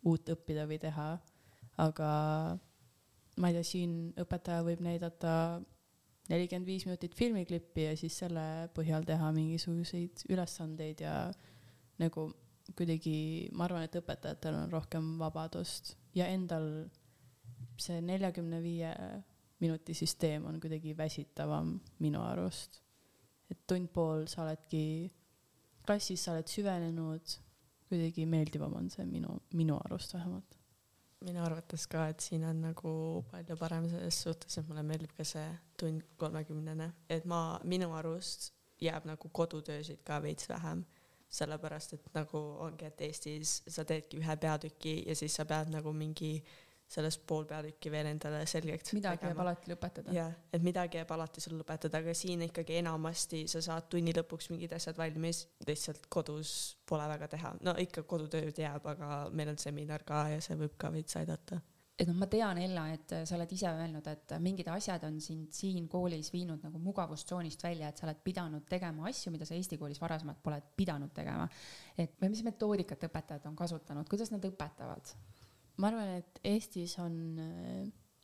uut 0.07 0.29
õppida 0.35 0.67
või 0.69 0.79
teha. 0.83 1.09
aga 1.79 2.11
ma 3.39 3.49
ei 3.49 3.55
tea, 3.55 3.65
siin 3.65 3.93
õpetaja 4.19 4.65
võib 4.67 4.83
näidata 4.83 5.33
nelikümmend 6.29 6.69
viis 6.69 6.85
minutit 6.85 7.15
filmiklippi 7.17 7.87
ja 7.87 7.95
siis 7.97 8.19
selle 8.21 8.69
põhjal 8.77 9.07
teha 9.09 9.31
mingisuguseid 9.33 10.27
ülesandeid 10.29 11.01
ja 11.07 11.15
nagu 12.03 12.29
kuidagi, 12.77 13.49
ma 13.53 13.67
arvan, 13.67 13.87
et 13.87 13.97
õpetajatel 14.01 14.57
on 14.63 14.73
rohkem 14.73 15.15
vabadust 15.21 15.95
ja 16.17 16.29
endal 16.33 16.89
see 17.79 18.01
neljakümne 18.05 18.61
viie 18.63 18.93
minuti 19.63 19.95
süsteem 19.95 20.47
on 20.47 20.61
kuidagi 20.61 20.97
väsitavam 20.97 21.79
minu 21.99 22.23
arust. 22.23 22.83
et 23.51 23.61
tund-pool 23.67 24.27
sa 24.29 24.43
oledki 24.43 25.11
klassis, 25.87 26.21
sa 26.25 26.35
oled 26.35 26.51
süvenenud 26.53 27.39
kuidagi 27.89 28.27
meeldivam 28.29 28.75
on 28.77 28.91
see 28.93 29.07
minu, 29.09 29.39
minu 29.57 29.79
arust 29.87 30.15
vähemalt. 30.15 30.59
minu 31.25 31.43
arvates 31.43 31.87
ka, 31.91 32.05
et 32.13 32.21
siin 32.21 32.45
on 32.47 32.61
nagu 32.63 32.91
palju 33.31 33.57
parem 33.59 33.89
selles 33.91 34.21
suhtes, 34.23 34.59
et 34.59 34.69
mulle 34.69 34.85
meeldib 34.87 35.17
ka 35.17 35.25
see 35.27 35.49
tund 35.81 36.05
kolmekümnene, 36.21 36.93
et 37.11 37.25
ma, 37.25 37.59
minu 37.65 37.89
arust 37.99 38.53
jääb 38.81 39.09
nagu 39.09 39.31
kodutöösid 39.35 40.05
ka 40.07 40.21
veits 40.23 40.47
vähem 40.49 40.85
sellepärast 41.29 41.93
et 41.99 42.09
nagu 42.15 42.41
ongi, 42.65 42.89
et 42.89 43.05
Eestis 43.09 43.59
sa 43.69 43.85
teedki 43.85 44.23
ühe 44.23 44.37
peatüki 44.41 45.03
ja 45.09 45.17
siis 45.19 45.37
sa 45.37 45.45
pead 45.49 45.71
nagu 45.75 45.93
mingi 45.93 46.39
sellest 46.89 47.27
pool 47.29 47.45
peatükki 47.45 47.91
veel 47.93 48.09
endale 48.09 48.47
selgeks 48.49 48.95
midagi 48.97 49.21
tegema. 49.21 49.35
jääb 49.35 49.43
alati 49.45 49.73
lõpetada. 49.73 50.13
jah, 50.17 50.31
et 50.53 50.63
midagi 50.65 50.97
jääb 50.97 51.11
alati 51.13 51.43
sul 51.45 51.59
lõpetada, 51.61 52.01
aga 52.01 52.15
siin 52.17 52.47
ikkagi 52.47 52.79
enamasti 52.81 53.43
sa 53.53 53.61
saad 53.65 53.91
tunni 53.93 54.15
lõpuks 54.17 54.49
mingid 54.55 54.73
asjad 54.73 54.97
valmis, 54.97 55.43
lihtsalt 55.69 56.09
kodus 56.09 56.53
pole 56.89 57.09
väga 57.13 57.29
teha. 57.37 57.55
no 57.61 57.77
ikka 57.85 58.07
kodutööd 58.09 58.63
jääb, 58.65 58.89
aga 58.89 59.27
meil 59.33 59.53
on 59.53 59.61
seminar 59.61 60.07
ka 60.09 60.29
ja 60.33 60.41
see 60.45 60.57
võib 60.57 60.81
ka 60.81 60.93
veits 60.95 61.21
aidata 61.21 61.61
et 61.99 62.07
noh, 62.07 62.15
ma 62.15 62.29
tean, 62.31 62.61
Ella, 62.63 62.85
et 62.95 63.13
sa 63.27 63.35
oled 63.35 63.53
ise 63.55 63.71
öelnud, 63.73 64.07
et 64.07 64.35
mingid 64.43 64.69
asjad 64.71 65.03
on 65.09 65.17
sind 65.23 65.51
siin 65.55 65.89
koolis 65.91 66.31
viinud 66.31 66.63
nagu 66.63 66.79
mugavustsoonist 66.83 67.65
välja, 67.67 67.89
et 67.91 67.99
sa 67.99 68.07
oled 68.07 68.21
pidanud 68.23 68.69
tegema 68.71 69.09
asju, 69.11 69.33
mida 69.35 69.49
sa 69.49 69.57
Eesti 69.57 69.81
koolis 69.81 69.99
varasemalt 70.01 70.39
pole 70.45 70.61
pidanud 70.79 71.11
tegema. 71.15 71.49
et 71.99 72.21
mis 72.23 72.45
metoodikat 72.47 73.09
õpetajad 73.09 73.49
on 73.51 73.57
kasutanud, 73.59 74.07
kuidas 74.09 74.31
nad 74.31 74.47
õpetavad? 74.47 75.11
ma 75.79 75.91
arvan, 75.91 76.13
et 76.21 76.39
Eestis 76.47 76.95
on, 77.03 77.17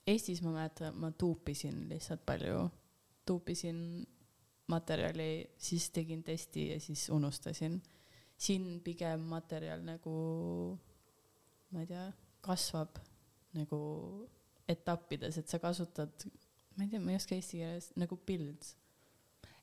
Eestis 0.07 0.43
ma 0.45 0.53
mäletan, 0.55 0.95
ma 0.99 1.11
tuupisin 1.11 1.89
lihtsalt 1.91 2.23
palju, 2.27 2.69
tuupisin 3.27 3.79
materjali, 4.71 5.49
siis 5.59 5.89
tegin 5.91 6.23
testi 6.23 6.69
ja 6.71 6.79
siis 6.81 7.09
unustasin. 7.11 7.83
siin 8.37 8.81
pigem 8.85 9.27
materjal 9.31 9.83
nagu, 9.83 10.15
ma 11.71 11.83
ei 11.83 11.87
tea, 11.91 12.07
kasvab 12.45 12.99
nagu 13.55 13.79
etappides, 14.69 15.39
et 15.39 15.51
sa 15.51 15.61
kasutad, 15.63 16.27
ma 16.77 16.87
ei 16.87 16.93
tea, 16.93 17.03
ma 17.03 17.13
ei 17.13 17.21
oska 17.21 17.37
eesti 17.37 17.61
keeles, 17.61 17.93
nagu 18.01 18.19
builds 18.27 18.75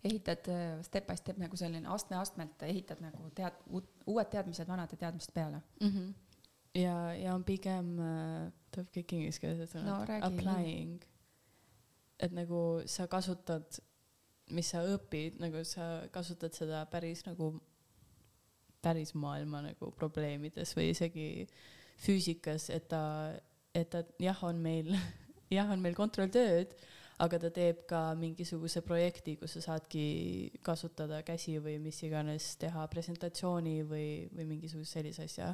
ehitad 0.01 0.47
äh, 0.49 0.79
step 0.81 1.05
by 1.05 1.17
step 1.17 1.37
nagu 1.37 1.57
selline 1.57 1.85
astme-astmelt 1.93 2.63
ehitad 2.65 3.03
nagu 3.03 3.27
tead, 3.37 3.59
uued 3.69 4.29
teadmised 4.33 4.69
vanade 4.69 4.97
teadmiste 4.97 5.33
peale 5.35 5.61
mm. 5.81 5.89
-hmm 5.89 6.13
ja, 6.75 7.13
ja 7.13 7.35
on 7.35 7.43
pigem 7.43 7.95
äh,, 7.99 8.51
tuleb 8.71 8.91
kõik 8.95 9.15
ingliskeelsed 9.17 9.73
sõnad 9.73 10.07
no,, 10.07 10.19
applying. 10.27 11.01
et 12.21 12.33
nagu 12.35 12.81
sa 12.89 13.07
kasutad, 13.11 13.81
mis 14.55 14.71
sa 14.71 14.83
õpid, 14.87 15.39
nagu 15.41 15.63
sa 15.67 16.07
kasutad 16.13 16.55
seda 16.55 16.85
päris 16.91 17.25
nagu, 17.27 17.53
päris 18.81 19.13
maailma 19.13 19.63
nagu 19.65 19.91
probleemides 19.97 20.75
või 20.77 20.91
isegi 20.93 21.27
füüsikas, 22.01 22.69
et 22.73 22.87
ta, 22.89 23.03
et 23.75 23.91
ta 23.91 24.03
jah, 24.21 24.39
on 24.47 24.59
meil 24.61 24.91
jah, 25.55 25.69
on 25.71 25.83
meil 25.83 25.95
kontrolltööd, 25.97 26.73
aga 27.21 27.37
ta 27.43 27.51
teeb 27.53 27.83
ka 27.89 28.01
mingisuguse 28.17 28.81
projekti, 28.85 29.35
kus 29.37 29.57
sa 29.57 29.63
saadki 29.67 30.05
kasutada 30.65 31.21
käsi 31.25 31.57
või 31.61 31.77
mis 31.83 32.01
iganes, 32.07 32.55
teha 32.61 32.87
presentatsiooni 32.91 33.81
või, 33.85 34.07
või 34.33 34.47
mingisuguse 34.55 34.97
sellise 34.97 35.27
asja. 35.29 35.51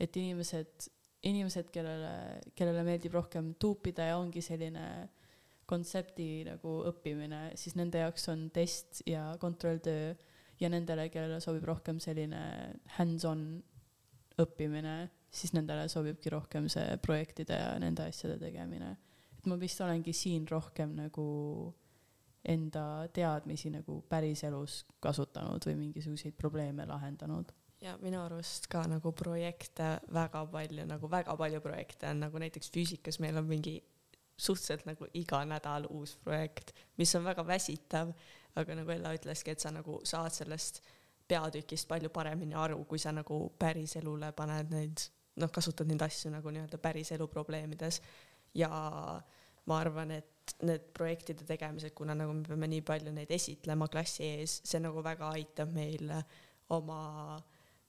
Et 0.00 0.16
inimesed, 0.18 0.88
inimesed, 1.30 1.70
kellele, 1.74 2.14
kellele 2.58 2.82
meeldib 2.86 3.14
rohkem 3.14 3.52
tuupida 3.62 4.10
ja 4.10 4.18
ongi 4.18 4.42
selline 4.42 4.86
kontsepti 5.70 6.44
nagu 6.48 6.80
õppimine, 6.90 7.54
siis 7.56 7.76
nende 7.78 8.02
jaoks 8.02 8.26
on 8.32 8.48
test 8.52 9.00
ja 9.08 9.30
kontrolltöö 9.40 10.12
ja 10.60 10.70
nendele, 10.70 11.08
kellele 11.12 11.38
sobib 11.42 11.64
rohkem 11.68 12.00
selline 12.02 12.42
hands-on 12.98 13.46
õppimine, 14.42 14.96
siis 15.34 15.54
nendele 15.56 15.88
sobibki 15.90 16.30
rohkem 16.30 16.68
see 16.72 16.98
projektide 17.02 17.58
ja 17.58 17.72
nende 17.82 18.06
asjade 18.08 18.38
tegemine. 18.38 18.96
et 19.38 19.46
ma 19.50 19.58
vist 19.60 19.80
olengi 19.80 20.12
siin 20.12 20.46
rohkem 20.50 20.94
nagu 20.96 21.26
enda 22.44 23.08
teadmisi 23.12 23.70
nagu 23.72 24.02
päriselus 24.08 24.84
kasutanud 25.00 25.64
või 25.66 25.76
mingisuguseid 25.86 26.36
probleeme 26.36 26.86
lahendanud 26.86 27.52
ja 27.84 27.96
minu 28.00 28.20
arust 28.24 28.68
ka 28.72 28.84
nagu 28.88 29.12
projekte 29.12 29.98
väga 30.12 30.44
palju, 30.52 30.86
nagu 30.88 31.10
väga 31.10 31.36
palju 31.36 31.60
projekte 31.64 32.08
on, 32.08 32.22
nagu 32.24 32.40
näiteks 32.40 32.70
füüsikas 32.72 33.20
meil 33.20 33.36
on 33.40 33.48
mingi 33.48 33.76
suhteliselt 34.36 34.86
nagu 34.88 35.06
iga 35.14 35.44
nädal 35.46 35.86
uus 35.90 36.16
projekt, 36.24 36.72
mis 36.98 37.14
on 37.14 37.24
väga 37.24 37.44
väsitav, 37.46 38.12
aga 38.56 38.78
nagu 38.78 38.90
Ella 38.90 39.14
ütleski, 39.14 39.54
et 39.54 39.60
sa 39.62 39.70
nagu 39.74 40.00
saad 40.06 40.34
sellest 40.34 40.80
peatükist 41.28 41.88
palju 41.88 42.10
paremini 42.12 42.56
aru, 42.58 42.82
kui 42.88 42.98
sa 42.98 43.12
nagu 43.12 43.38
päriselule 43.58 44.32
paned 44.36 44.72
neid, 44.74 45.04
noh, 45.40 45.50
kasutad 45.50 45.88
neid 45.90 46.02
asju 46.06 46.30
nagu 46.34 46.52
nii-öelda 46.54 46.78
päriselu 46.78 47.28
probleemides. 47.28 48.00
ja 48.54 48.70
ma 49.66 49.80
arvan, 49.80 50.10
et 50.10 50.54
need 50.62 50.82
projektide 50.92 51.46
tegemised, 51.48 51.94
kuna 51.96 52.14
nagu 52.14 52.32
me 52.36 52.44
peame 52.44 52.68
nii 52.68 52.82
palju 52.84 53.12
neid 53.16 53.30
esitlema 53.32 53.88
klassi 53.88 54.26
ees, 54.28 54.60
see 54.64 54.80
nagu 54.84 55.02
väga 55.02 55.30
aitab 55.38 55.72
meil 55.72 56.12
oma 56.74 57.00
äh, 57.38 57.44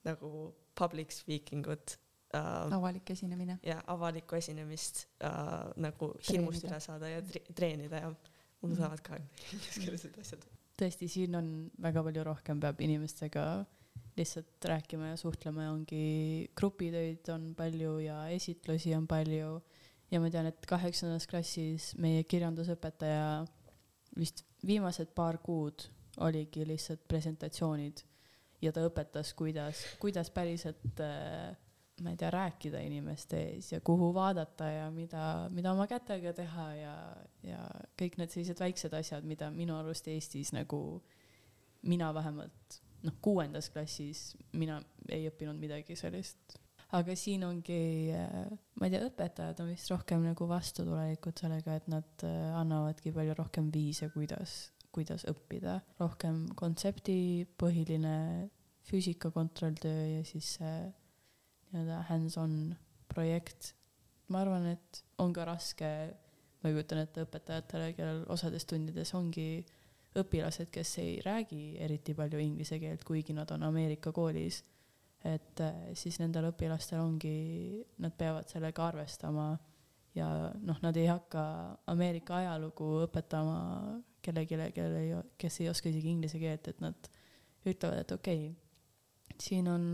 nagu 0.06 0.54
public 0.76 1.12
speaking 1.12 1.68
ut 1.68 1.98
äh,. 2.34 2.74
avalik 2.78 3.10
esinemine. 3.10 3.60
ja 3.64 3.82
avalikku 3.88 4.36
esinemist 4.36 5.06
äh, 5.24 5.72
nagu 5.76 6.14
hirmust 6.30 6.66
üle 6.68 6.80
saada 6.80 7.10
ja 7.10 7.22
tre 7.26 7.42
treenida 7.56 8.04
ja 8.06 8.10
mul 8.10 8.72
mm 8.72 8.78
saavad 8.80 9.02
ka 9.06 9.18
ingliskeelsed 9.54 10.20
asjad. 10.22 10.46
tõesti, 10.80 11.10
siin 11.12 11.36
on 11.38 11.50
väga 11.82 12.04
palju 12.04 12.24
rohkem 12.26 12.60
peab 12.60 12.82
inimestega 12.82 13.46
lihtsalt 14.16 14.66
rääkima 14.66 15.12
ja 15.12 15.18
suhtlema 15.20 15.66
ja 15.66 15.74
ongi 15.74 16.48
grupitöid 16.56 17.28
on 17.34 17.50
palju 17.56 17.98
ja 18.00 18.28
esitlusi 18.32 18.96
on 18.96 19.08
palju. 19.08 19.62
ja 20.12 20.20
ma 20.22 20.30
tean, 20.30 20.46
et 20.46 20.66
kaheksandas 20.70 21.26
klassis 21.28 21.96
meie 21.98 22.24
kirjandusõpetaja 22.24 23.46
vist 24.16 24.46
viimased 24.66 25.12
paar 25.18 25.40
kuud 25.44 25.88
oligi 26.24 26.64
lihtsalt 26.68 27.02
presentatsioonid 27.08 28.04
ja 28.62 28.72
ta 28.72 28.86
õpetas, 28.88 29.34
kuidas, 29.36 29.82
kuidas 30.00 30.30
päriselt 30.32 31.02
äh, 31.04 31.56
ma 32.04 32.12
ei 32.12 32.20
tea, 32.20 32.30
rääkida 32.32 32.80
inimeste 32.84 33.40
ees 33.50 33.72
ja 33.72 33.82
kuhu 33.84 34.12
vaadata 34.14 34.70
ja 34.72 34.88
mida, 34.92 35.50
mida 35.52 35.72
oma 35.72 35.88
kätega 35.88 36.34
teha 36.36 36.70
ja, 36.76 36.96
ja 37.44 37.60
kõik 38.00 38.18
need 38.20 38.34
sellised 38.34 38.60
väiksed 38.60 38.96
asjad, 38.98 39.28
mida 39.28 39.50
minu 39.52 39.78
arust 39.80 40.08
Eestis 40.12 40.52
nagu 40.56 40.82
mina 41.86 42.14
vähemalt 42.14 42.82
noh, 43.06 43.18
kuuendas 43.24 43.70
klassis 43.74 44.34
mina 44.58 44.80
ei 45.12 45.28
õppinud 45.30 45.60
midagi 45.60 45.98
sellist. 46.00 46.58
aga 46.96 47.16
siin 47.18 47.44
ongi, 47.44 48.14
ma 48.80 48.88
ei 48.88 48.94
tea, 48.94 49.08
õpetajad 49.10 49.62
on 49.64 49.72
vist 49.74 49.90
rohkem 49.92 50.24
nagu 50.24 50.48
vastutulelikud 50.48 51.42
sellega, 51.42 51.76
et 51.76 51.88
nad 51.92 52.26
äh, 52.28 52.52
annavadki 52.56 53.12
palju 53.16 53.36
rohkem 53.38 53.72
viise, 53.74 54.10
kuidas, 54.14 54.54
kuidas 54.96 55.26
õppida, 55.28 55.80
rohkem 56.00 56.46
kontseptipõhiline 56.56 58.16
füüsika 58.86 59.32
kontrolltöö 59.34 60.06
ja 60.20 60.22
siis 60.28 60.56
see 60.60 60.78
nii-öelda 61.74 62.04
hands-on 62.10 62.76
projekt. 63.12 63.74
ma 64.30 64.42
arvan, 64.42 64.66
et 64.74 65.04
on 65.22 65.34
ka 65.34 65.44
raske, 65.46 65.90
ma 66.64 66.72
kujutan 66.72 67.04
ette 67.04 67.26
õpetajatele, 67.26 67.92
kellel 67.98 68.24
osades 68.34 68.66
tundides 68.66 69.12
ongi 69.18 69.66
õpilased, 70.22 70.72
kes 70.74 70.98
ei 71.04 71.20
räägi 71.26 71.76
eriti 71.84 72.16
palju 72.16 72.40
inglise 72.40 72.80
keelt, 72.80 73.04
kuigi 73.08 73.36
nad 73.36 73.52
on 73.52 73.64
Ameerika 73.68 74.12
koolis. 74.16 74.64
et 75.26 75.62
äh, 75.62 75.74
siis 75.98 76.20
nendel 76.22 76.52
õpilastel 76.52 77.00
ongi, 77.02 77.84
nad 77.98 78.14
peavad 78.14 78.46
sellega 78.46 78.84
arvestama 78.88 79.48
ja 80.14 80.28
noh, 80.62 80.78
nad 80.84 80.98
ei 80.98 81.08
hakka 81.10 81.46
Ameerika 81.90 82.36
ajalugu 82.38 83.08
õpetama 83.08 83.56
kellelegi, 84.22 84.60
kellel 84.76 85.00
ei, 85.00 85.16
kes 85.42 85.60
ei 85.62 85.70
oska 85.70 85.90
isegi 85.90 86.12
inglise 86.14 86.40
keelt, 86.42 86.70
et 86.70 86.84
nad 86.84 87.10
ütlevad, 87.66 88.04
et 88.04 88.14
okei 88.14 88.46
okay,, 88.52 89.34
siin 89.42 89.68
on 89.72 89.90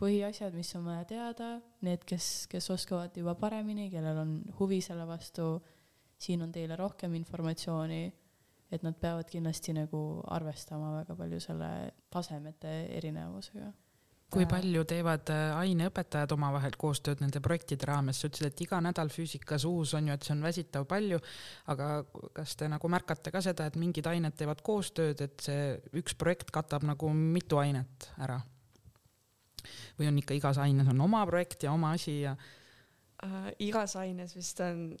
põhiasjad, 0.00 0.54
mis 0.56 0.70
on 0.78 0.86
vaja 0.88 1.04
teada, 1.08 1.50
need, 1.84 2.06
kes, 2.08 2.46
kes 2.50 2.70
oskavad 2.72 3.16
juba 3.18 3.34
paremini, 3.38 3.90
kellel 3.92 4.22
on 4.22 4.32
huvi 4.60 4.80
selle 4.84 5.04
vastu, 5.08 5.52
siin 6.20 6.44
on 6.44 6.52
teile 6.54 6.78
rohkem 6.78 7.14
informatsiooni, 7.18 8.04
et 8.70 8.82
nad 8.86 8.96
peavad 8.96 9.30
kindlasti 9.30 9.74
nagu 9.74 10.22
arvestama 10.30 10.96
väga 11.00 11.16
palju 11.18 11.40
selle 11.42 11.70
tasemete 12.10 12.74
erinevusega 12.98 13.72
kui 14.30 14.46
palju 14.46 14.84
teevad 14.88 15.30
äh, 15.34 15.56
aineõpetajad 15.58 16.30
omavahel 16.36 16.76
koostööd 16.78 17.22
nende 17.22 17.42
projektide 17.42 17.88
raames, 17.90 18.20
sa 18.20 18.28
ütlesid, 18.30 18.52
et 18.52 18.62
iga 18.62 18.78
nädal 18.84 19.10
füüsikas 19.12 19.66
uus 19.66 19.94
on 19.98 20.06
ju, 20.06 20.14
et 20.14 20.26
see 20.26 20.34
on 20.36 20.44
väsitav 20.44 20.86
palju, 20.90 21.18
aga 21.72 21.88
kas 22.36 22.54
te 22.58 22.68
nagu 22.70 22.90
märkate 22.94 23.32
ka 23.34 23.42
seda, 23.44 23.66
et 23.66 23.78
mingid 23.80 24.06
ained 24.06 24.36
teevad 24.38 24.62
koostööd, 24.66 25.24
et 25.26 25.42
see 25.42 25.74
üks 25.98 26.14
projekt 26.18 26.54
katab 26.54 26.86
nagu 26.86 27.10
mitu 27.14 27.60
ainet 27.62 28.10
ära? 28.22 28.40
või 29.98 30.08
on 30.08 30.16
ikka 30.16 30.32
igas 30.38 30.56
aines 30.62 30.88
on 30.88 31.02
oma 31.04 31.20
projekt 31.28 31.66
ja 31.66 31.74
oma 31.74 31.90
asi 31.92 32.22
ja 32.22 32.30
äh,? 33.26 33.50
igas 33.66 33.92
aines 34.00 34.32
vist 34.32 34.62
on 34.64 34.94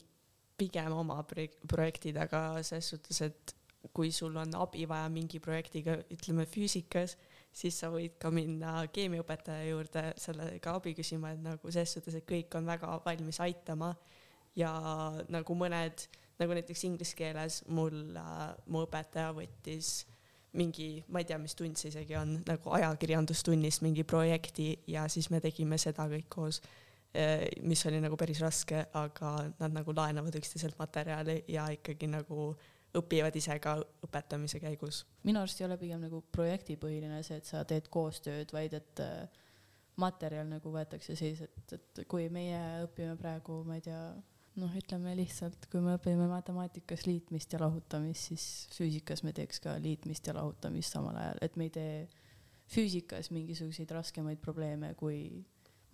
pigem 0.60 0.92
oma 0.92 1.22
projektid, 1.24 2.18
aga 2.20 2.60
selles 2.60 2.90
suhtes, 2.92 3.22
et 3.24 3.54
kui 3.96 4.12
sul 4.12 4.36
on 4.36 4.54
abi 4.60 4.84
vaja 4.88 5.08
mingi 5.12 5.40
projektiga, 5.40 5.96
ütleme 6.12 6.46
füüsikas, 6.48 7.16
siis 7.52 7.78
sa 7.80 7.90
võid 7.92 8.18
ka 8.20 8.30
minna 8.34 8.84
keemiaõpetaja 8.92 9.66
juurde 9.70 10.04
sellega 10.20 10.76
abi 10.76 10.94
küsima, 10.98 11.32
et 11.34 11.42
nagu 11.44 11.72
selles 11.72 11.96
suhtes, 11.96 12.18
et 12.18 12.28
kõik 12.28 12.54
on 12.58 12.68
väga 12.68 12.98
valmis 13.06 13.40
aitama. 13.42 13.94
Ja 14.58 14.70
nagu 15.30 15.54
mõned, 15.54 16.06
nagu 16.40 16.54
näiteks 16.56 16.84
inglise 16.88 17.16
keeles 17.16 17.60
mul 17.70 18.16
äh,, 18.18 18.46
mu 18.66 18.84
õpetaja 18.84 19.30
võttis 19.36 20.00
mingi, 20.58 21.04
ma 21.08 21.22
ei 21.22 21.28
tea, 21.28 21.38
mis 21.38 21.54
tund 21.54 21.78
see 21.78 21.92
isegi 21.92 22.16
on, 22.18 22.40
nagu 22.46 22.72
ajakirjandustunnist 22.74 23.84
mingi 23.86 24.04
projekti 24.08 24.72
ja 24.90 25.06
siis 25.12 25.30
me 25.30 25.38
tegime 25.42 25.78
seda 25.78 26.08
kõik 26.10 26.26
koos, 26.32 26.58
eh, 27.14 27.46
mis 27.62 27.84
oli 27.86 28.00
nagu 28.02 28.18
päris 28.18 28.42
raske, 28.42 28.82
aga 28.98 29.36
nad 29.60 29.76
nagu 29.76 29.94
laenavad 29.94 30.34
üksteiselt 30.40 30.78
materjali 30.80 31.44
ja 31.54 31.68
ikkagi 31.70 32.10
nagu 32.10 32.50
õpivad 32.96 33.36
ise 33.38 33.58
ka 33.62 33.76
õpetamise 34.06 34.60
käigus. 34.62 35.04
minu 35.22 35.42
arust 35.42 35.60
ei 35.60 35.66
ole 35.66 35.76
pigem 35.78 36.00
nagu 36.02 36.22
projektipõhiline 36.32 37.22
see, 37.22 37.38
et 37.38 37.46
sa 37.46 37.62
teed 37.64 37.88
koostööd, 37.92 38.52
vaid 38.52 38.74
et 38.74 39.02
eh, 39.04 39.44
materjal 40.00 40.48
nagu 40.50 40.72
võetakse 40.74 41.16
siis, 41.18 41.42
et, 41.46 41.76
et 41.76 42.02
kui 42.10 42.28
meie 42.32 42.60
õpime 42.86 43.16
praegu, 43.20 43.60
ma 43.66 43.78
ei 43.78 43.84
tea, 43.84 44.00
noh, 44.60 44.74
ütleme 44.76 45.14
lihtsalt, 45.18 45.68
kui 45.70 45.82
me 45.84 45.96
õpime 45.98 46.26
matemaatikas 46.30 47.06
liitmist 47.06 47.52
ja 47.54 47.62
lahutamist, 47.62 48.30
siis 48.32 48.46
füüsikas 48.74 49.22
me 49.26 49.34
teeks 49.36 49.62
ka 49.62 49.76
liitmist 49.82 50.26
ja 50.26 50.34
lahutamist 50.38 50.96
samal 50.96 51.18
ajal, 51.20 51.42
et 51.46 51.58
me 51.60 51.68
ei 51.68 51.74
tee 51.74 51.94
füüsikas 52.70 53.30
mingisuguseid 53.34 53.90
raskemaid 53.94 54.42
probleeme 54.42 54.94
kui 54.98 55.44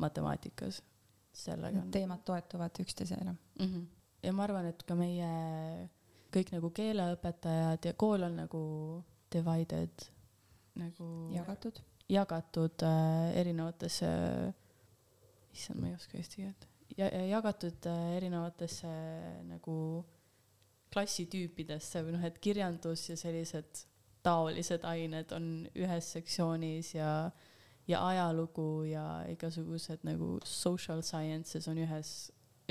matemaatikas. 0.02 0.82
sellega 1.36 1.82
teemad 1.92 2.22
toetuvad 2.24 2.78
üksteisele 2.80 3.32
mm. 3.32 3.66
-hmm. 3.66 3.84
ja 4.22 4.32
ma 4.32 4.42
arvan, 4.42 4.66
et 4.66 4.82
ka 4.82 4.94
meie 4.94 5.26
kõik 6.36 6.52
nagu 6.52 6.70
keeleõpetajad 6.76 7.88
ja 7.88 7.94
kool 7.98 8.26
on 8.26 8.40
nagu 8.42 8.62
divided 9.32 10.06
nagu 10.76 11.10
jagatud, 11.32 11.80
jagatud 12.12 12.84
äh, 12.84 13.32
erinevatesse 13.40 14.10
äh,, 14.10 14.50
issand, 15.56 15.80
ma 15.80 15.90
ei 15.90 15.96
oska 15.96 16.18
eesti 16.20 16.44
keelt. 16.44 16.68
Jagatud 16.96 17.88
äh, 17.90 18.04
erinevatesse 18.18 18.92
nagu 19.48 19.76
klassitüüpidesse 20.92 22.04
või 22.04 22.14
noh, 22.14 22.24
et 22.24 22.38
kirjandus 22.40 23.08
ja 23.10 23.16
sellised 23.18 23.84
taolised 24.26 24.84
ained 24.86 25.32
on 25.36 25.48
ühes 25.76 26.10
sektsioonis 26.16 26.94
ja, 26.96 27.10
ja 27.88 28.02
ajalugu 28.06 28.86
ja 28.90 29.06
igasugused 29.30 30.06
nagu 30.06 30.36
social 30.44 31.02
sciences 31.06 31.68
on 31.70 31.80
ühes, 31.82 32.12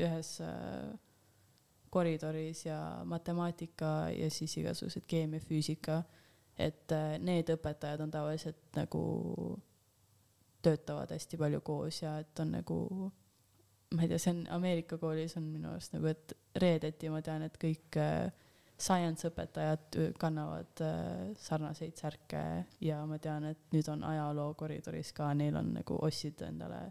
ühes 0.01 0.35
äh, 0.43 0.93
koridoris 1.95 2.65
ja 2.65 2.79
matemaatika 3.07 3.91
ja 4.11 4.29
siis 4.33 4.57
igasugused 4.59 5.07
keemia, 5.07 5.39
füüsika. 5.39 6.03
et 6.55 6.91
äh, 6.95 7.17
need 7.19 7.49
õpetajad 7.51 7.99
on 8.05 8.11
tavaliselt 8.11 8.77
nagu 8.77 8.99
töötavad 10.63 11.11
hästi 11.11 11.37
palju 11.37 11.59
koos 11.61 12.01
ja 12.01 12.17
et 12.23 12.39
on 12.39 12.53
nagu 12.55 12.77
ma 13.95 14.03
ei 14.03 14.07
tea, 14.11 14.19
see 14.19 14.31
on 14.31 14.41
Ameerika 14.55 14.97
koolis 14.97 15.35
on 15.37 15.49
minu 15.51 15.69
arust 15.71 15.93
nagu, 15.95 16.07
et 16.07 16.33
reedeti 16.61 17.11
ma 17.11 17.21
tean, 17.25 17.43
et 17.45 17.57
kõik 17.59 17.99
äh, 17.99 18.31
science 18.77 19.27
õpetajad 19.29 19.99
kannavad 20.19 20.83
äh, 20.83 21.33
sarnaseid 21.39 21.95
särke 21.99 22.43
ja 22.83 23.01
ma 23.07 23.19
tean, 23.23 23.51
et 23.51 23.75
nüüd 23.75 23.87
on 23.91 24.03
ajaloo 24.07 24.53
koridoris 24.59 25.13
ka, 25.15 25.33
neil 25.37 25.59
on 25.59 25.73
nagu 25.77 25.99
ostsid 26.07 26.43
endale 26.47 26.85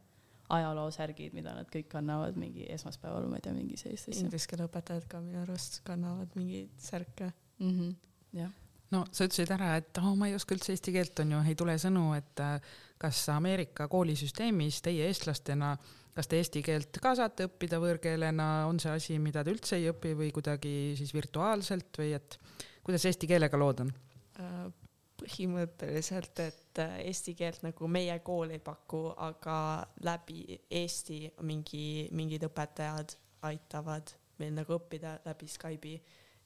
ajaloosärgid, 0.52 1.32
mida 1.36 1.54
nad 1.56 1.70
kõik 1.72 1.88
kannavad 1.92 2.36
mingi 2.36 2.66
esmaspäeval, 2.74 3.28
ma 3.30 3.40
ei 3.40 3.46
tea, 3.46 3.54
mingi 3.56 3.78
sellist 3.80 4.10
asja. 4.10 4.26
Inglise 4.26 4.50
keele 4.50 4.68
õpetajad 4.68 5.08
ka 5.08 5.22
minu 5.24 5.40
arust 5.42 5.80
kannavad 5.86 6.36
mingeid 6.36 6.74
särke 6.78 7.30
mm. 7.58 7.70
-hmm. 7.70 7.94
jah 8.40 8.52
no 8.92 9.04
sa 9.10 9.24
ütlesid 9.24 9.50
ära, 9.50 9.76
et 9.80 9.98
oh, 9.98 10.14
ma 10.14 10.28
ei 10.28 10.34
oska 10.34 10.54
üldse 10.54 10.72
eesti 10.72 10.92
keelt, 10.92 11.18
on 11.20 11.32
ju, 11.32 11.42
ei 11.48 11.54
tule 11.58 11.74
sõnu, 11.80 12.12
et 12.14 12.40
äh, 12.40 12.60
kas 12.98 13.28
Ameerika 13.28 13.88
koolisüsteemis 13.88 14.82
teie 14.84 15.08
eestlastena 15.08 15.72
äh, 15.72 15.92
kas 16.14 16.30
te 16.30 16.38
eesti 16.38 16.62
keelt 16.64 17.00
ka 17.02 17.14
saate 17.18 17.48
õppida 17.48 17.80
võõrkeelena, 17.82 18.48
on 18.70 18.78
see 18.82 18.92
asi, 18.94 19.18
mida 19.22 19.42
te 19.44 19.54
üldse 19.54 19.78
ei 19.80 19.90
õpi 19.90 20.14
või 20.18 20.30
kuidagi 20.34 20.94
siis 20.98 21.12
virtuaalselt 21.14 22.00
või 22.00 22.14
et 22.18 22.38
kuidas 22.86 23.06
eesti 23.10 23.30
keelega 23.30 23.58
lood 23.60 23.84
on? 23.86 23.94
Põhimõtteliselt, 25.24 26.40
et 26.44 26.80
äh, 26.82 26.98
eesti 27.08 27.32
keelt 27.38 27.62
nagu 27.64 27.88
meie 27.88 28.18
kool 28.26 28.50
ei 28.52 28.60
paku, 28.60 29.06
aga 29.16 29.56
läbi 30.04 30.58
Eesti 30.70 31.22
mingi, 31.48 32.10
mingid 32.12 32.44
õpetajad 32.44 33.16
aitavad 33.48 34.12
meil 34.38 34.52
nagu 34.52 34.76
õppida 34.76 35.18
läbi 35.24 35.48
Skype'i 35.48 35.96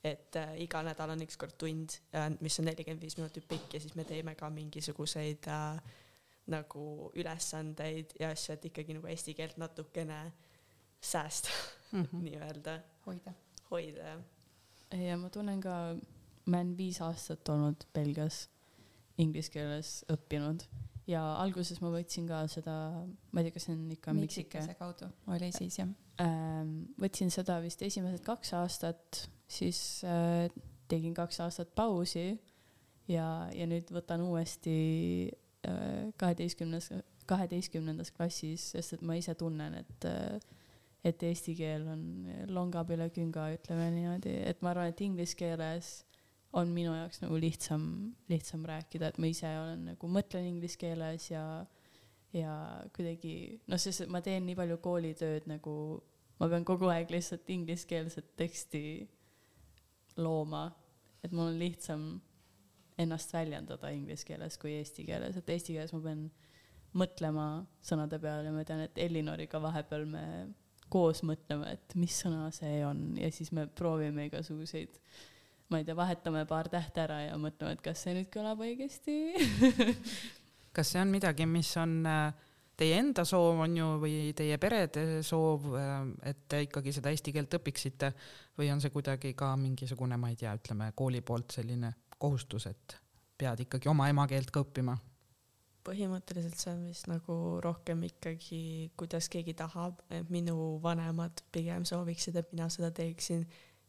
et 0.04 0.36
äh, 0.36 0.52
iga 0.62 0.82
nädal 0.86 1.10
on 1.10 1.22
ükskord 1.24 1.56
tund 1.58 1.96
äh,, 2.14 2.28
mis 2.40 2.58
on 2.60 2.68
nelikümmend 2.68 3.02
viis 3.02 3.16
minutit 3.18 3.48
pikk 3.50 3.74
ja 3.74 3.80
siis 3.82 3.96
me 3.98 4.04
teeme 4.06 4.34
ka 4.38 4.50
mingisuguseid 4.54 5.48
äh, 5.50 5.96
nagu 6.48 6.84
ülesandeid 7.18 8.14
ja 8.20 8.30
asju, 8.32 8.54
et 8.54 8.68
ikkagi 8.70 8.96
nagu 8.96 9.10
eesti 9.10 9.34
keelt 9.36 9.58
natukene 9.60 10.20
säästa 11.00 11.50
mm 11.92 12.04
-hmm. 12.04 12.22
nii-öelda. 12.26 12.80
hoida. 13.06 13.32
hoida, 13.70 14.02
jah. 14.12 14.22
ja 15.08 15.16
ma 15.16 15.30
tunnen 15.30 15.60
ka, 15.60 15.96
ma 16.46 16.56
olen 16.56 16.76
viis 16.76 17.00
aastat 17.02 17.48
olnud 17.48 17.84
Belgias 17.94 18.48
inglise 19.22 19.52
keeles 19.52 19.92
õppinud. 20.12 20.64
Ja 21.08 21.22
alguses 21.40 21.80
ma 21.80 21.90
võtsin 21.92 22.26
ka 22.28 22.42
seda, 22.52 22.74
ma 23.32 23.40
ei 23.40 23.48
tea, 23.48 23.54
kas 23.56 23.64
see 23.68 23.74
on 23.78 23.86
ikka 23.94 24.12
Miksikese 24.16 24.74
kaudu 24.76 25.08
oli 25.32 25.48
siis 25.56 25.78
jah. 25.80 25.88
Ähm,? 26.20 26.90
võtsin 27.00 27.32
seda 27.32 27.56
vist 27.64 27.82
esimesed 27.86 28.20
kaks 28.26 28.52
aastat, 28.58 29.22
siis 29.48 30.02
äh, 30.04 30.50
tegin 30.90 31.16
kaks 31.16 31.40
aastat 31.46 31.72
pausi 31.78 32.26
ja, 33.08 33.48
ja 33.56 33.68
nüüd 33.70 33.88
võtan 33.94 34.26
uuesti 34.26 34.76
äh, 35.64 36.10
kaheteistkümnes, 36.20 36.90
kaheteistkümnendas 37.28 38.12
klassis, 38.12 38.72
sest 38.74 38.98
et 38.98 39.04
ma 39.06 39.16
ise 39.16 39.36
tunnen, 39.38 39.80
et 39.80 40.08
et 41.06 41.22
eesti 41.22 41.54
keel 41.56 41.86
on 41.88 42.00
longab 42.50 42.90
üle 42.92 43.06
künga, 43.14 43.46
ütleme 43.54 43.86
niimoodi, 43.94 44.32
et 44.50 44.60
ma 44.66 44.72
arvan, 44.74 44.90
et 44.90 45.00
inglise 45.06 45.38
keeles 45.38 45.92
on 46.56 46.70
minu 46.72 46.94
jaoks 46.96 47.20
nagu 47.22 47.36
lihtsam, 47.40 47.82
lihtsam 48.30 48.64
rääkida, 48.68 49.10
et 49.10 49.18
ma 49.20 49.28
ise 49.28 49.50
olen 49.60 49.84
nagu 49.92 50.10
mõtlen 50.12 50.46
inglise 50.48 50.80
keeles 50.80 51.30
ja 51.30 51.44
ja 52.36 52.54
kuidagi 52.96 53.60
noh, 53.68 53.80
sest 53.80 54.08
ma 54.12 54.20
teen 54.24 54.44
nii 54.44 54.56
palju 54.58 54.78
koolitööd 54.84 55.46
nagu 55.48 55.74
ma 56.40 56.48
pean 56.50 56.66
kogu 56.68 56.90
aeg 56.92 57.10
lihtsalt 57.12 57.48
ingliskeelset 57.52 58.34
teksti 58.38 58.82
looma, 60.20 60.66
et 61.24 61.32
mul 61.32 61.52
on 61.52 61.58
lihtsam 61.60 62.08
ennast 62.98 63.32
väljendada 63.32 63.90
inglise 63.94 64.26
keeles 64.26 64.58
kui 64.60 64.74
eesti 64.76 65.06
keeles, 65.06 65.36
et 65.38 65.50
eesti 65.54 65.76
keeles 65.76 65.94
ma 65.94 66.02
pean 66.04 66.26
mõtlema 66.98 67.48
sõnade 67.84 68.18
peale 68.22 68.52
ma 68.54 68.64
tean, 68.66 68.82
et 68.86 68.98
Elinoriga 69.00 69.60
vahepeal 69.62 70.06
me 70.08 70.24
koos 70.92 71.22
mõtleme, 71.26 71.74
et 71.76 71.96
mis 72.00 72.14
sõna 72.24 72.48
see 72.54 72.80
on 72.86 73.12
ja 73.20 73.28
siis 73.34 73.52
me 73.52 73.66
proovime 73.68 74.28
igasuguseid, 74.28 74.96
ma 75.68 75.80
ei 75.80 75.86
tea, 75.86 75.96
vahetame 75.96 76.44
paar 76.48 76.68
tähte 76.72 77.02
ära 77.04 77.20
ja 77.26 77.38
mõtleme, 77.40 77.76
et 77.76 77.82
kas 77.84 78.04
see 78.04 78.14
nüüd 78.16 78.30
kõlab 78.32 78.62
õigesti 78.64 79.16
kas 80.76 80.94
see 80.94 81.02
on 81.02 81.10
midagi, 81.12 81.46
mis 81.50 81.70
on 81.80 81.98
äh, 82.08 82.46
teie 82.78 82.98
enda 83.00 83.24
soov 83.28 83.64
on 83.64 83.74
ju 83.76 83.88
või 84.02 84.14
teie 84.38 84.58
perede 84.62 85.22
soov, 85.26 85.66
äh, 85.78 85.96
et 86.30 86.46
te 86.50 86.62
ikkagi 86.68 86.94
seda 86.94 87.12
eesti 87.14 87.34
keelt 87.34 87.58
õpiksite 87.58 88.12
või 88.58 88.70
on 88.74 88.82
see 88.82 88.94
kuidagi 88.94 89.34
ka 89.38 89.52
mingisugune, 89.60 90.18
ma 90.20 90.30
ei 90.32 90.38
tea, 90.38 90.54
ütleme 90.58 90.92
kooli 90.96 91.22
poolt 91.26 91.58
selline 91.58 91.92
kohustus, 92.18 92.68
et 92.70 92.98
pead 93.38 93.66
ikkagi 93.66 93.90
oma 93.90 94.08
emakeelt 94.10 94.50
ka 94.54 94.64
õppima? 94.66 94.96
põhimõtteliselt 95.88 96.60
see 96.60 96.72
on 96.74 96.80
vist 96.84 97.06
nagu 97.08 97.34
rohkem 97.64 98.02
ikkagi, 98.04 98.90
kuidas 98.98 99.30
keegi 99.32 99.54
tahab, 99.56 100.02
et 100.12 100.28
minu 100.32 100.76
vanemad 100.84 101.40
pigem 101.54 101.86
sooviksid, 101.88 102.36
et 102.36 102.50
mina 102.52 102.66
seda 102.72 102.90
teeksin. 102.92 103.46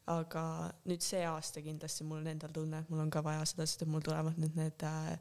Aga 0.10 0.44
nüüd 0.90 1.04
see 1.06 1.22
aasta 1.28 1.62
kindlasti 1.66 2.06
mul 2.08 2.24
on 2.24 2.32
endal 2.32 2.54
tunne, 2.56 2.82
et 2.82 2.90
mul 2.90 3.04
on 3.04 3.12
ka 3.14 3.22
vaja 3.26 3.46
seda, 3.50 3.68
sest 3.68 3.86
et 3.86 3.92
mul 3.92 4.04
tulevad 4.06 4.40
nüüd 4.42 4.56
need 4.58 4.86
äh, 4.88 5.18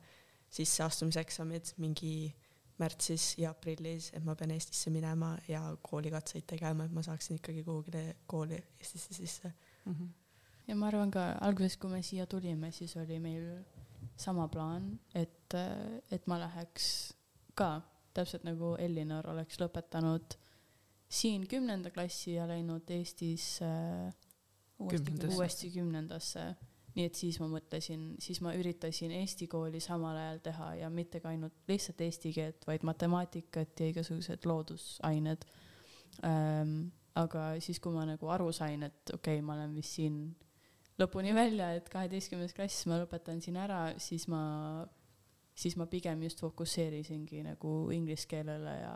sisseastumiseksamid 0.55 1.74
mingi 1.82 2.12
märtsis 2.78 3.32
ja 3.41 3.51
aprillis, 3.51 4.12
et 4.14 4.24
ma 4.24 4.36
pean 4.39 4.53
Eestisse 4.55 4.91
minema 4.95 5.32
ja 5.51 5.61
koolikatseid 5.82 6.47
tegema, 6.49 6.86
et 6.86 6.95
ma 6.95 7.03
saaksin 7.03 7.41
ikkagi 7.41 7.64
kuhugile 7.66 8.05
kooli 8.30 8.59
Eestisse 8.78 9.14
sisse 9.14 9.51
mm. 9.84 9.93
-hmm. 9.93 10.09
ja 10.68 10.76
ma 10.76 10.86
arvan 10.86 11.11
ka 11.11 11.32
alguses, 11.41 11.76
kui 11.76 11.91
me 11.91 12.03
siia 12.03 12.26
tulime, 12.26 12.72
siis 12.72 12.97
oli 12.97 13.18
meil 13.18 13.49
sama 14.16 14.49
plaan, 14.49 14.99
et, 15.14 15.55
et 16.11 16.26
ma 16.26 16.39
läheks 16.41 17.14
ka 17.55 17.80
täpselt 18.14 18.45
nagu 18.45 18.76
Ellinor 18.78 19.26
oleks 19.30 19.59
lõpetanud 19.61 20.39
siin 21.09 21.47
kümnenda 21.49 21.91
klassi 21.91 22.34
ja 22.34 22.49
läinud 22.49 22.91
Eestis 22.91 23.61
äh, 23.62 24.14
uuesti, 24.79 25.14
uuesti 25.35 25.70
kümnendasse. 25.74 26.49
nii 26.99 27.07
et 27.07 27.14
siis 27.14 27.37
ma 27.39 27.47
mõtlesin, 27.53 28.05
siis 28.18 28.41
ma 28.43 28.51
üritasin 28.59 29.12
Eesti 29.20 29.47
kooli 29.47 29.79
samal 29.81 30.16
ajal 30.18 30.41
teha 30.43 30.68
ja 30.81 30.89
mitte 30.91 31.20
ka 31.22 31.31
ainult 31.31 31.55
lihtsalt 31.68 32.01
eesti 32.03 32.33
keelt, 32.35 32.66
vaid 32.66 32.83
matemaatikat 32.89 33.81
ja 33.81 33.91
igasugused 33.93 34.47
loodusained 34.49 35.47
ähm,. 36.26 36.89
aga 37.18 37.45
siis, 37.61 37.81
kui 37.83 37.93
ma 37.95 38.05
nagu 38.07 38.29
aru 38.31 38.53
sain, 38.55 38.83
et 38.87 39.11
okei 39.14 39.39
okay,, 39.39 39.45
ma 39.45 39.57
olen 39.57 39.74
vist 39.74 39.97
siin 39.99 40.18
lõpuni 40.99 41.35
välja, 41.35 41.72
et 41.79 41.89
kaheteistkümnes 41.91 42.55
klass 42.55 42.87
ma 42.91 42.99
lõpetan 43.01 43.43
siin 43.43 43.59
ära, 43.59 43.81
siis 44.03 44.26
ma, 44.31 44.41
siis 45.59 45.76
ma 45.79 45.87
pigem 45.91 46.22
just 46.26 46.43
fokusseerisingi 46.43 47.45
nagu 47.47 47.74
inglise 47.95 48.26
keelele 48.31 48.74
ja, 48.81 48.95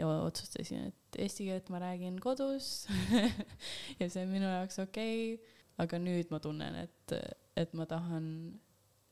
ja 0.00 0.08
otsustasin, 0.24 0.90
et 0.90 1.20
eesti 1.26 1.46
keelt 1.50 1.70
ma 1.72 1.80
räägin 1.82 2.18
kodus 2.22 2.88
ja 4.00 4.08
see 4.08 4.24
on 4.24 4.32
minu 4.32 4.48
jaoks 4.48 4.80
okei 4.82 5.34
okay,, 5.34 5.60
aga 5.80 6.00
nüüd 6.02 6.32
ma 6.32 6.40
tunnen, 6.42 6.76
et, 6.82 7.14
et 7.56 7.76
ma 7.78 7.86
tahan, 7.88 8.24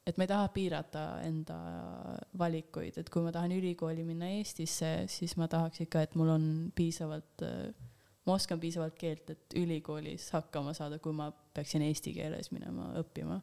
et 0.09 0.18
ma 0.18 0.26
ei 0.26 0.32
taha 0.32 0.49
piirata 0.53 1.05
enda 1.24 1.59
valikuid, 2.39 2.99
et 3.01 3.12
kui 3.12 3.24
ma 3.24 3.32
tahan 3.34 3.55
ülikooli 3.57 4.05
minna 4.05 4.28
Eestisse, 4.36 4.93
siis 5.12 5.36
ma 5.41 5.49
tahaks 5.49 5.84
ikka, 5.86 6.05
et 6.05 6.18
mul 6.18 6.34
on 6.34 6.49
piisavalt 6.76 7.47
ma 8.28 8.36
oskan 8.36 8.61
piisavalt 8.61 8.97
keelt, 9.01 9.30
et 9.32 9.57
ülikoolis 9.57 10.28
hakkama 10.36 10.74
saada, 10.76 11.01
kui 11.01 11.14
ma 11.16 11.30
peaksin 11.32 11.84
eesti 11.86 12.12
keeles 12.16 12.53
minema 12.53 12.91
õppima. 13.01 13.41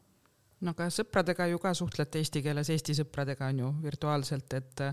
No 0.62 0.72
aga 0.76 0.88
sõpradega 0.94 1.48
ju 1.52 1.60
ka 1.62 1.74
suhtlete 1.78 2.22
eesti 2.22 2.42
keeles, 2.46 2.70
Eesti 2.72 2.96
sõpradega 2.98 3.50
on 3.52 3.60
ju 3.60 3.72
virtuaalselt, 3.84 4.54
et 4.58 4.84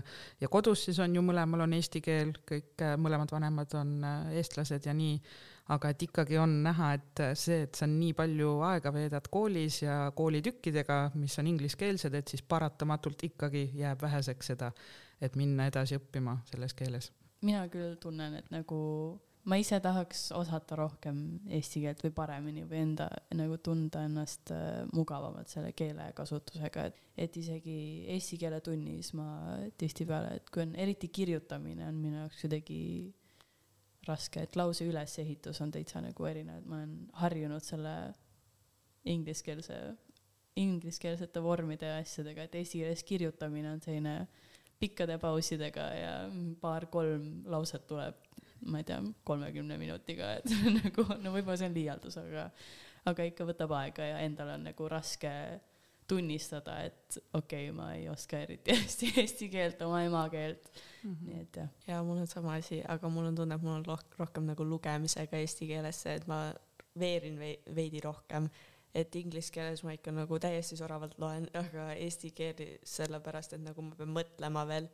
ja 0.41 0.49
kodus 0.51 0.85
siis 0.87 0.99
on 1.03 1.15
ju 1.15 1.23
mõlemal 1.25 1.65
on 1.65 1.73
eesti 1.77 2.01
keel, 2.03 2.33
kõik 2.49 2.83
mõlemad 3.01 3.31
vanemad 3.31 3.75
on 3.79 3.95
eestlased 4.35 4.89
ja 4.89 4.93
nii, 4.97 5.17
aga 5.73 5.93
et 5.93 6.05
ikkagi 6.07 6.37
on 6.41 6.57
näha, 6.65 6.91
et 6.97 7.23
see, 7.39 7.63
et 7.67 7.79
sa 7.79 7.87
nii 7.87 8.13
palju 8.17 8.53
aega 8.67 8.91
veedad 8.93 9.27
koolis 9.31 9.81
ja 9.85 9.97
koolitükkidega, 10.15 10.99
mis 11.15 11.37
on 11.39 11.49
ingliskeelsed, 11.53 12.15
et 12.19 12.33
siis 12.33 12.43
paratamatult 12.43 13.23
ikkagi 13.29 13.69
jääb 13.79 14.01
väheseks 14.03 14.53
seda, 14.53 14.73
et 15.21 15.37
minna 15.39 15.69
edasi 15.71 15.99
õppima 15.99 16.39
selles 16.51 16.75
keeles. 16.75 17.11
mina 17.43 17.67
küll 17.67 17.95
tunnen, 17.99 18.35
et 18.39 18.51
nagu 18.51 18.79
ma 19.49 19.57
ise 19.59 19.79
tahaks 19.83 20.29
osata 20.37 20.77
rohkem 20.79 21.17
eesti 21.51 21.81
keelt 21.83 22.03
või 22.05 22.13
paremini 22.15 22.63
või 22.67 22.79
enda 22.85 23.09
nagu 23.35 23.57
tunda 23.63 24.05
ennast 24.07 24.53
äh, 24.55 24.83
mugavamalt 24.95 25.51
selle 25.51 25.73
keelekasutusega, 25.75 26.85
et, 26.89 27.01
et 27.25 27.39
isegi 27.41 27.77
eesti 28.13 28.39
keele 28.39 28.61
tunnis 28.63 29.11
ma 29.17 29.27
tihtipeale, 29.79 30.37
et 30.39 30.53
kui 30.53 30.63
on 30.63 30.75
eriti 30.79 31.11
kirjutamine 31.13 31.89
on 31.89 31.99
minu 31.99 32.21
jaoks 32.21 32.45
kuidagi 32.45 32.79
raske, 34.07 34.45
et 34.47 34.55
lause 34.59 34.87
ülesehitus 34.87 35.59
on 35.63 35.71
täitsa 35.71 36.01
nagu 36.03 36.27
erinev, 36.27 36.61
et 36.61 36.69
ma 36.69 36.79
olen 36.79 36.95
harjunud 37.19 37.63
selle 37.63 37.93
ingliskeelse, 39.11 39.77
ingliskeelsete 40.59 41.43
vormide 41.43 41.91
ja 41.91 41.99
asjadega, 41.99 42.47
et 42.47 42.59
eesti 42.59 42.83
keeles 42.83 43.03
kirjutamine 43.07 43.71
on 43.75 43.83
selline 43.83 44.17
pikkade 44.79 45.17
pausidega 45.19 45.87
ja 45.95 46.13
paar-kolm 46.61 47.43
lauset 47.51 47.85
tuleb 47.87 48.32
ma 48.65 48.81
ei 48.81 48.87
tea, 48.87 49.01
kolmekümne 49.27 49.77
minutiga, 49.81 50.33
et 50.39 50.49
nagu 50.79 51.05
no 51.21 51.35
võib-olla 51.35 51.59
see 51.59 51.69
on 51.69 51.77
liialdus, 51.77 52.17
aga, 52.21 52.47
aga 53.11 53.29
ikka 53.29 53.47
võtab 53.49 53.75
aega 53.79 54.09
ja 54.13 54.23
endal 54.25 54.55
on 54.55 54.67
nagu 54.69 54.89
raske 54.91 55.31
tunnistada, 56.07 56.81
et 56.89 57.17
okei 57.33 57.69
okay,, 57.69 57.75
ma 57.75 57.93
ei 57.95 58.09
oska 58.11 58.41
eriti 58.43 58.75
hästi 58.81 59.13
eesti 59.21 59.49
keelt, 59.53 59.81
oma 59.85 60.03
emakeelt 60.03 60.67
mm, 60.69 61.13
-hmm. 61.13 61.29
nii 61.29 61.41
et 61.45 61.61
jah. 61.61 61.71
ja 61.87 62.03
mul 62.03 62.21
on 62.25 62.27
sama 62.27 62.57
asi, 62.59 62.81
aga 62.87 63.09
mul 63.09 63.31
on 63.31 63.39
tunne, 63.39 63.55
et 63.55 63.63
mul 63.63 63.79
on 63.79 63.85
rohkem, 63.85 64.19
rohkem 64.19 64.51
nagu 64.51 64.67
lugemisega 64.67 65.39
eesti 65.39 65.67
keelesse, 65.67 66.19
et 66.19 66.27
ma 66.27 66.45
veerin 66.99 67.39
veidi 67.75 68.01
rohkem 68.03 68.49
et 68.93 69.15
inglise 69.17 69.51
keeles 69.53 69.81
ma 69.83 69.95
ikka 69.95 70.13
nagu 70.13 70.37
täiesti 70.39 70.77
soravalt 70.77 71.17
loen, 71.21 71.47
aga 71.57 71.91
eesti 71.97 72.31
keeli 72.37 72.67
sellepärast, 72.85 73.55
et 73.57 73.63
nagu 73.63 73.81
ma 73.81 73.97
pean 73.97 74.13
mõtlema 74.13 74.67
veel 74.69 74.89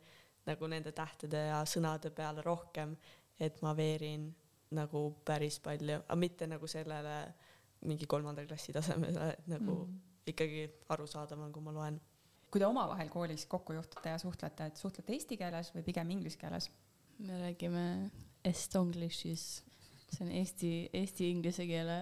nagu 0.48 0.70
nende 0.72 0.92
tähtede 0.96 1.42
ja 1.50 1.60
sõnade 1.68 2.12
peale 2.16 2.42
rohkem, 2.44 2.94
et 3.40 3.60
ma 3.64 3.72
veerin 3.76 4.28
nagu 4.76 5.02
päris 5.26 5.58
palju, 5.62 6.02
aga 6.04 6.18
mitte 6.18 6.46
nagu 6.50 6.68
sellele 6.70 7.16
mingi 7.88 8.06
kolmanda 8.06 8.44
klassi 8.46 8.74
tasemele, 8.76 9.32
et 9.34 9.48
nagu 9.50 9.76
mm. 9.86 9.98
ikkagi 10.32 10.66
arusaadav 10.92 11.40
on, 11.40 11.52
kui 11.54 11.64
ma 11.64 11.74
loen. 11.74 11.98
kui 12.50 12.60
te 12.60 12.66
omavahel 12.66 13.08
koolis 13.10 13.46
kokku 13.50 13.74
juhtute 13.76 14.12
ja 14.12 14.18
suhtlete, 14.18 14.68
et 14.70 14.80
suhtlete 14.80 15.14
eesti 15.14 15.38
keeles 15.40 15.72
või 15.74 15.86
pigem 15.86 16.10
inglise 16.16 16.38
keeles? 16.38 16.70
me 17.20 17.36
räägime 17.36 18.10
estonglish'is, 18.48 19.42
see 20.08 20.24
on 20.24 20.30
eesti, 20.32 20.70
eesti-inglise 20.96 21.66
keele 21.68 21.98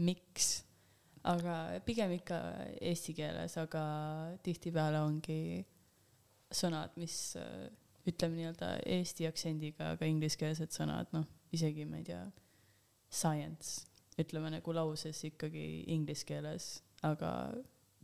miks, 0.00 0.62
aga 1.28 1.56
pigem 1.84 2.14
ikka 2.16 2.38
eesti 2.80 3.12
keeles, 3.18 3.56
aga 3.60 3.82
tihtipeale 4.46 5.02
ongi 5.04 5.40
sõnad, 6.56 6.96
mis 7.00 7.36
ütleme 8.06 8.40
nii-öelda 8.40 8.72
eesti 8.96 9.26
aktsendiga, 9.28 9.92
aga 9.96 10.08
ingliskeelsed 10.10 10.74
sõnad, 10.74 11.10
noh, 11.16 11.26
isegi 11.56 11.86
ma 11.88 12.00
ei 12.00 12.06
tea, 12.06 12.22
science, 13.12 13.86
ütleme 14.20 14.50
nagu 14.54 14.74
lauses 14.74 15.22
ikkagi 15.28 15.66
inglise 15.92 16.26
keeles, 16.28 16.68
aga 17.06 17.30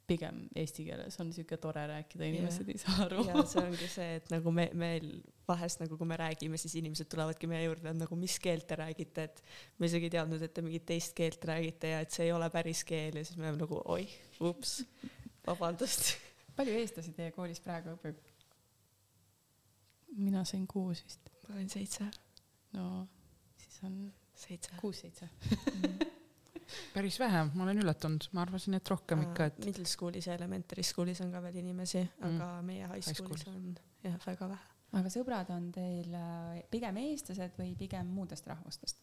pigem 0.08 0.40
eesti 0.58 0.84
keeles 0.86 1.16
on 1.22 1.30
siuke 1.34 1.56
tore 1.62 1.84
rääkida, 1.88 2.26
inimesed 2.26 2.68
yeah. 2.68 2.74
ei 2.74 2.82
saa 2.82 3.04
aru. 3.06 3.22
ja 3.28 3.44
see 3.48 3.62
ongi 3.62 3.88
see, 3.96 4.08
et 4.18 4.32
nagu 4.32 4.52
me, 4.54 4.66
meil 4.78 5.08
vahest 5.48 5.82
nagu, 5.82 5.96
kui 5.98 6.08
me 6.08 6.18
räägime, 6.18 6.58
siis 6.60 6.74
inimesed 6.80 7.08
tulevadki 7.12 7.48
meie 7.50 7.64
juurde, 7.66 7.88
et 7.92 8.00
nagu 8.00 8.18
mis 8.18 8.36
keelt 8.42 8.66
te 8.68 8.78
räägite, 8.78 9.28
et 9.30 9.42
me 9.78 9.90
isegi 9.90 10.10
ei 10.10 10.16
teadnud, 10.16 10.42
et 10.42 10.54
te 10.54 10.64
mingit 10.64 10.86
teist 10.88 11.14
keelt 11.18 11.44
räägite 11.48 11.94
ja 11.94 12.02
et 12.04 12.14
see 12.14 12.28
ei 12.28 12.34
ole 12.34 12.50
päris 12.52 12.82
keel 12.88 13.20
ja 13.20 13.24
siis 13.26 13.38
me 13.38 13.48
oleme 13.48 13.62
nagu 13.64 13.80
oih, 13.94 14.18
ups, 14.50 14.80
vabandust. 15.46 16.14
palju 16.58 16.76
eestlasi 16.82 17.14
teie 17.16 17.32
koolis 17.34 17.62
praegu 17.64 17.96
õpib? 17.96 18.31
Mina 20.16 20.44
sain 20.48 20.66
kuus 20.66 21.04
vist. 21.04 21.30
ma 21.48 21.54
sain 21.54 21.68
seitse. 21.68 22.08
no 22.72 23.06
siis 23.58 23.78
on 23.84 24.00
seitse. 24.34 24.74
kuus-seitse 24.80 25.28
päris 26.94 27.18
vähe, 27.20 27.44
ma 27.54 27.64
olen 27.64 27.80
üllatunud, 27.82 28.28
ma 28.32 28.44
arvasin, 28.46 28.76
et 28.78 28.90
rohkem 28.90 29.24
ikka, 29.26 29.48
et. 29.50 29.64
Middle 29.66 29.88
school'is 29.88 30.28
ja 30.28 30.36
elementary 30.38 30.84
school'is 30.86 31.22
on 31.24 31.32
ka 31.34 31.42
veel 31.44 31.58
inimesi 31.62 32.02
mm., 32.02 32.28
aga 32.28 32.50
meie 32.66 32.88
high 32.90 33.08
school'is 33.08 33.46
on 33.50 33.72
jah, 34.04 34.18
väga 34.26 34.48
vähe. 34.52 34.68
aga 35.00 35.12
sõbrad 35.12 35.52
on 35.54 35.70
teil 35.74 36.14
äh, 36.18 36.62
pigem 36.72 37.00
eestlased 37.02 37.56
või 37.60 37.74
pigem 37.78 38.12
muudest 38.16 38.48
rahvustest? 38.50 39.02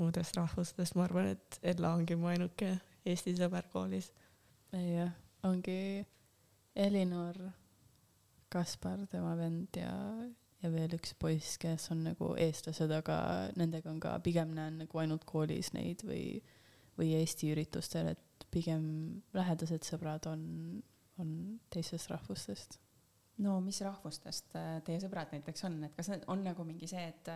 muudest 0.00 0.36
rahvustest, 0.36 0.96
ma 0.98 1.06
arvan, 1.06 1.32
et 1.36 1.60
Ella 1.74 1.94
ongi 1.96 2.18
mu 2.18 2.30
ainuke 2.32 2.76
Eesti 3.06 3.36
sõber 3.38 3.68
koolis. 3.72 4.10
jah, 4.72 5.12
ongi 5.46 6.04
Elinor, 6.76 7.38
Kaspar, 8.56 9.02
tema 9.12 9.34
vend 9.38 9.76
ja, 9.76 9.92
ja 10.62 10.70
veel 10.72 10.96
üks 10.96 11.12
poiss, 11.20 11.58
kes 11.60 11.90
on 11.94 12.06
nagu 12.08 12.32
eestlased, 12.40 12.92
aga 12.98 13.18
nendega 13.58 13.90
on 13.92 14.00
ka, 14.02 14.14
pigem 14.24 14.54
näen 14.56 14.80
nagu 14.84 15.02
ainult 15.02 15.26
koolis 15.28 15.72
neid 15.76 16.04
või, 16.06 16.40
või 16.96 17.12
Eesti 17.18 17.52
üritustel, 17.52 18.14
et 18.14 18.48
pigem 18.52 18.86
lähedased 19.36 19.84
sõbrad 19.84 20.28
on, 20.30 20.42
on 21.20 21.30
teistest 21.72 22.10
rahvustest. 22.12 22.78
no 23.44 23.58
mis 23.60 23.82
rahvustest 23.84 24.54
äh, 24.56 24.78
teie 24.84 25.00
sõbrad 25.02 25.34
näiteks 25.34 25.66
on, 25.68 25.82
et 25.84 25.96
kas 25.96 26.08
on 26.16 26.44
nagu 26.46 26.64
mingi 26.64 26.88
see, 26.88 27.10
et 27.12 27.32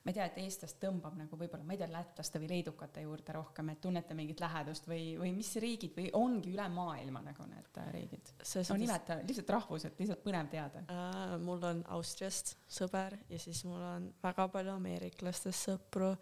ma 0.00 0.10
ei 0.10 0.16
tea, 0.16 0.26
et 0.30 0.38
eestlast 0.40 0.78
tõmbab 0.80 1.16
nagu 1.18 1.36
võib-olla, 1.36 1.64
ma 1.66 1.74
ei 1.74 1.80
tea, 1.82 1.88
lätlaste 1.92 2.40
või 2.40 2.48
leedukate 2.54 3.02
juurde 3.04 3.34
rohkem, 3.36 3.68
et 3.72 3.80
tunnete 3.84 4.16
mingit 4.16 4.40
lähedust 4.40 4.88
või, 4.88 5.02
või 5.20 5.32
mis 5.36 5.50
riigid 5.60 5.92
või 5.96 6.06
ongi 6.16 6.54
üle 6.54 6.68
maailma 6.72 7.20
nagu 7.24 7.44
need 7.50 7.80
äh, 7.82 7.90
riigid? 7.92 8.32
no 8.40 8.78
nimeta 8.80 9.18
lihtsalt 9.20 9.52
rahvused, 9.56 9.98
lihtsalt 10.00 10.22
põnev 10.24 10.48
teada 10.52 10.84
äh,. 10.88 11.34
mul 11.44 11.66
on 11.68 11.82
Austriast 11.92 12.54
sõber 12.64 13.18
ja 13.28 13.40
siis 13.42 13.60
mul 13.68 13.82
on 13.84 14.08
väga 14.22 14.46
palju 14.54 14.72
ameeriklastest 14.78 15.68
sõpru 15.68 16.14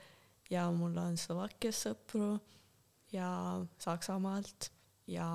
ja 0.51 0.67
mul 0.75 0.99
on 0.99 1.19
Slovakkias 1.21 1.85
sõpru 1.87 2.33
ja 3.15 3.31
Saksamaalt 3.79 4.73
ja 5.07 5.29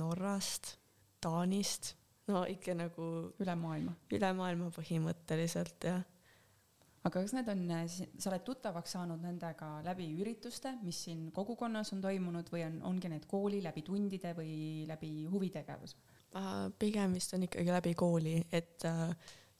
Norrast, 0.00 0.78
Taanist, 1.20 1.92
no 2.30 2.46
ikka 2.48 2.72
nagu 2.78 3.10
üle 3.42 3.58
maailma. 3.58 3.92
üle 4.16 4.32
maailma 4.38 4.70
põhimõtteliselt 4.72 5.84
jah 5.90 6.00
aga 7.00 7.22
kas 7.22 7.32
need 7.32 7.48
on, 7.48 7.62
sa 7.88 8.28
oled 8.30 8.42
tuttavaks 8.44 8.94
saanud 8.96 9.22
nendega 9.24 9.70
läbi 9.86 10.10
ürituste, 10.20 10.74
mis 10.84 10.98
siin 11.06 11.28
kogukonnas 11.36 11.94
on 11.96 12.02
toimunud 12.04 12.50
või 12.52 12.64
on, 12.66 12.76
ongi 12.90 13.08
need 13.12 13.24
kooli 13.30 13.62
läbi 13.64 13.84
tundide 13.86 14.34
või 14.36 14.86
läbi 14.88 15.12
huvitegevuse? 15.30 15.96
pigem 16.78 17.16
vist 17.16 17.32
on 17.34 17.42
ikkagi 17.42 17.72
läbi 17.72 17.94
kooli, 17.98 18.36
et 18.54 18.84
äh, 18.86 19.08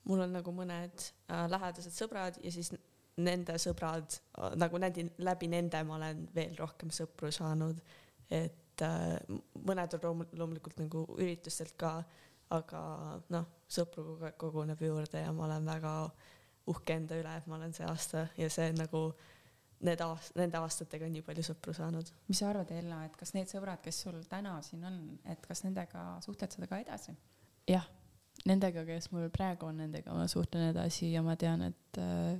mul 0.07 0.20
on 0.22 0.36
nagu 0.36 0.53
mõned 0.55 1.03
äh, 1.03 1.47
lähedased 1.51 1.97
sõbrad 1.97 2.36
ja 2.45 2.53
siis 2.55 2.70
nende 3.20 3.57
sõbrad 3.59 4.07
äh,, 4.14 4.53
nagu 4.61 4.78
nädi, 4.78 5.09
läbi 5.24 5.49
nende 5.51 5.80
ma 5.88 5.97
olen 5.97 6.28
veel 6.34 6.55
rohkem 6.61 6.93
sõpru 6.95 7.32
saanud. 7.34 7.80
et 8.30 8.84
äh, 8.84 9.16
mõned 9.66 9.97
on 9.97 10.05
loom 10.05 10.26
loomulikult 10.38 10.78
nagu 10.78 11.07
üritustelt 11.16 11.72
ka, 11.80 11.97
aga 12.55 12.82
noh, 13.32 13.49
sõpru 13.66 14.05
kogu 14.12 14.28
aeg 14.28 14.38
koguneb 14.38 14.84
juurde 14.84 15.24
ja 15.24 15.32
ma 15.32 15.49
olen 15.49 15.66
väga 15.66 15.95
äh, 16.05 16.28
uhke 16.66 16.94
enda 16.94 17.18
üle, 17.18 17.36
et 17.36 17.46
ma 17.46 17.56
olen 17.56 17.72
see 17.76 17.86
aasta 17.88 18.26
ja 18.38 18.50
see 18.52 18.72
nagu 18.76 19.08
need 19.86 20.02
aast-, 20.04 20.36
nende 20.36 20.61
aastatega 20.61 21.08
nii 21.08 21.24
palju 21.24 21.46
sõpru 21.50 21.74
saanud. 21.76 22.12
mis 22.28 22.42
sa 22.42 22.50
arvad, 22.50 22.70
Ella, 22.76 23.04
et 23.06 23.16
kas 23.16 23.32
need 23.36 23.48
sõbrad, 23.48 23.80
kes 23.84 24.02
sul 24.04 24.20
täna 24.28 24.58
siin 24.66 24.84
on, 24.84 25.00
et 25.24 25.40
kas 25.46 25.64
nendega 25.64 26.04
suhtled 26.24 26.52
sa 26.52 26.68
ka 26.68 26.82
edasi? 26.84 27.16
jah, 27.70 27.86
nendega, 28.48 28.84
kes 28.88 29.11
mul 29.14 29.30
praegu 29.32 29.70
on, 29.70 29.80
nendega 29.84 30.14
ma 30.16 30.28
suhtlen 30.30 30.70
edasi 30.70 31.12
ja 31.14 31.24
ma 31.24 31.36
tean, 31.40 31.64
et 31.70 32.00
äh, 32.00 32.38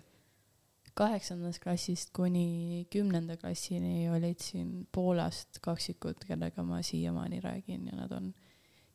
kaheksandast 0.99 1.63
klassist 1.63 2.13
kuni 2.17 2.87
kümnenda 2.93 3.37
klassini 3.41 4.09
olid 4.13 4.41
siin 4.43 4.87
Poolast 4.93 5.61
kaksikud, 5.65 6.25
kellega 6.27 6.65
ma 6.67 6.83
siiamaani 6.85 7.41
räägin 7.41 7.87
ja 7.89 7.97
nad 7.97 8.13
on 8.13 8.33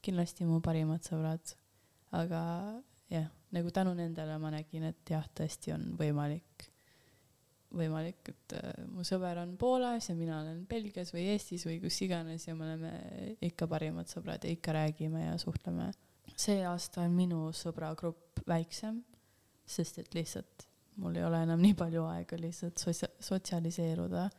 kindlasti 0.06 0.46
mu 0.46 0.62
parimad 0.62 1.06
sõbrad. 1.08 1.56
aga 2.16 2.42
nagu 3.56 3.72
tänu 3.74 3.94
nendele 3.96 4.38
ma 4.42 4.52
nägin, 4.54 4.90
et 4.90 5.12
jah, 5.12 5.26
tõesti 5.38 5.74
on 5.76 5.94
võimalik, 6.00 6.68
võimalik, 7.76 8.32
et 8.32 8.56
äh, 8.60 8.84
mu 8.92 9.06
sõber 9.08 9.40
on 9.42 9.56
Poolas 9.60 10.10
ja 10.10 10.16
mina 10.18 10.40
olen 10.42 10.64
Belgias 10.70 11.12
või 11.16 11.26
Eestis 11.34 11.66
või 11.68 11.80
kus 11.84 11.98
iganes 12.06 12.48
ja 12.48 12.56
me 12.56 12.68
oleme 12.68 12.92
ikka 13.46 13.68
parimad 13.72 14.12
sõbrad 14.12 14.46
ja 14.46 14.54
ikka 14.54 14.76
räägime 14.76 15.26
ja 15.26 15.38
suhtleme. 15.42 15.92
see 16.36 16.64
aasta 16.68 17.02
on 17.02 17.16
minu 17.16 17.50
sõbragrupp 17.56 18.44
väiksem, 18.48 19.04
sest 19.66 20.00
et 20.00 20.14
lihtsalt 20.16 20.68
mul 21.02 21.16
ei 21.16 21.24
ole 21.24 21.42
enam 21.44 21.62
nii 21.62 21.76
palju 21.80 22.06
aega 22.08 22.40
lihtsalt 22.40 22.80
sotsia-, 22.80 23.12
sotsialiseeruda 23.20 24.30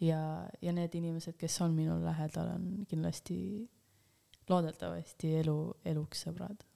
ja, 0.00 0.20
ja 0.62 0.74
need 0.74 0.94
inimesed, 0.98 1.36
kes 1.38 1.60
on 1.62 1.74
minul 1.74 2.02
lähedal, 2.04 2.54
on 2.56 2.86
kindlasti 2.90 3.38
loodetavasti 4.50 5.36
elu, 5.42 5.56
eluks 5.92 6.26
sõbrad 6.26 6.66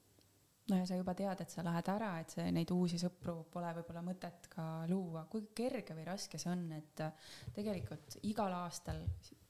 no 0.70 0.80
ja 0.80 0.86
sa 0.88 0.98
juba 0.98 1.14
tead, 1.14 1.40
et 1.42 1.52
sa 1.52 1.64
lähed 1.66 1.88
ära, 1.92 2.10
et 2.22 2.34
see, 2.34 2.46
neid 2.54 2.70
uusi 2.74 2.98
sõpru 3.00 3.38
pole 3.52 3.70
võib-olla 3.78 4.02
mõtet 4.06 4.48
ka 4.52 4.66
luua. 4.90 5.26
kui 5.30 5.48
kerge 5.54 5.94
või 5.94 6.06
raske 6.08 6.40
see 6.42 6.52
on, 6.52 6.68
et 6.76 7.02
äh, 7.04 7.32
tegelikult 7.54 8.18
igal 8.26 8.54
aastal 8.64 9.02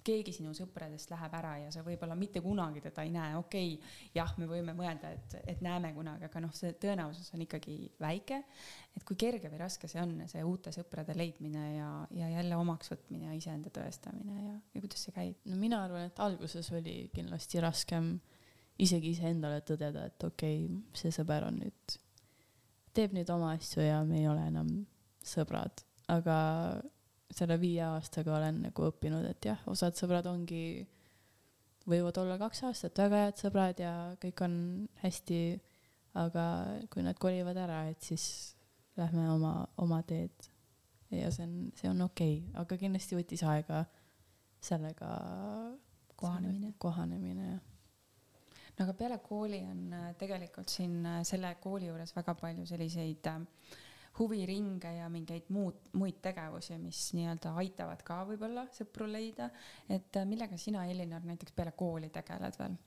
keegi 0.06 0.34
sinu 0.36 0.52
sõpradest 0.54 1.10
läheb 1.10 1.34
ära 1.34 1.52
ja 1.64 1.70
sa 1.74 1.82
võib-olla 1.86 2.14
mitte 2.18 2.40
kunagi 2.44 2.82
teda 2.84 3.02
ei 3.06 3.10
näe, 3.14 3.34
okei 3.40 3.72
okay,, 3.74 3.94
jah, 4.14 4.32
me 4.38 4.46
võime 4.50 4.74
mõelda, 4.76 5.10
et, 5.16 5.36
et 5.54 5.64
näeme 5.64 5.92
kunagi, 5.96 6.28
aga 6.28 6.42
noh, 6.44 6.52
see 6.54 6.76
tõenäosus 6.82 7.32
on 7.34 7.42
ikkagi 7.42 7.76
väike. 8.02 8.42
et 8.96 9.04
kui 9.08 9.18
kerge 9.20 9.50
või 9.52 9.60
raske 9.64 9.90
see 9.90 10.02
on, 10.02 10.14
see 10.30 10.44
uute 10.46 10.72
sõprade 10.74 11.16
leidmine 11.16 11.64
ja, 11.76 11.90
ja 12.14 12.30
jälle 12.36 12.60
omaks 12.60 12.92
võtmine 12.92 13.32
ja 13.32 13.36
iseenda 13.40 13.72
tõestamine 13.74 14.38
ja, 14.44 14.54
ja 14.74 14.84
kuidas 14.84 15.08
see 15.08 15.16
käib? 15.16 15.42
no 15.50 15.58
mina 15.60 15.82
arvan, 15.88 16.06
et 16.10 16.22
alguses 16.22 16.70
oli 16.76 16.98
kindlasti 17.14 17.62
raskem 17.64 18.16
isegi 18.82 19.14
iseendale 19.14 19.62
tõdeda, 19.66 20.06
et 20.10 20.26
okei 20.26 20.64
okay,, 20.66 20.82
see 20.96 21.12
sõber 21.14 21.46
on 21.48 21.60
nüüd, 21.62 21.96
teeb 22.96 23.14
nüüd 23.16 23.30
oma 23.32 23.54
asju 23.56 23.84
ja 23.84 24.02
me 24.08 24.20
ei 24.20 24.28
ole 24.28 24.44
enam 24.50 24.72
sõbrad, 25.26 25.84
aga 26.12 26.36
selle 27.36 27.56
viie 27.60 27.82
aastaga 27.84 28.36
olen 28.36 28.62
nagu 28.68 28.88
õppinud, 28.90 29.24
et 29.28 29.48
jah, 29.48 29.62
osad 29.70 29.96
sõbrad 29.98 30.28
ongi, 30.30 30.84
võivad 31.88 32.18
olla 32.22 32.36
kaks 32.40 32.64
aastat 32.68 32.98
väga 33.00 33.22
head 33.24 33.40
sõbrad 33.40 33.80
ja 33.82 33.94
kõik 34.22 34.42
on 34.46 34.58
hästi, 35.02 35.40
aga 36.16 36.44
kui 36.92 37.04
nad 37.06 37.18
kolivad 37.20 37.58
ära, 37.60 37.84
et 37.90 38.04
siis 38.04 38.26
lähme 38.96 39.26
oma, 39.32 39.58
oma 39.82 40.00
teed. 40.08 40.50
ja 41.12 41.30
see 41.30 41.44
on, 41.46 41.56
see 41.78 41.88
on 41.90 42.00
okei 42.02 42.38
okay., 42.40 42.60
aga 42.62 42.78
kindlasti 42.80 43.16
võttis 43.18 43.44
aega 43.46 43.84
sellega 44.66 45.10
kohanemine, 46.16 46.72
kohanemine, 46.82 47.50
jah 47.54 47.75
no 48.76 48.84
aga 48.84 48.94
peale 48.98 49.18
kooli 49.24 49.60
on 49.64 49.82
äh, 49.96 50.06
tegelikult 50.20 50.72
siin 50.72 51.00
äh, 51.06 51.20
selle 51.24 51.54
kooli 51.62 51.88
juures 51.88 52.12
väga 52.16 52.34
palju 52.40 52.66
selliseid 52.68 53.30
äh, 53.32 53.40
huviringe 54.18 54.92
ja 54.96 55.08
mingeid 55.12 55.50
muud, 55.52 55.80
muid 56.00 56.20
tegevusi, 56.24 56.78
mis 56.80 57.00
nii-öelda 57.16 57.52
aitavad 57.60 58.04
ka 58.04 58.22
võib-olla 58.28 58.66
sõpru 58.72 59.08
leida. 59.10 59.50
et 59.88 60.20
millega 60.24 60.56
sina, 60.60 60.86
Elinor, 60.88 61.24
näiteks 61.28 61.56
peale 61.56 61.72
kooli 61.76 62.10
tegeled 62.12 62.56
veel 62.60 62.78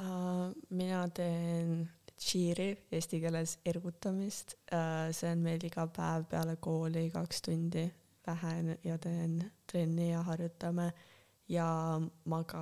uh,? 0.00 0.50
mina 0.70 1.06
teen 1.14 1.88
cheer'i, 2.20 2.74
eesti 2.92 3.20
keeles 3.22 3.58
ergutamist 3.64 4.58
uh,. 4.72 5.08
see 5.16 5.32
on 5.32 5.44
meil 5.44 5.64
iga 5.64 5.86
päev 5.88 6.28
peale 6.28 6.56
kooli 6.60 7.08
kaks 7.14 7.42
tundi. 7.48 7.88
Lähen 8.26 8.76
ja 8.84 8.98
teen 9.00 9.40
trenni 9.66 10.10
ja 10.10 10.20
harjutame 10.22 10.90
ja 11.48 11.66
ma 12.28 12.42
ka 12.44 12.60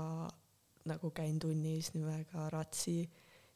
nagu 0.89 1.11
käin 1.14 1.39
tunnis 1.39 1.93
nimega 1.95 2.49
Ratsi 2.51 3.03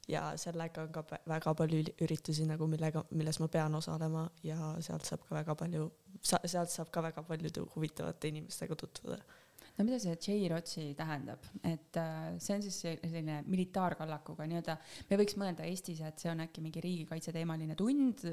ja 0.09 0.33
sellega 0.39 0.83
on 0.83 0.93
ka 0.95 1.05
väga 1.28 1.55
palju 1.55 1.83
üritusi 2.05 2.47
nagu 2.49 2.66
millega, 2.70 3.05
milles 3.11 3.39
ma 3.43 3.49
pean 3.53 3.74
osalema 3.78 4.24
ja 4.47 4.74
sealt 4.83 5.07
saab 5.07 5.26
ka 5.28 5.37
väga 5.37 5.55
palju, 5.59 5.87
sealt 6.22 6.72
saab 6.72 6.91
ka 6.95 7.05
väga 7.05 7.22
paljude 7.26 7.64
huvitavate 7.76 8.33
inimestega 8.33 8.76
tutvuda. 8.76 9.18
no 9.78 9.85
mida 9.85 9.99
see 9.99 10.16
J-Rotsi 10.16 10.89
tähendab, 10.99 11.47
et 11.64 11.97
äh, 11.97 12.35
see 12.39 12.57
on 12.57 12.62
siis 12.62 12.80
selline 12.83 13.39
militaarkallakuga 13.47 14.47
nii-öelda, 14.51 14.76
me 15.11 15.20
võiks 15.22 15.39
mõelda 15.41 15.64
Eestis, 15.68 16.03
et 16.05 16.18
see 16.18 16.33
on 16.33 16.43
äkki 16.45 16.64
mingi 16.64 16.83
riigikaitse 16.85 17.33
teemaline 17.33 17.78
tund, 17.78 18.26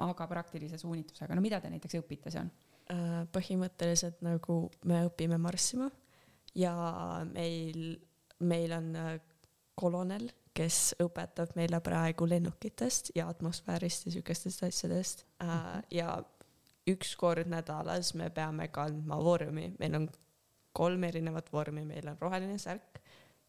aga 0.00 0.26
praktilise 0.30 0.80
suunitlusega, 0.80 1.36
no 1.36 1.44
mida 1.44 1.60
te 1.60 1.70
näiteks 1.70 2.00
õpite 2.00 2.32
seal? 2.32 2.50
Äh, 2.90 3.22
põhimõtteliselt 3.30 4.24
nagu 4.24 4.64
me 4.88 5.04
õpime 5.06 5.38
marssima 5.38 5.90
ja 6.58 6.72
meil 7.28 8.00
meil 8.40 8.72
on 8.72 8.92
äh, 8.96 9.14
kolonel, 9.78 10.28
kes 10.56 10.96
õpetab 11.00 11.54
meile 11.56 11.78
praegu 11.84 12.26
lennukitest 12.28 13.12
ja 13.14 13.28
atmosfäärist 13.30 14.08
ja 14.08 14.14
siukestest 14.16 14.64
asjadest. 14.66 15.24
Äh, 15.42 15.48
mhm. 15.48 15.88
ja 15.94 16.18
üks 16.90 17.14
kord 17.16 17.50
nädalas 17.50 18.14
me 18.18 18.30
peame 18.34 18.68
kandma 18.72 19.20
vormi, 19.22 19.70
meil 19.78 19.98
on 20.00 20.08
kolm 20.76 21.04
erinevat 21.04 21.50
vormi, 21.52 21.84
meil 21.84 22.08
on 22.08 22.18
roheline 22.20 22.58
särk 22.58 23.00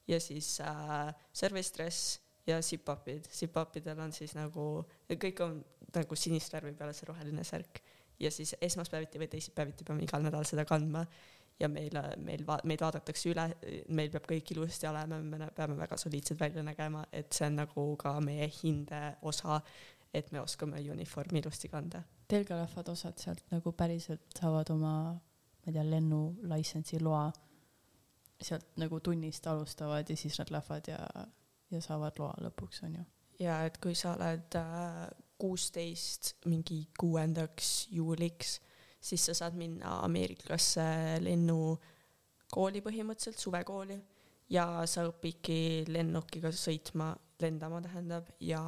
ja 0.07 0.19
siis 0.19 0.59
äh, 0.61 1.13
service 1.33 1.73
dress 1.77 2.19
ja 2.47 2.61
sipapid, 2.65 3.27
sipapidel 3.31 3.99
on 4.01 4.13
siis 4.13 4.33
nagu, 4.35 4.83
kõik 5.09 5.43
on 5.45 5.59
nagu 5.95 6.17
sinist 6.17 6.53
värvi 6.53 6.73
peale 6.77 6.95
see 6.97 7.09
roheline 7.09 7.43
särk. 7.47 7.81
Ja 8.21 8.29
siis 8.31 8.53
esmaspäeviti 8.61 9.17
või 9.17 9.29
teisipäeviti 9.31 9.85
peame 9.85 10.03
igal 10.05 10.21
nädalal 10.21 10.45
seda 10.45 10.65
kandma 10.69 11.01
ja 11.61 11.69
meile, 11.69 12.03
meil 12.25 12.43
va-, 12.47 12.59
meid 12.67 12.81
vaadatakse 12.83 13.31
üle, 13.31 13.47
meil 13.93 14.11
peab 14.13 14.27
kõik 14.29 14.53
ilusti 14.55 14.89
olema, 14.89 15.19
me 15.21 15.49
peame 15.55 15.77
väga 15.79 15.97
soliidsed 16.01 16.39
välja 16.39 16.63
nägema, 16.65 17.05
et 17.13 17.31
see 17.33 17.47
on 17.47 17.59
nagu 17.61 17.85
ka 18.01 18.15
meie 18.23 18.49
hinde 18.61 19.01
osa, 19.29 19.61
et 20.13 20.31
me 20.33 20.41
oskame 20.41 20.81
uniformi 20.91 21.39
ilusti 21.39 21.69
kanda. 21.71 22.03
Teil 22.27 22.45
ka 22.47 22.57
lähevad 22.59 22.89
osad 22.91 23.19
sealt 23.19 23.45
nagu 23.51 23.73
päriselt 23.77 24.39
saavad 24.39 24.73
oma, 24.73 24.95
ma 25.13 25.69
ei 25.69 25.75
tea, 25.75 25.85
lennulaisentsi 25.87 26.99
loa 27.03 27.29
sealt 28.41 28.77
nagu 28.81 28.99
tunnist 28.99 29.47
alustavad 29.47 30.09
ja 30.09 30.17
siis 30.17 30.39
nad 30.39 30.51
lähevad 30.51 30.87
ja, 30.89 30.99
ja 31.71 31.81
saavad 31.81 32.19
loa 32.19 32.33
lõpuks, 32.47 32.83
on 32.87 32.95
ju. 32.99 33.05
ja 33.45 33.61
et 33.67 33.77
kui 33.83 33.95
sa 33.97 34.15
oled 34.15 34.57
äh, 34.57 35.05
kuusteist 35.41 36.33
äh, 36.33 36.49
mingi 36.49 36.81
kuuendaks 36.99 37.87
juuliks, 37.91 38.59
siis 39.01 39.25
sa 39.25 39.35
saad 39.37 39.57
minna 39.57 39.97
Ameerikasse 40.05 40.83
lennukooli 41.23 42.83
põhimõtteliselt, 42.85 43.41
suvekooli, 43.41 43.97
ja 44.51 44.65
sa 44.89 45.07
õpidki 45.09 45.87
lennukiga 45.89 46.51
sõitma, 46.53 47.11
lendama 47.41 47.81
tähendab, 47.81 48.29
ja 48.43 48.61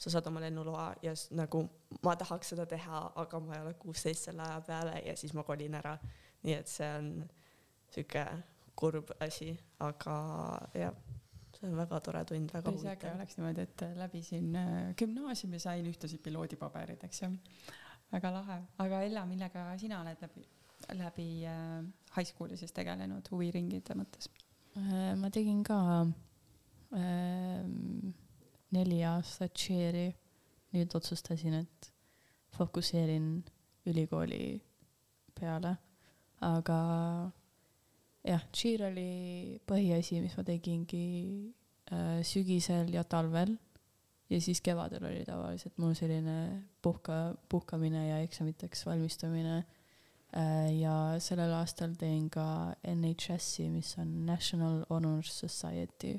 sa 0.00 0.12
saad 0.14 0.28
oma 0.30 0.40
lennuloa 0.40 0.86
ja 1.04 1.12
nagu 1.36 1.64
ma 2.04 2.14
tahaks 2.16 2.54
seda 2.54 2.64
teha, 2.68 3.02
aga 3.20 3.40
ma 3.44 3.56
ei 3.56 3.64
ole 3.66 3.74
kuusteist 3.80 4.30
selle 4.30 4.46
aja 4.46 4.60
peale 4.64 4.96
ja 5.04 5.16
siis 5.16 5.34
ma 5.36 5.44
kolin 5.44 5.76
ära. 5.76 5.98
nii 6.40 6.54
et 6.56 6.70
see 6.72 6.86
on 6.96 7.08
sihuke 7.92 8.22
kurb 8.80 9.10
asi, 9.20 9.50
aga 9.84 10.14
jah, 10.78 10.94
see 11.52 11.68
on 11.68 11.76
väga 11.76 11.98
tore 12.06 12.22
tund, 12.24 12.52
väga 12.54 12.72
huvitav. 12.72 12.94
äge 12.94 13.12
oleks 13.12 13.36
niimoodi, 13.36 13.66
et 13.66 13.84
läbisin 13.98 14.56
äh, 14.56 14.70
gümnaasiumi, 14.96 15.60
sain 15.60 15.90
ühtlasi 15.90 16.20
piloodipaberid, 16.24 17.04
eks 17.04 17.22
ju. 17.22 17.30
Väga 18.10 18.32
lahe, 18.34 18.58
aga 18.82 19.02
Ella, 19.06 19.24
millega 19.28 19.66
sina 19.78 20.00
oled 20.02 20.24
läbi, 20.24 20.46
läbi 20.98 21.28
äh, 21.46 21.82
high 22.16 22.26
school'i 22.26 22.58
siis 22.58 22.74
tegelenud 22.76 23.28
huviringide 23.30 23.96
mõttes 23.98 24.30
äh,? 24.76 25.14
ma 25.20 25.30
tegin 25.34 25.62
ka 25.66 25.78
äh, 26.96 27.62
neli 28.74 29.00
aastat 29.06 29.54
cheer'i, 29.58 30.08
nüüd 30.74 30.94
otsustasin, 30.94 31.60
et 31.62 31.92
fokusseerin 32.54 33.32
ülikooli 33.90 34.60
peale, 35.34 35.74
aga 36.44 36.80
jah, 38.26 38.44
cheer 38.52 38.86
oli 38.90 39.58
põhiasi, 39.68 40.20
mis 40.22 40.36
ma 40.36 40.44
tegingi 40.46 41.04
äh, 41.92 42.20
sügisel 42.26 42.92
ja 42.94 43.04
talvel. 43.04 43.56
Ja 44.30 44.40
siis 44.40 44.60
kevadel 44.60 45.04
oli 45.04 45.24
tavaliselt 45.26 45.78
mul 45.78 45.94
selline 45.98 46.62
puhka, 46.82 47.34
puhkamine 47.48 48.08
ja 48.08 48.18
eksamiteks 48.24 48.86
valmistumine 48.86 49.56
äh,. 50.36 50.70
ja 50.78 50.94
sellel 51.18 51.52
aastal 51.58 51.94
teen 51.98 52.30
ka 52.30 52.74
NHS-i, 52.94 53.68
mis 53.70 53.96
on 53.98 54.26
National 54.26 54.84
Honors 54.90 55.32
Society 55.40 56.14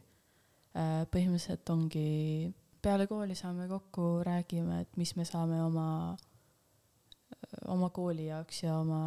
äh,. 0.75 1.05
põhimõtteliselt 1.13 1.69
ongi, 1.73 2.51
peale 2.81 3.07
kooli 3.07 3.35
saame 3.35 3.67
kokku, 3.71 4.19
räägime, 4.27 4.81
et 4.81 4.97
mis 4.97 5.15
me 5.15 5.25
saame 5.25 5.63
oma, 5.63 6.17
oma 7.67 7.89
kooli 7.89 8.27
jaoks 8.27 8.63
ja 8.63 8.79
oma 8.79 9.01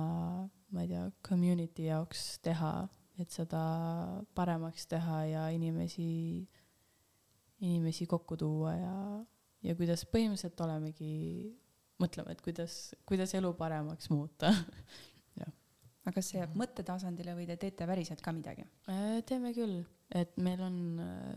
ma 0.75 0.83
ei 0.83 0.91
tea, 0.91 1.07
community 1.29 1.87
jaoks 1.87 2.39
teha, 2.43 2.73
et 3.23 3.31
seda 3.31 3.63
paremaks 4.35 4.89
teha 4.91 5.21
ja 5.31 5.45
inimesi, 5.55 6.09
inimesi 7.65 8.07
kokku 8.11 8.39
tuua 8.41 8.75
ja, 8.77 8.95
ja 9.65 9.75
kuidas 9.79 10.05
põhimõtteliselt 10.11 10.61
olemegi, 10.67 11.15
mõtleme, 12.03 12.35
et 12.35 12.45
kuidas, 12.45 12.79
kuidas 13.09 13.35
elu 13.39 13.55
paremaks 13.59 14.11
muuta. 14.13 14.53
Aga 16.05 16.19
kas 16.19 16.27
see 16.29 16.37
jääb 16.37 16.53
mõttetasandile 16.61 17.33
või 17.33 17.47
te 17.49 17.55
teete 17.57 17.87
päriselt 17.89 18.21
ka 18.21 18.33
midagi? 18.37 18.67
Äh, 18.93 19.23
teeme 19.25 19.55
küll, 19.57 19.79
et 20.13 20.35
meil 20.37 20.61
on, 20.61 20.75
äh, 21.01 21.31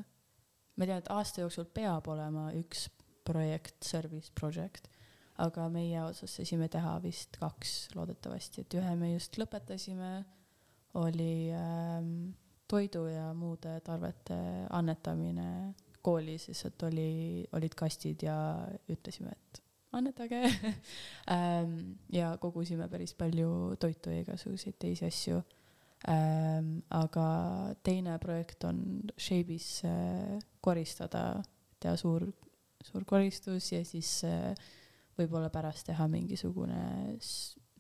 ma 0.75 0.88
tean, 0.89 0.99
et 0.99 1.07
aasta 1.13 1.45
jooksul 1.45 1.69
peab 1.71 2.09
olema 2.11 2.49
üks 2.59 2.89
projekt, 3.28 3.80
service 3.88 4.34
project 4.36 4.89
aga 5.43 5.67
meie 5.69 6.01
otsustasime 6.01 6.67
teha 6.73 6.95
vist 7.03 7.38
kaks 7.41 7.93
loodetavasti, 7.95 8.63
et 8.63 8.78
ühe 8.80 8.93
me 8.97 9.11
just 9.13 9.38
lõpetasime, 9.38 10.11
oli 10.97 11.49
ähm, 11.53 12.32
toidu 12.69 13.05
ja 13.11 13.30
muude 13.38 13.75
tarvete 13.86 14.38
annetamine 14.73 15.75
koolis, 16.07 16.47
lihtsalt 16.51 16.87
oli, 16.87 17.45
olid 17.57 17.75
kastid 17.77 18.23
ja 18.27 18.37
ütlesime, 18.91 19.33
et 19.35 19.61
annetage 19.97 20.41
ähm, 21.35 21.75
ja 22.13 22.33
kogusime 22.41 22.87
päris 22.91 23.13
palju 23.17 23.75
toitu 23.79 24.13
ja 24.13 24.23
igasuguseid 24.23 24.79
teisi 24.79 25.07
asju 25.07 25.41
ähm,. 26.07 26.79
aga 26.89 27.27
teine 27.83 28.17
projekt 28.19 28.63
on 28.67 28.81
Shape'is 29.17 29.69
äh, 29.87 30.37
koristada, 30.61 31.41
teha 31.79 31.95
suur, 31.99 32.27
suur 32.83 33.05
koristus 33.05 33.71
ja 33.71 33.83
siis 33.85 34.19
äh, 34.27 34.53
võib-olla 35.17 35.49
pärast 35.49 35.87
teha 35.89 36.07
mingisugune 36.11 37.17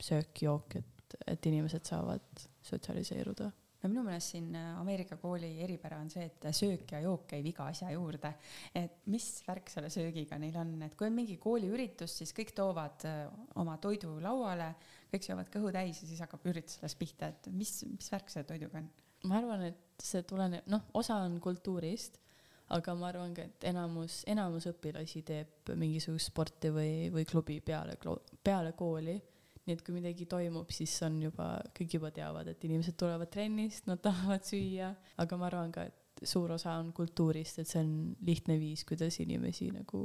söök-jook, 0.01 0.79
et, 0.79 1.17
et 1.27 1.45
inimesed 1.51 1.85
saavad 1.85 2.47
sotsialiseeruda 2.65 3.51
no 3.87 3.93
minu 3.93 4.03
meelest 4.07 4.33
siin 4.35 4.51
äh, 4.57 4.75
Ameerika 4.81 5.17
kooli 5.21 5.53
eripära 5.63 6.01
on 6.03 6.11
see, 6.11 6.27
et 6.27 6.47
söök 6.55 6.91
ja 6.91 7.01
jook 7.05 7.25
käib 7.31 7.47
iga 7.47 7.69
asja 7.71 7.89
juurde. 7.93 8.33
et 8.75 8.99
mis 9.13 9.27
värk 9.47 9.71
selle 9.71 9.89
söögiga 9.93 10.39
neil 10.41 10.57
on, 10.59 10.75
et 10.83 10.95
kui 10.99 11.07
on 11.07 11.15
mingi 11.15 11.37
kooliüritus, 11.41 12.19
siis 12.21 12.35
kõik 12.35 12.53
toovad 12.57 13.07
äh, 13.07 13.23
oma 13.55 13.77
toidu 13.83 14.17
lauale, 14.23 14.73
kõik 15.13 15.25
söövad 15.25 15.51
kõhu 15.53 15.71
täis 15.71 16.03
ja 16.03 16.11
siis 16.11 16.21
hakkab 16.25 16.45
üritus 16.51 16.81
alles 16.81 16.97
pihta, 16.99 17.31
et 17.31 17.51
mis, 17.55 17.73
mis 17.87 18.11
värk 18.11 18.31
selle 18.33 18.49
toiduga 18.49 18.83
on? 18.83 18.93
ma 19.27 19.39
arvan, 19.39 19.63
et 19.71 20.03
see 20.03 20.21
tuleneb, 20.27 20.67
noh, 20.69 20.83
osa 20.99 21.17
on 21.25 21.39
kultuurist 21.41 22.19
aga 22.75 22.93
ma 22.99 23.07
arvan 23.11 23.33
ka, 23.35 23.47
et 23.47 23.67
enamus, 23.71 24.21
enamus 24.27 24.67
õpilasi 24.73 25.23
teeb 25.27 25.71
mingisugust 25.79 26.33
sporti 26.33 26.71
või, 26.73 26.91
või 27.13 27.25
klubi 27.27 27.61
peale, 27.63 27.95
peale 28.43 28.73
kooli. 28.77 29.15
Nii 29.67 29.75
et 29.75 29.83
kui 29.83 29.97
midagi 29.97 30.25
toimub, 30.31 30.71
siis 30.71 30.93
on 31.03 31.19
juba, 31.21 31.49
kõik 31.75 31.97
juba 31.99 32.11
teavad, 32.15 32.47
et 32.47 32.63
inimesed 32.63 32.95
tulevad 32.99 33.31
trennist, 33.33 33.85
nad 33.89 33.99
tahavad 34.03 34.45
süüa, 34.47 34.93
aga 35.19 35.39
ma 35.39 35.49
arvan 35.49 35.73
ka, 35.75 35.87
et 35.91 36.23
suur 36.27 36.53
osa 36.55 36.77
on 36.79 36.93
kultuurist, 36.95 37.59
et 37.61 37.69
see 37.69 37.83
on 37.83 37.91
lihtne 38.25 38.55
viis, 38.57 38.85
kuidas 38.87 39.19
inimesi 39.21 39.67
nagu 39.75 40.01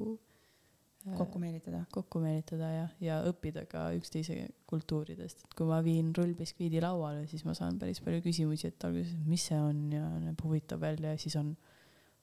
äh, 1.07 1.15
kokku 1.17 1.41
meelitada. 1.41 1.85
kokku 1.95 2.21
meelitada 2.25 2.73
jah, 2.75 2.97
ja 3.01 3.21
õppida 3.31 3.65
ka 3.71 3.87
üksteise 3.97 4.49
kultuuridest, 4.69 5.47
et 5.47 5.57
kui 5.57 5.71
ma 5.71 5.79
viin 5.85 6.11
rullbiskviidi 6.17 6.83
lauale, 6.85 7.25
siis 7.31 7.47
ma 7.49 7.55
saan 7.57 7.79
päris 7.81 8.03
palju 8.05 8.21
küsimusi, 8.27 8.73
et 8.75 8.89
alguses, 8.89 9.15
mis 9.25 9.47
see 9.49 9.61
on 9.63 9.87
ja 9.95 10.09
näeb 10.27 10.43
huvitav 10.45 10.83
välja 10.83 11.15
ja 11.15 11.23
siis 11.23 11.39
on 11.41 11.55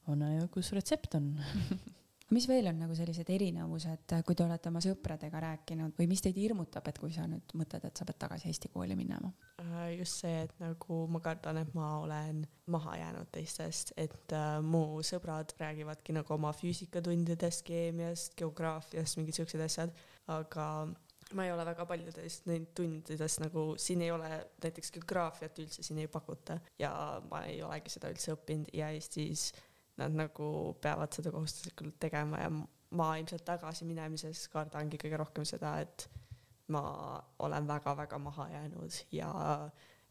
ole 0.10 0.36
ju, 0.36 0.50
kus 0.54 0.74
retsept 0.76 1.16
on 1.20 1.32
mis 2.34 2.48
veel 2.50 2.70
on 2.70 2.80
nagu 2.84 2.96
sellised 2.98 3.30
erinevused, 3.34 4.14
kui 4.26 4.38
te 4.38 4.46
olete 4.46 4.70
oma 4.70 4.82
sõpradega 4.84 5.42
rääkinud 5.44 5.98
või 5.98 6.10
mis 6.12 6.22
teid 6.26 6.38
hirmutab, 6.38 6.88
et 6.90 7.02
kui 7.02 7.12
sa 7.16 7.26
nüüd 7.30 7.56
mõtled, 7.58 7.86
et 7.90 8.00
sa 8.00 8.08
pead 8.08 8.20
tagasi 8.22 8.50
Eesti 8.52 8.72
kooli 8.74 8.98
minema? 9.00 9.32
Äh, 9.64 9.98
just 9.98 10.22
see, 10.24 10.46
et 10.46 10.56
nagu 10.62 11.02
ma 11.12 11.22
kardan, 11.26 11.62
et 11.64 11.74
ma 11.78 11.96
olen 12.04 12.46
maha 12.70 12.98
jäänud 13.02 13.32
teistest, 13.34 13.94
et 13.98 14.36
äh, 14.36 14.60
mu 14.62 15.02
sõbrad 15.06 15.56
räägivadki 15.60 16.16
nagu 16.20 16.38
oma 16.38 16.54
füüsikatundidest, 16.56 17.66
keemiast, 17.68 18.38
geograafiast, 18.40 19.20
mingid 19.20 19.40
siuksed 19.40 19.66
asjad, 19.66 19.96
aga 20.30 20.70
ma 21.38 21.46
ei 21.46 21.52
ole 21.54 21.66
väga 21.66 21.86
paljudest 21.86 22.48
neid 22.50 22.70
tundidest 22.78 23.42
nagu, 23.44 23.66
siin 23.78 24.02
ei 24.02 24.12
ole 24.12 24.30
näiteks 24.64 24.94
geograafiat 24.96 25.60
üldse 25.62 25.86
siin 25.86 26.02
ei 26.02 26.10
pakuta 26.10 26.58
ja 26.82 26.92
ma 27.30 27.44
ei 27.46 27.60
olegi 27.66 27.94
seda 27.94 28.10
üldse 28.10 28.34
õppinud 28.34 28.72
ja 28.74 28.90
Eestis 28.96 29.52
äh, 29.54 29.69
nad 30.00 30.16
nagu 30.16 30.50
peavad 30.82 31.14
seda 31.16 31.32
kohustuslikult 31.36 32.00
tegema 32.00 32.42
ja 32.44 32.50
ma 32.98 33.12
ilmselt 33.20 33.46
tagasiminemises 33.46 34.48
kardangi 34.54 34.98
kõige 35.02 35.20
rohkem 35.22 35.46
seda, 35.46 35.76
et 35.84 36.08
ma 36.74 36.82
olen 37.46 37.68
väga-väga 37.68 38.18
maha 38.22 38.50
jäänud 38.54 39.00
ja 39.12 39.30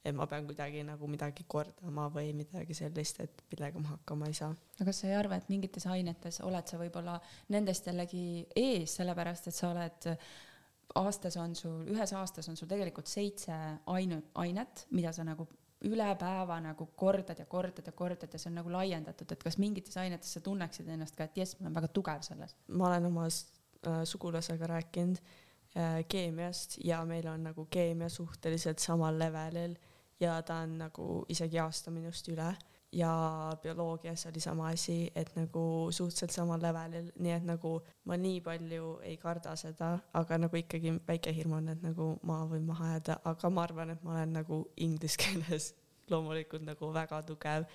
et 0.05 0.15
ma 0.15 0.27
pean 0.31 0.47
kuidagi 0.47 0.83
nagu 0.87 1.09
midagi 1.11 1.45
kordama 1.51 2.07
või 2.15 2.33
midagi 2.37 2.75
sellist, 2.77 3.21
et 3.23 3.43
millega 3.53 3.81
ma 3.83 3.97
hakkama 3.97 4.29
ei 4.31 4.37
saa. 4.37 4.53
aga 4.79 4.91
kas 4.91 5.03
sa 5.03 5.09
ei 5.11 5.17
arva, 5.19 5.39
et 5.39 5.49
mingites 5.51 5.87
ainetes 5.91 6.41
oled 6.47 6.71
sa 6.71 6.79
võib-olla 6.81 7.19
nendest 7.55 7.91
jällegi 7.91 8.47
ees, 8.57 8.95
sellepärast 9.01 9.51
et 9.51 9.59
sa 9.59 9.73
oled 9.73 10.11
aastas 10.99 11.37
on 11.37 11.55
sul, 11.59 11.83
ühes 11.93 12.13
aastas 12.17 12.49
on 12.49 12.57
sul 12.57 12.71
tegelikult 12.71 13.11
seitse 13.11 13.55
ainu-, 13.87 14.23
ainet, 14.41 14.87
mida 14.95 15.13
sa 15.13 15.27
nagu 15.27 15.49
üle 15.87 16.09
päeva 16.19 16.59
nagu 16.63 16.89
kordad 16.99 17.39
ja 17.39 17.47
kordad 17.47 17.87
ja 17.87 17.93
kordad 17.93 18.33
ja 18.33 18.39
see 18.39 18.51
on 18.51 18.57
nagu 18.59 18.73
laiendatud, 18.73 19.31
et 19.33 19.43
kas 19.43 19.59
mingites 19.63 19.97
ainetes 20.01 20.33
sa 20.35 20.41
tunneksid 20.43 20.89
ennast 20.91 21.17
ka, 21.17 21.29
et 21.29 21.39
jess, 21.39 21.59
ma 21.59 21.69
olen 21.69 21.77
väga 21.79 21.91
tugev 21.95 22.25
selles? 22.27 22.57
ma 22.69 22.89
olen 22.89 23.07
oma 23.11 23.27
äh, 23.29 24.01
sugulasega 24.05 24.67
rääkinud 24.67 25.21
äh, 25.21 26.01
keemiast 26.09 26.81
ja 26.85 27.05
meil 27.07 27.29
on 27.31 27.47
nagu 27.51 27.69
keemia 27.71 28.09
suhteliselt 28.09 28.83
samal 28.83 29.19
levelil 29.19 29.77
ja 30.21 30.41
ta 30.43 30.63
on 30.67 30.79
nagu 30.83 31.09
isegi 31.29 31.61
aasta 31.63 31.95
minust 31.95 32.29
üle 32.33 32.51
ja 32.93 33.57
bioloogias 33.63 34.27
oli 34.27 34.41
sama 34.41 34.69
asi, 34.69 35.11
et 35.15 35.37
nagu 35.37 35.89
suhteliselt 35.91 36.31
samal 36.31 36.63
levelil, 36.63 37.11
nii 37.21 37.33
et 37.33 37.45
nagu 37.45 37.75
ma 38.09 38.17
nii 38.17 38.41
palju 38.41 38.93
ei 39.05 39.17
karda 39.21 39.57
seda, 39.57 39.91
aga 40.15 40.39
nagu 40.39 40.57
ikkagi 40.57 40.95
väike 41.09 41.35
hirm 41.37 41.59
on, 41.59 41.69
et 41.69 41.83
nagu 41.85 42.15
ma 42.23 42.41
võin 42.49 42.65
maha 42.67 42.95
jääda, 42.95 43.19
aga 43.25 43.51
ma 43.51 43.67
arvan, 43.69 43.93
et 43.93 44.03
ma 44.03 44.17
olen 44.17 44.33
nagu 44.41 44.63
inglise 44.77 45.21
keeles 45.21 45.75
loomulikult 46.11 46.65
nagu 46.65 46.93
väga 46.95 47.23
tugev, 47.29 47.69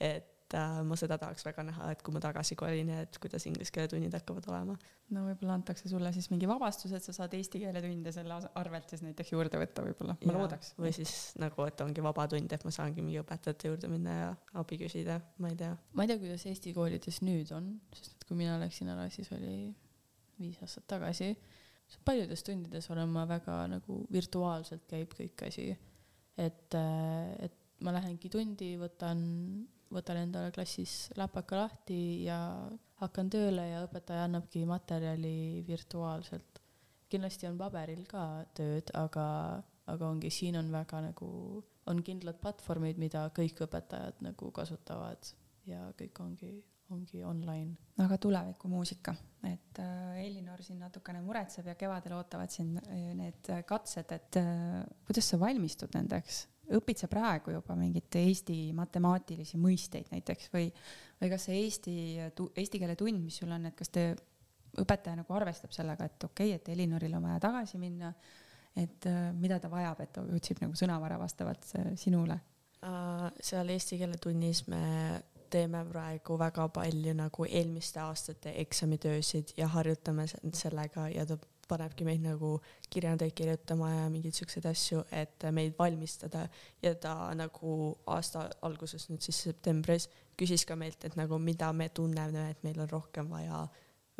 et 0.00 0.30
ma 0.58 0.96
seda 0.98 1.18
tahaks 1.20 1.44
väga 1.46 1.64
näha, 1.68 1.90
et 1.94 2.00
kui 2.04 2.14
ma 2.14 2.20
tagasi 2.22 2.56
kolin, 2.58 2.88
et 3.02 3.18
kuidas 3.22 3.44
inglise 3.46 3.72
keele 3.74 3.90
tunnid 3.92 4.14
hakkavad 4.16 4.48
olema. 4.50 4.76
no 5.14 5.24
võib-olla 5.26 5.56
antakse 5.58 5.90
sulle 5.90 6.12
siis 6.14 6.30
mingi 6.32 6.48
vabastus, 6.50 6.94
et 6.96 7.06
sa 7.06 7.14
saad 7.16 7.34
eesti 7.38 7.62
keele 7.62 7.82
tunde 7.84 8.12
selle 8.14 8.38
arvelt 8.58 8.90
siis 8.90 9.04
näiteks 9.06 9.32
juurde 9.34 9.60
võtta 9.60 9.84
võib-olla, 9.86 10.16
ma 10.26 10.36
loodaks. 10.36 10.72
või 10.78 10.92
siis 10.96 11.14
nagu, 11.42 11.66
et 11.70 11.84
ongi 11.84 12.04
vaba 12.04 12.26
tund, 12.30 12.52
et 12.52 12.66
ma 12.66 12.74
saangi 12.74 13.04
mingi 13.04 13.20
õpetajate 13.22 13.70
juurde 13.70 13.92
minna 13.92 14.16
ja 14.16 14.32
abi 14.62 14.80
küsida, 14.80 15.20
ma 15.38 15.52
ei 15.52 15.60
tea. 15.60 15.76
ma 15.94 16.06
ei 16.06 16.12
tea, 16.12 16.18
kuidas 16.24 16.46
Eesti 16.50 16.74
koolides 16.76 17.22
nüüd 17.26 17.54
on, 17.56 17.72
sest 17.94 18.16
et 18.16 18.28
kui 18.28 18.38
mina 18.40 18.58
läksin 18.62 18.90
ära, 18.92 19.08
siis 19.14 19.30
oli 19.36 19.70
viis 20.40 20.60
aastat 20.64 20.88
tagasi. 20.96 21.34
paljudes 22.06 22.42
tundides 22.46 22.90
olen 22.90 23.08
ma 23.10 23.26
väga 23.28 23.62
nagu 23.70 24.04
virtuaalselt 24.12 24.86
käib 24.90 25.14
kõik 25.14 25.46
asi. 25.46 25.70
et, 26.38 26.74
äh, 26.74 27.34
et 27.46 27.56
ma 27.84 27.92
lähengi 27.96 28.28
tundi, 28.32 28.74
võtan 28.80 29.20
võtan 29.94 30.22
endale 30.22 30.52
klassis 30.54 31.10
läpaka 31.18 31.64
lahti 31.64 32.00
ja 32.26 32.38
hakkan 33.00 33.30
tööle 33.32 33.64
ja 33.70 33.84
õpetaja 33.86 34.26
annabki 34.28 34.64
materjali 34.68 35.64
virtuaalselt. 35.66 36.60
kindlasti 37.10 37.48
on 37.48 37.58
paberil 37.58 38.04
ka 38.06 38.44
tööd, 38.54 38.90
aga, 38.94 39.26
aga 39.90 40.08
ongi, 40.08 40.30
siin 40.30 40.56
on 40.60 40.70
väga 40.70 41.00
nagu, 41.08 41.30
on 41.90 42.02
kindlad 42.06 42.38
platvormid, 42.42 43.00
mida 43.02 43.24
kõik 43.34 43.64
õpetajad 43.66 44.20
nagu 44.22 44.50
kasutavad 44.54 45.32
ja 45.66 45.88
kõik 45.98 46.20
ongi, 46.22 46.52
ongi 46.94 47.24
online. 47.26 47.74
aga 47.98 48.18
tulevikumuusika, 48.18 49.16
et 49.50 49.82
äh, 49.82 50.22
Elinor 50.26 50.62
siin 50.62 50.78
natukene 50.84 51.24
muretseb 51.24 51.66
ja 51.66 51.74
kevadel 51.74 52.14
ootavad 52.20 52.52
siin 52.54 52.76
äh, 52.78 53.10
need 53.18 53.50
katsed, 53.66 54.12
et 54.12 54.38
äh, 54.38 54.84
kuidas 55.08 55.32
sa 55.32 55.40
valmistud 55.40 55.98
nendeks? 55.98 56.44
Õpid 56.76 57.02
sa 57.02 57.08
praegu 57.10 57.54
juba 57.54 57.76
mingeid 57.78 58.16
Eesti 58.20 58.58
matemaatilisi 58.76 59.58
mõisteid 59.60 60.10
näiteks 60.12 60.50
või, 60.54 60.68
või 61.20 61.30
kas 61.32 61.48
see 61.48 61.62
eesti, 61.64 61.94
eesti 62.30 62.82
keele 62.82 62.96
tund, 62.98 63.22
mis 63.24 63.40
sul 63.42 63.50
on, 63.54 63.66
et 63.70 63.76
kas 63.78 63.92
te, 63.94 64.04
õpetaja 64.78 65.18
nagu 65.18 65.34
arvestab 65.34 65.74
sellega, 65.74 66.06
et 66.06 66.28
okei 66.28 66.54
okay,, 66.54 66.60
et 66.60 66.72
Elinoril 66.74 67.16
on 67.18 67.26
vaja 67.26 67.40
tagasi 67.42 67.80
minna, 67.82 68.12
et 68.78 69.06
äh, 69.10 69.32
mida 69.34 69.58
ta 69.60 69.70
vajab, 69.72 70.04
et 70.04 70.12
ta 70.14 70.24
otsib 70.36 70.62
nagu 70.62 70.78
sõnavara 70.78 71.18
vastavalt 71.20 71.66
äh, 71.78 71.92
sinule 71.98 72.38
uh,? 72.86 73.28
seal 73.42 73.68
eesti 73.74 73.98
keele 74.00 74.18
tunnis 74.22 74.62
me 74.70 74.84
teeme 75.50 75.82
praegu 75.88 76.38
väga 76.38 76.68
palju 76.72 77.14
nagu 77.18 77.46
eelmiste 77.48 78.00
aastate 78.00 78.54
eksamitöösid 78.62 79.56
ja 79.58 79.66
harjutame 79.74 80.26
sellega 80.30 81.08
ja 81.10 81.26
ta 81.26 81.36
panebki 81.70 82.06
meid 82.06 82.24
nagu 82.24 82.56
kirjandeid 82.90 83.34
kirjutama 83.36 83.90
ja 83.92 84.08
mingeid 84.12 84.36
siukseid 84.36 84.66
asju, 84.70 85.04
et 85.14 85.46
meid 85.54 85.76
valmistada 85.78 86.46
ja 86.82 86.94
ta 86.94 87.14
nagu 87.38 87.76
aasta 88.10 88.48
alguses, 88.66 89.08
nüüd 89.10 89.22
siis 89.24 89.44
septembris, 89.48 90.08
küsis 90.40 90.66
ka 90.66 90.76
meilt, 90.78 91.04
et 91.06 91.16
nagu 91.20 91.38
mida 91.38 91.70
me 91.76 91.88
tunneme, 91.94 92.50
et 92.50 92.66
meil 92.66 92.80
on 92.82 92.90
rohkem 92.90 93.30
vaja 93.30 93.64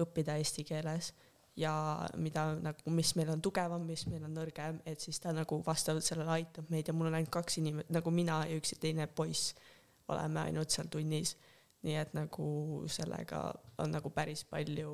õppida 0.01 0.38
eesti 0.40 0.64
keeles 0.68 1.12
ja 1.61 1.72
mida 2.16 2.46
nagu, 2.62 2.92
mis 2.94 3.12
meil 3.18 3.32
on 3.34 3.42
tugevam, 3.42 3.82
mis 3.86 4.07
meil 4.09 4.24
on 4.24 4.34
nõrgem, 4.36 4.80
et 4.88 5.03
siis 5.03 5.20
ta 5.20 5.34
nagu 5.36 5.61
vastavalt 5.66 6.07
sellele 6.07 6.38
aitab 6.38 6.70
meid 6.72 6.88
ja 6.88 6.94
mul 6.96 7.11
on 7.11 7.18
ainult 7.18 7.32
kaks 7.34 7.59
inimest, 7.61 7.90
nagu 7.92 8.12
mina 8.14 8.44
ja 8.48 8.59
üks 8.61 8.74
teine 8.80 9.07
poiss 9.07 9.55
oleme 10.11 10.46
ainult 10.46 10.72
seal 10.74 10.88
tunnis. 10.90 11.36
Nii 11.83 11.97
et 11.97 12.14
nagu 12.14 12.47
sellega 12.93 13.41
on 13.81 13.93
nagu 13.95 14.11
päris 14.12 14.45
palju 14.45 14.93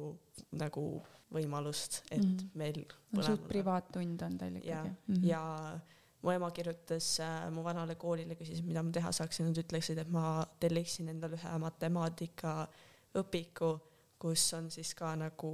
nagu 0.60 0.86
võimalust, 1.34 2.02
et 2.10 2.22
mm 2.22 2.36
-hmm. 2.36 2.50
meil 2.54 2.84
no, 3.12 3.22
suht 3.22 3.48
privaattund 3.48 4.22
on 4.22 4.38
teil 4.38 4.56
ikkagi. 4.56 4.70
ja 4.70 4.84
mm, 4.84 5.14
-hmm. 5.14 5.26
ja 5.26 5.80
mu 6.22 6.30
ema 6.30 6.50
kirjutas 6.50 7.20
äh, 7.20 7.50
mu 7.50 7.64
vanale 7.64 7.94
koolile, 7.94 8.34
küsis, 8.34 8.62
mida 8.62 8.82
ma 8.82 8.90
teha 8.90 9.12
saaksin, 9.12 9.46
nad 9.46 9.58
ütleksid, 9.58 9.98
et 9.98 10.08
ma 10.08 10.46
telliksin 10.60 11.08
endale 11.08 11.36
ühe 11.36 11.58
matemaatika 11.58 12.68
õpiku, 13.14 13.78
kus 14.18 14.52
on 14.54 14.70
siis 14.70 14.94
ka 14.94 15.16
nagu 15.16 15.52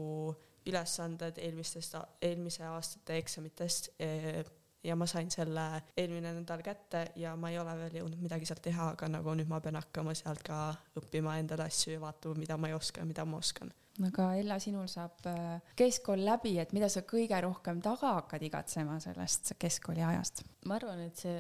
ülesanded 0.67 1.39
eelmistest, 1.39 1.97
eelmise 2.23 2.65
aastate 2.65 3.17
eksamitest 3.17 3.89
e 3.99 4.45
ja 4.85 4.97
ma 4.99 5.07
sain 5.07 5.31
selle 5.31 5.67
eelmine 5.97 6.33
nädal 6.41 6.63
kätte 6.65 7.05
ja 7.17 7.37
ma 7.37 7.53
ei 7.53 7.59
ole 7.59 7.77
veel 7.79 8.01
jõudnud 8.01 8.23
midagi 8.23 8.49
sealt 8.49 8.65
teha, 8.65 8.93
aga 8.97 9.09
nagu 9.09 9.37
nüüd 9.39 9.51
ma 9.51 9.61
pean 9.63 9.79
hakkama 9.79 10.15
sealt 10.19 10.43
ka 10.47 10.73
õppima 10.99 11.39
endale 11.43 11.69
asju 11.69 11.95
ja 11.95 12.03
vaatama, 12.03 12.41
mida 12.43 12.59
ma 12.59 12.71
ei 12.71 12.77
oska 12.79 13.03
ja 13.03 13.09
mida 13.09 13.25
ma 13.25 13.39
oskan 13.43 13.73
aga 14.01 14.31
Ella, 14.41 14.57
sinul 14.63 14.87
saab 14.89 15.27
äh, 15.29 15.59
keskkool 15.77 16.23
läbi, 16.25 16.55
et 16.63 16.73
mida 16.73 16.89
sa 16.93 17.03
kõige 17.05 17.37
rohkem 17.45 17.83
taga 17.85 18.15
hakkad 18.21 18.45
igatsema 18.47 18.97
sellest 19.03 19.55
keskkooli 19.61 20.05
ajast? 20.07 20.45
ma 20.67 20.79
arvan, 20.79 21.03
et 21.05 21.21
see 21.21 21.37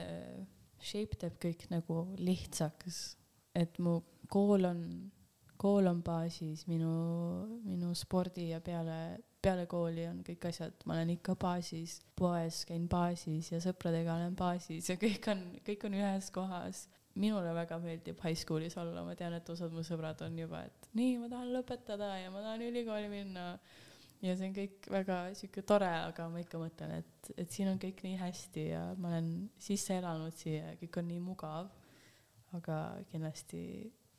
shape 0.82 1.18
teeb 1.20 1.38
kõik 1.40 1.66
nagu 1.72 2.04
lihtsaks, 2.20 3.02
et 3.56 3.78
mu 3.82 4.00
kool 4.32 4.66
on, 4.68 4.80
kool 5.60 5.88
on 5.88 6.02
baasis, 6.04 6.66
minu, 6.68 6.92
minu 7.64 7.92
spordi 7.96 8.50
ja 8.50 8.60
peale, 8.64 8.98
peale 9.42 9.66
kooli 9.70 10.06
on 10.06 10.22
kõik 10.26 10.48
asjad, 10.52 10.74
ma 10.86 10.96
olen 10.96 11.16
ikka 11.16 11.34
baasis, 11.40 11.98
poes 12.18 12.62
käin 12.68 12.88
baasis 12.90 13.50
ja 13.52 13.60
sõpradega 13.62 14.14
olen 14.14 14.36
baasis 14.38 14.90
ja 14.92 14.98
kõik 15.00 15.26
on, 15.32 15.46
kõik 15.66 15.86
on 15.88 15.96
ühes 15.98 16.30
kohas 16.34 16.86
minule 17.18 17.52
väga 17.54 17.78
meeldib 17.82 18.20
high 18.24 18.38
school'is 18.38 18.76
olla, 18.80 19.04
ma 19.04 19.14
tean, 19.18 19.34
et 19.36 19.48
osad 19.52 19.72
mu 19.74 19.84
sõbrad 19.84 20.20
on 20.24 20.38
juba, 20.38 20.62
et 20.68 20.88
nii, 20.96 21.16
ma 21.20 21.28
tahan 21.32 21.52
lõpetada 21.52 22.08
ja 22.20 22.30
ma 22.32 22.44
tahan 22.44 22.64
ülikooli 22.68 23.10
minna. 23.12 23.46
ja 24.22 24.36
see 24.38 24.48
on 24.48 24.56
kõik 24.56 24.88
väga 24.94 25.18
sihuke 25.36 25.64
tore, 25.66 25.90
aga 25.90 26.28
ma 26.30 26.40
ikka 26.40 26.60
mõtlen, 26.62 27.02
et, 27.02 27.32
et 27.36 27.50
siin 27.50 27.72
on 27.72 27.80
kõik 27.82 28.04
nii 28.06 28.16
hästi 28.20 28.66
ja 28.70 28.82
ma 28.96 29.10
olen 29.10 29.32
sisse 29.60 29.98
elanud 29.98 30.36
siia 30.38 30.72
ja 30.72 30.76
kõik 30.80 31.00
on 31.02 31.10
nii 31.10 31.22
mugav. 31.24 31.72
aga 32.56 32.78
kindlasti 33.10 33.62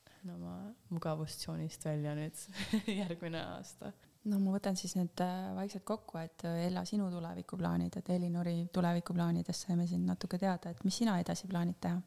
lähen 0.07 0.35
oma 0.35 0.55
mugavustsoonist 0.89 1.85
välja 1.85 2.15
nüüd 2.17 2.45
järgmine 3.01 3.41
aasta 3.41 3.93
no 4.29 4.39
ma 4.39 4.53
võtan 4.55 4.77
siis 4.79 4.95
nüüd 4.97 5.23
äh, 5.23 5.51
vaikselt 5.57 5.85
kokku, 5.87 6.19
et 6.21 6.45
äh, 6.47 6.65
Ella, 6.67 6.85
sinu 6.87 7.09
tulevikuplaanid, 7.11 7.97
et 7.99 8.11
Elinori 8.15 8.55
tulevikuplaanidest 8.73 9.67
saime 9.67 9.87
siin 9.89 10.05
natuke 10.07 10.39
teada, 10.41 10.71
et 10.71 10.83
mis 10.87 10.97
sina 11.01 11.17
edasi 11.21 11.49
plaanid 11.51 11.79
teha? 11.83 11.99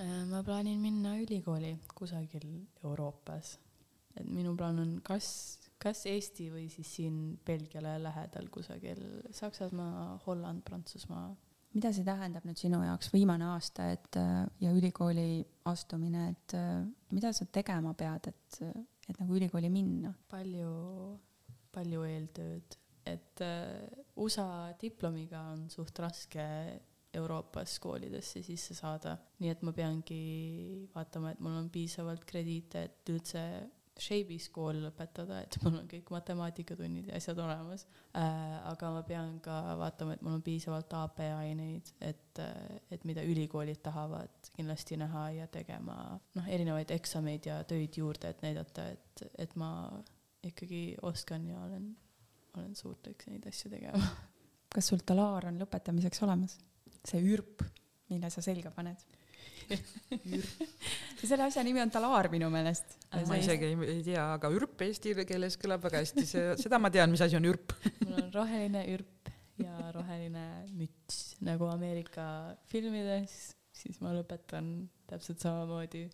Äh, 0.00 0.16
ma 0.30 0.42
plaanin 0.46 0.80
minna 0.82 1.16
ülikooli 1.20 1.74
kusagil 1.94 2.48
Euroopas. 2.84 3.58
et 4.14 4.26
minu 4.30 4.52
plaan 4.56 4.78
on 4.78 4.90
kas, 5.02 5.28
kas 5.82 6.04
Eesti 6.06 6.44
või 6.52 6.68
siis 6.70 6.92
siin 6.96 7.16
Belgiale 7.46 7.96
lähedal 8.02 8.46
kusagil 8.48 9.00
Saksamaa, 9.34 10.20
Holland, 10.26 10.62
Prantsusmaa. 10.62 11.34
mida 11.74 11.90
see 11.92 12.06
tähendab 12.06 12.44
nüüd 12.46 12.56
sinu 12.56 12.78
jaoks, 12.84 13.10
viimane 13.12 13.48
aasta, 13.50 13.88
et 13.90 14.16
ja 14.62 14.70
ülikooli 14.70 15.44
astumine, 15.66 16.28
et 16.30 16.54
mida 17.10 17.32
sa 17.34 17.44
tegema 17.50 17.90
pead, 17.98 18.30
et, 18.30 18.60
et 19.08 19.18
nagu 19.18 19.34
ülikooli 19.34 19.70
minna? 19.74 20.14
palju, 20.30 20.70
palju 21.74 22.06
eeltööd, 22.08 22.78
et 23.04 23.42
USA 24.16 24.72
diplomiga 24.80 25.42
on 25.52 25.66
suht 25.72 25.98
raske 26.00 26.44
Euroopas 27.14 27.78
koolidesse 27.82 28.42
sisse 28.42 28.74
saada. 28.74 29.16
nii 29.38 29.52
et 29.52 29.62
ma 29.62 29.72
peangi 29.76 30.20
vaatama, 30.94 31.34
et 31.34 31.40
mul 31.44 31.56
on 31.60 31.70
piisavalt 31.70 32.24
krediite, 32.26 32.84
et 32.88 33.12
üldse 33.12 33.42
Shape'is 33.94 34.48
kool 34.50 34.80
lõpetada, 34.82 35.36
et 35.44 35.54
mul 35.62 35.76
on 35.78 35.84
kõik 35.90 36.08
matemaatikatunnid 36.10 37.12
ja 37.12 37.18
asjad 37.20 37.38
olemas 37.38 37.84
äh,. 38.18 38.56
aga 38.72 38.90
ma 38.96 39.02
pean 39.06 39.36
ka 39.44 39.58
vaatama, 39.78 40.16
et 40.16 40.24
mul 40.26 40.34
on 40.40 40.42
piisavalt 40.42 40.96
AP 40.98 41.22
aineid, 41.28 41.92
et, 42.02 42.42
et 42.90 43.06
mida 43.06 43.22
ülikoolid 43.22 43.84
tahavad 43.86 44.50
kindlasti 44.56 44.98
näha 44.98 45.28
ja 45.36 45.46
tegema 45.46 46.18
noh, 46.34 46.50
erinevaid 46.56 46.90
eksameid 46.96 47.46
ja 47.46 47.60
töid 47.70 48.00
juurde, 48.00 48.34
et 48.34 48.42
näidata, 48.42 48.88
et, 48.96 49.24
et 49.46 49.54
ma 49.60 49.70
ikkagi 50.50 50.84
oskan 51.02 51.46
ja 51.48 51.62
olen, 51.64 51.90
olen 52.58 52.74
suuteline 52.78 53.36
neid 53.36 53.48
asju 53.50 53.72
tegema. 53.72 54.12
kas 54.74 54.90
sul 54.90 55.02
talaar 55.06 55.50
on 55.50 55.60
lõpetamiseks 55.62 56.24
olemas? 56.26 56.58
see 57.04 57.20
ürp, 57.34 57.62
mille 58.08 58.30
sa 58.32 58.42
selga 58.44 58.72
paned 58.74 59.02
selle 61.24 61.46
asja 61.46 61.62
nimi 61.64 61.80
on 61.82 61.92
talaar 61.92 62.28
minu 62.32 62.50
meelest. 62.52 62.96
ma 63.28 63.38
isegi 63.40 63.70
ei, 63.70 63.76
ei 63.96 64.02
tea, 64.06 64.24
aga 64.36 64.50
ürp 64.52 64.82
eesti 64.86 65.14
keeles 65.24 65.56
kõlab 65.60 65.84
väga 65.86 66.02
hästi, 66.02 66.24
see, 66.28 66.56
seda 66.60 66.80
ma 66.82 66.90
tean, 66.94 67.12
mis 67.12 67.22
asi 67.24 67.38
on 67.38 67.48
ürp 67.48 67.74
mul 68.06 68.18
on 68.22 68.32
roheline 68.34 68.84
ürp 68.94 69.32
ja 69.60 69.92
roheline 69.94 70.44
müts 70.74 71.36
nagu 71.44 71.68
Ameerika 71.70 72.26
filmides, 72.70 73.54
siis 73.74 74.00
ma 74.02 74.12
lõpetan 74.16 74.88
täpselt 75.10 75.44
samamoodi, 75.44 76.08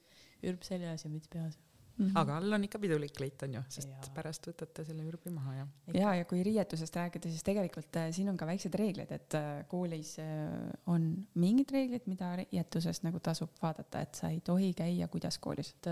ürp 0.47 0.67
seljas 0.67 1.07
ja 1.07 1.13
müts 1.13 1.31
peas 1.33 1.59
-hmm. 2.01 2.17
aga 2.23 2.37
all 2.41 2.57
on 2.57 2.65
ikka 2.67 2.81
pidulik 2.83 3.15
kleit 3.17 3.43
on 3.47 3.55
ju, 3.59 3.63
sest 3.77 3.91
ja. 3.91 4.13
pärast 4.17 4.47
võtate 4.49 4.85
selle 4.87 5.05
ürbi 5.09 5.33
maha 5.35 5.55
ja. 5.57 5.67
ja, 5.95 6.15
ja 6.21 6.25
kui 6.29 6.43
riietusest 6.47 6.97
rääkida, 6.97 7.31
siis 7.31 7.47
tegelikult 7.47 7.97
äh, 8.01 8.11
siin 8.17 8.33
on 8.33 8.39
ka 8.41 8.49
väiksed 8.49 8.75
reeglid, 8.81 9.13
et 9.17 9.39
äh, 9.39 9.49
koolis 9.71 10.17
äh, 10.23 10.69
on 10.91 11.11
mingid 11.35 11.73
reeglid, 11.75 12.07
mida 12.11 12.33
riietusest 12.43 13.07
nagu 13.07 13.21
tasub 13.21 13.53
vaadata, 13.63 14.05
et 14.07 14.21
sa 14.23 14.33
ei 14.33 14.41
tohi 14.45 14.73
käia 14.75 15.09
kuidas 15.09 15.39
koolis. 15.39 15.75
et 15.77 15.91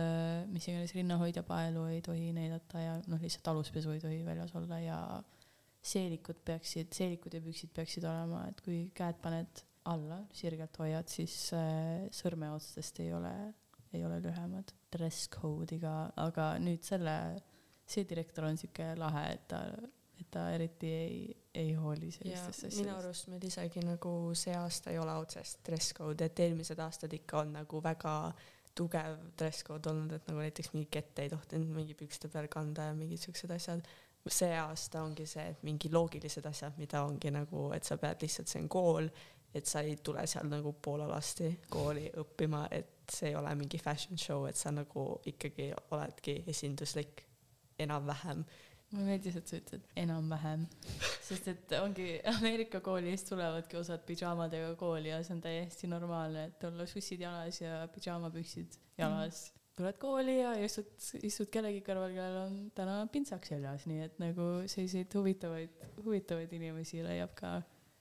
mis 0.52 0.68
iganes 0.68 0.94
rinnahoidja 0.94 1.42
paelu 1.42 1.84
ei 1.92 2.02
tohi 2.02 2.32
näidata 2.32 2.80
ja 2.82 3.00
noh, 3.06 3.20
lihtsalt 3.20 3.54
aluspesu 3.54 3.94
ei 3.94 4.00
tohi 4.00 4.24
väljas 4.24 4.54
olla 4.58 4.80
ja 4.80 5.00
seelikud 5.88 6.42
peaksid, 6.44 6.92
seelikud 6.94 7.34
ja 7.34 7.40
püksid 7.42 7.72
peaksid 7.74 8.04
olema, 8.08 8.44
et 8.50 8.60
kui 8.64 8.88
käed 8.96 9.18
paned 9.22 9.62
alla, 9.88 10.20
sirgelt 10.36 10.76
hoiad, 10.82 11.08
siis 11.10 11.34
äh, 11.56 12.08
sõrmeotstest 12.14 13.00
ei 13.04 13.12
ole, 13.16 13.32
ei 13.94 14.04
ole 14.04 14.18
lühemad. 14.24 14.72
Dress 14.92 15.28
code'iga, 15.32 15.94
aga 16.24 16.50
nüüd 16.62 16.84
selle, 16.86 17.14
see 17.88 18.06
direktor 18.08 18.48
on 18.48 18.58
sihuke 18.60 18.90
lahe, 18.98 19.24
et 19.36 19.46
ta, 19.50 19.62
et 20.18 20.30
ta 20.34 20.48
eriti 20.54 20.92
ei, 20.92 21.22
ei 21.54 21.72
hooli 21.78 22.10
sellistest 22.14 22.54
asjadest. 22.54 22.82
minu 22.82 22.96
arust 22.96 23.28
meil 23.32 23.48
isegi 23.48 23.84
nagu 23.86 24.14
see 24.38 24.56
aasta 24.56 24.92
ei 24.92 25.00
ole 25.00 25.14
otsest 25.20 25.62
dress 25.66 25.96
code, 25.96 26.28
et 26.28 26.44
eelmised 26.44 26.80
aastad 26.84 27.14
ikka 27.16 27.44
on 27.44 27.56
nagu 27.60 27.82
väga 27.84 28.14
tugev 28.78 29.16
dress 29.38 29.64
code 29.66 29.90
olnud, 29.90 30.12
et 30.14 30.28
nagu 30.30 30.42
näiteks 30.44 30.74
mingi 30.74 30.90
kette 30.98 31.24
ei 31.24 31.32
tohtinud 31.32 31.72
mingi 31.74 31.96
pükste 31.98 32.30
peal 32.32 32.46
kanda 32.52 32.90
ja 32.90 32.98
mingid 32.98 33.24
siuksed 33.24 33.50
asjad 33.56 33.88
see 34.28 34.54
aasta 34.58 35.02
ongi 35.02 35.26
see, 35.26 35.46
et 35.52 35.64
mingi 35.66 35.90
loogilised 35.92 36.46
asjad, 36.48 36.76
mida 36.78 37.02
ongi 37.06 37.30
nagu, 37.32 37.68
et 37.76 37.86
sa 37.86 37.96
pead 38.00 38.22
lihtsalt, 38.24 38.50
see 38.50 38.62
on 38.62 38.68
kool, 38.72 39.08
et 39.54 39.66
sa 39.66 39.82
ei 39.84 39.96
tule 40.04 40.24
seal 40.28 40.48
nagu 40.50 40.74
poolalasti 40.84 41.52
kooli 41.70 42.08
õppima, 42.22 42.66
et 42.74 42.97
see 43.12 43.32
ei 43.32 43.36
ole 43.38 43.54
mingi 43.58 43.80
fashion 43.82 44.18
show, 44.18 44.46
et 44.48 44.56
sa 44.56 44.72
nagu 44.74 45.04
ikkagi 45.26 45.72
oledki 45.90 46.42
esinduslik 46.46 47.24
enam-vähem. 47.78 48.44
mulle 48.90 49.04
meeldis, 49.04 49.36
et 49.36 49.50
sa 49.50 49.58
ütled 49.60 49.84
enam-vähem, 50.00 50.64
sest 51.26 51.50
et 51.52 51.74
ongi 51.82 52.08
Ameerika 52.32 52.80
koolist 52.80 53.28
tulevadki 53.28 53.76
osad 53.76 54.06
pidžaamadega 54.08 54.72
kooli 54.80 55.12
ja 55.12 55.20
see 55.22 55.36
on 55.36 55.44
täiesti 55.44 55.90
normaalne, 55.90 56.48
et 56.48 56.64
olla 56.64 56.86
sussid 56.88 57.20
jalas 57.20 57.60
ja 57.60 57.82
pidžaamapüksid 57.94 58.80
jalas 58.98 59.44
mm 59.46 59.58
tuled 59.78 59.98
kooli 60.02 60.40
ja 60.40 60.52
istud, 60.58 60.88
istud 61.22 61.50
kellegi 61.54 61.82
kõrval, 61.86 62.10
kellel 62.10 62.38
on 62.48 62.54
täna 62.74 62.96
pintsaks 63.12 63.52
seljas, 63.52 63.84
nii 63.86 64.00
et 64.08 64.16
nagu 64.18 64.46
selliseid 64.66 65.14
huvitavaid, 65.14 65.84
huvitavaid 66.02 66.54
inimesi 66.58 67.04
leiab 67.06 67.36
ka 67.38 67.52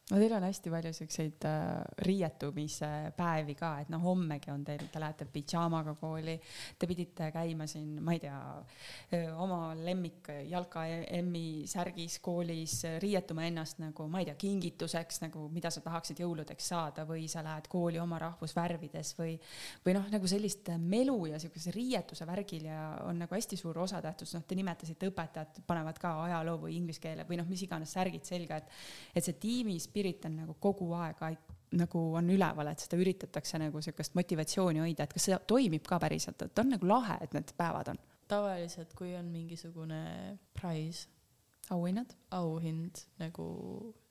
no 0.07 0.19
teil 0.21 0.33
on 0.37 0.45
hästi 0.47 0.71
palju 0.71 0.93
siukseid 0.95 1.45
äh, 1.49 1.81
riietumise 2.07 2.89
päevi 3.17 3.57
ka, 3.59 3.73
et 3.83 3.89
noh, 3.91 3.99
hommegi 4.07 4.51
on 4.53 4.63
teil, 4.67 4.85
te 4.91 5.01
lähete 5.03 5.27
pidžaamaga 5.31 5.97
kooli, 5.99 6.37
te 6.79 6.87
pidite 6.87 7.27
käima 7.35 7.67
siin, 7.67 7.97
ma 8.03 8.15
ei 8.15 8.21
tea, 8.23 8.37
oma 9.43 9.73
lemmik 9.75 10.29
jalka 10.47 10.85
M-i 11.19 11.65
särgis 11.67 12.19
koolis, 12.23 12.77
riietuma 13.03 13.47
ennast 13.49 13.81
nagu, 13.83 14.07
ma 14.11 14.21
ei 14.23 14.29
tea, 14.29 14.37
kingituseks 14.39 15.19
nagu, 15.25 15.49
mida 15.51 15.71
sa 15.73 15.83
tahaksid 15.83 16.23
jõuludeks 16.23 16.71
saada 16.71 17.03
või 17.09 17.25
sa 17.31 17.43
lähed 17.43 17.67
kooli 17.71 17.99
oma 17.99 18.21
rahvusvärvides 18.23 19.13
või, 19.19 19.35
või 19.83 19.97
noh, 19.99 20.07
nagu 20.13 20.31
sellist 20.31 20.71
melu 20.79 21.17
ja 21.33 21.41
siukese 21.41 21.75
riietuse 21.75 22.27
värgil 22.29 22.69
ja 22.69 22.79
on 23.03 23.19
nagu 23.25 23.35
hästi 23.35 23.59
suur 23.59 23.83
osatähtsus, 23.83 24.37
noh, 24.37 24.47
te 24.47 24.55
nimetasite, 24.55 25.11
õpetajad 25.11 25.61
panevad 25.67 25.99
ka 25.99 26.15
ajaloo 26.29 26.63
või 26.63 26.77
inglise 26.79 27.03
keele 27.03 27.27
või 27.27 27.41
noh, 27.41 27.51
mis 27.51 27.67
iganes 27.67 27.91
särgid 27.91 28.23
selga, 28.27 28.61
et, 28.63 28.73
et 29.11 29.27
see 29.27 29.35
tiimis 29.41 29.91
spirit 29.97 30.25
on 30.29 30.37
nagu 30.43 30.57
kogu 30.61 30.91
aeg 30.93 31.23
nagu 31.77 32.01
on 32.15 32.29
üleval, 32.31 32.69
et 32.71 32.79
seda 32.79 32.95
üritatakse 33.01 33.59
nagu 33.59 33.81
sihukest 33.83 34.15
motivatsiooni 34.15 34.79
hoida, 34.79 35.03
et 35.03 35.13
kas 35.13 35.27
see 35.27 35.39
toimib 35.49 35.83
ka 35.87 35.99
päriselt, 35.99 36.45
et 36.45 36.61
on 36.61 36.71
nagu 36.71 36.87
lahe, 36.87 37.17
et 37.25 37.33
need 37.35 37.51
päevad 37.57 37.91
on? 37.91 37.99
tavaliselt, 38.27 38.91
kui 38.95 39.13
on 39.15 39.27
mingisugune 39.31 39.99
prize, 40.55 41.07
auhinnad, 41.71 42.11
auhind 42.35 43.03
nagu 43.19 43.45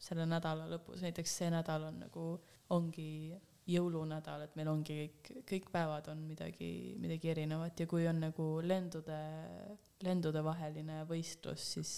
selle 0.00 0.24
nädala 0.28 0.68
lõpus, 0.70 1.02
näiteks 1.04 1.34
see 1.40 1.50
nädal 1.52 1.88
on 1.90 1.98
nagu, 2.04 2.28
ongi 2.72 3.36
jõulunädal, 3.68 4.46
et 4.46 4.56
meil 4.56 4.70
ongi 4.70 4.96
kõik, 5.00 5.30
kõik 5.48 5.68
päevad 5.74 6.08
on 6.12 6.22
midagi, 6.28 6.70
midagi 7.02 7.32
erinevat 7.32 7.80
ja 7.80 7.88
kui 7.90 8.06
on 8.08 8.20
nagu 8.28 8.48
lendude, 8.64 9.20
lendude 10.06 10.44
vaheline 10.44 11.02
võistlus, 11.08 11.72
siis 11.76 11.92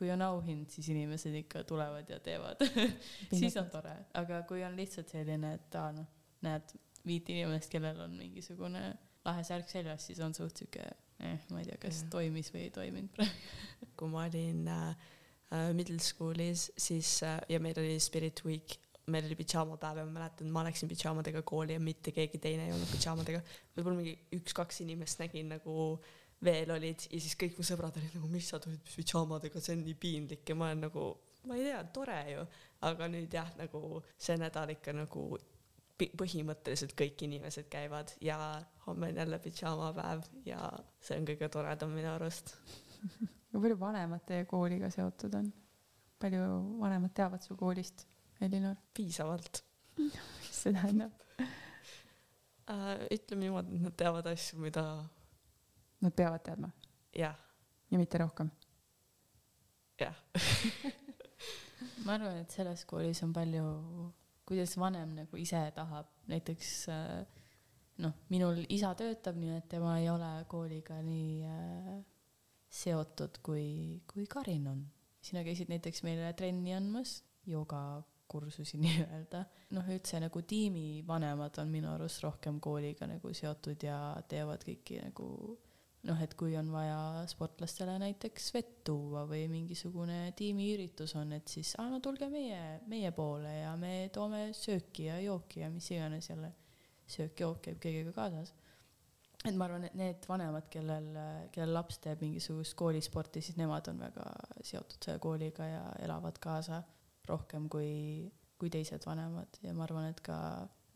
kui 0.00 0.08
on 0.08 0.22
auhind, 0.24 0.70
siis 0.72 0.88
inimesed 0.94 1.34
ikka 1.42 1.62
tulevad 1.68 2.08
ja 2.08 2.16
teevad 2.24 2.62
siis 3.38 3.56
on 3.60 3.68
tore, 3.72 3.92
aga 4.16 4.40
kui 4.48 4.64
on 4.64 4.76
lihtsalt 4.78 5.12
selline, 5.12 5.52
et 5.58 5.76
aa 5.76 5.92
noh, 5.92 6.08
näed 6.46 6.74
viit 7.04 7.28
inimest, 7.32 7.68
kellel 7.72 8.00
on 8.06 8.16
mingisugune 8.16 8.82
lahe 9.26 9.44
särk 9.44 9.68
seljas, 9.68 10.08
siis 10.08 10.20
on 10.24 10.32
suht 10.36 10.62
sihuke 10.62 10.86
eh, 10.86 11.48
ma 11.52 11.60
ei 11.60 11.68
tea, 11.68 11.80
kas 11.82 12.04
ja. 12.04 12.12
toimis 12.16 12.48
või 12.54 12.66
ei 12.68 12.74
toiminud 12.76 13.12
praegu 13.16 13.90
kui 14.00 14.12
ma 14.12 14.24
olin 14.24 14.62
äh, 14.72 15.10
äh, 15.52 15.66
middle 15.76 16.00
school'is, 16.00 16.70
siis 16.80 17.18
äh, 17.28 17.36
ja 17.52 17.60
meil 17.60 17.76
oli 17.82 17.98
spirit 18.00 18.40
week, 18.48 18.78
meil 19.12 19.28
oli 19.28 19.36
pidžaamapäev 19.36 20.00
ja 20.00 20.06
ma 20.08 20.16
mäletan, 20.22 20.48
ma 20.54 20.64
läksin 20.64 20.88
pidžaamadega 20.88 21.44
kooli 21.44 21.76
ja 21.76 21.82
mitte 21.82 22.14
keegi 22.16 22.40
teine 22.40 22.70
ei 22.70 22.72
olnud 22.72 22.88
pidžaamadega. 22.94 23.44
võib-olla 23.76 24.00
mingi 24.00 24.16
üks-kaks 24.38 24.80
inimest 24.86 25.20
nägin 25.20 25.52
nagu 25.52 25.76
äh, 25.92 26.16
veel 26.44 26.72
olid 26.72 27.06
ja 27.10 27.20
siis 27.20 27.36
kõik 27.38 27.58
mu 27.58 27.64
sõbrad 27.66 27.96
olid 28.00 28.16
nagu, 28.16 28.28
mis 28.32 28.48
sa 28.48 28.60
tulid 28.62 28.84
pidžaamadega, 28.96 29.60
see 29.60 29.76
on 29.76 29.84
nii 29.84 29.96
piinlik 30.00 30.48
ja 30.48 30.56
ma 30.56 30.70
olen 30.70 30.84
nagu, 30.86 31.06
ma 31.48 31.56
ei 31.58 31.66
tea, 31.68 31.80
tore 31.94 32.20
ju, 32.30 32.44
aga 32.88 33.08
nüüd 33.12 33.36
jah, 33.36 33.50
nagu 33.60 34.00
see 34.16 34.38
nädal 34.40 34.72
ikka 34.76 34.94
nagu 34.96 35.26
põhimõtteliselt 36.00 36.94
kõik 36.96 37.26
inimesed 37.26 37.68
käivad 37.72 38.14
ja 38.24 38.38
homme 38.86 39.10
on 39.10 39.20
jälle 39.20 39.38
pidžaamapäev 39.44 40.24
ja 40.46 40.70
see 41.04 41.18
on 41.20 41.28
kõige 41.28 41.50
toredam 41.52 41.92
minu 41.92 42.14
arust. 42.14 42.54
kui 43.50 43.60
palju 43.60 43.76
vanemad 43.80 44.24
teie 44.28 44.46
kooliga 44.48 44.90
seotud 44.92 45.34
on? 45.36 45.50
palju 46.20 46.46
vanemad 46.80 47.12
teavad 47.16 47.44
su 47.44 47.56
koolist, 47.56 48.06
Elinor? 48.40 48.76
piisavalt 48.96 49.62
mis 50.00 50.56
see 50.62 50.72
tähendab 50.72 51.12
uh,? 51.40 51.48
ütleme 53.10 53.44
niimoodi, 53.44 53.76
et 53.76 53.88
nad 53.88 53.96
teavad 53.98 54.28
asju, 54.30 54.60
mida 54.64 54.84
Nad 56.00 56.16
peavad 56.16 56.42
teadma? 56.44 56.70
jah. 57.16 57.36
ja 57.90 57.98
mitte 57.98 58.18
rohkem? 58.18 58.50
jah 60.00 60.16
ma 62.04 62.16
arvan, 62.16 62.40
et 62.40 62.54
selles 62.54 62.84
koolis 62.88 63.20
on 63.26 63.32
palju, 63.36 63.64
kuidas 64.48 64.76
vanem 64.80 65.12
nagu 65.18 65.40
ise 65.40 65.60
tahab, 65.76 66.08
näiteks 66.30 66.72
äh, 66.92 67.40
noh, 68.04 68.14
minul 68.32 68.62
isa 68.72 68.92
töötab, 68.98 69.38
nii 69.40 69.56
et 69.58 69.68
tema 69.70 69.96
ei 70.00 70.08
ole 70.12 70.30
kooliga 70.50 71.00
nii 71.04 71.34
äh, 71.48 71.98
seotud, 72.70 73.40
kui, 73.44 74.00
kui 74.10 74.26
Karin 74.30 74.68
on. 74.70 74.86
sina 75.20 75.42
käisid 75.44 75.68
näiteks 75.68 76.02
meile 76.06 76.32
trenni 76.32 76.72
andmas, 76.74 77.18
joogakursusi 77.46 78.80
nii-öelda. 78.84 79.44
noh, 79.76 79.90
üldse 79.92 80.20
nagu 80.22 80.42
tiimivanemad 80.42 81.60
on 81.62 81.72
minu 81.72 81.92
arust 81.94 82.22
rohkem 82.24 82.60
kooliga 82.60 83.08
nagu 83.10 83.34
seotud 83.34 83.82
ja 83.84 83.98
teevad 84.28 84.64
kõiki 84.66 85.02
nagu 85.04 85.58
noh, 86.08 86.20
et 86.24 86.34
kui 86.38 86.54
on 86.56 86.70
vaja 86.72 87.24
sportlastele 87.28 87.98
näiteks 88.00 88.48
vett 88.54 88.78
tuua 88.88 89.26
või 89.28 89.44
mingisugune 89.52 90.32
tiimiüritus 90.36 91.14
on, 91.20 91.34
et 91.36 91.52
siis 91.52 91.74
aa, 91.80 91.90
no 91.92 92.00
tulge 92.04 92.30
meie, 92.32 92.80
meie 92.88 93.12
poole 93.16 93.52
ja 93.60 93.74
me 93.80 94.08
toome 94.14 94.48
sööki 94.56 95.10
ja 95.10 95.18
jooki 95.20 95.64
ja 95.64 95.70
mis 95.72 95.90
iganes 95.92 96.30
jälle, 96.30 96.54
söök-jook 97.10 97.60
käib 97.66 97.80
kõigega 97.82 98.14
kaasas. 98.16 98.54
et 99.44 99.56
ma 99.56 99.66
arvan, 99.66 99.84
et 99.88 99.94
need 99.96 100.26
vanemad, 100.28 100.68
kellel, 100.72 101.12
kellel 101.52 101.72
laps 101.74 102.00
teeb 102.04 102.24
mingisugust 102.24 102.76
koolisporti, 102.78 103.40
siis 103.44 103.56
nemad 103.60 103.88
on 103.92 104.00
väga 104.00 104.26
seotud 104.60 105.00
selle 105.04 105.20
kooliga 105.20 105.68
ja 105.68 105.86
elavad 106.04 106.38
kaasa 106.40 106.82
rohkem 107.28 107.68
kui, 107.68 108.30
kui 108.58 108.72
teised 108.72 109.04
vanemad 109.06 109.60
ja 109.64 109.76
ma 109.76 109.84
arvan, 109.84 110.10
et 110.12 110.20
ka 110.24 110.36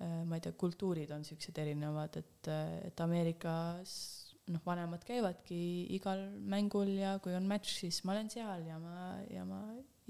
äh, 0.00 0.20
ma 0.24 0.40
ei 0.40 0.44
tea, 0.44 0.56
kultuurid 0.56 1.12
on 1.12 1.24
siuksed 1.24 1.60
erinevad, 1.60 2.20
et, 2.20 2.52
et 2.88 3.00
Ameerikas 3.04 4.23
noh, 4.52 4.60
vanemad 4.66 5.04
käivadki 5.06 5.58
igal 5.96 6.26
mängul 6.50 6.90
ja 6.98 7.16
kui 7.22 7.34
on 7.36 7.48
matš, 7.48 7.78
siis 7.80 8.02
ma 8.04 8.14
olen 8.14 8.30
seal 8.32 8.66
ja 8.68 8.78
ma, 8.80 8.94
ja 9.30 9.44
ma 9.48 9.60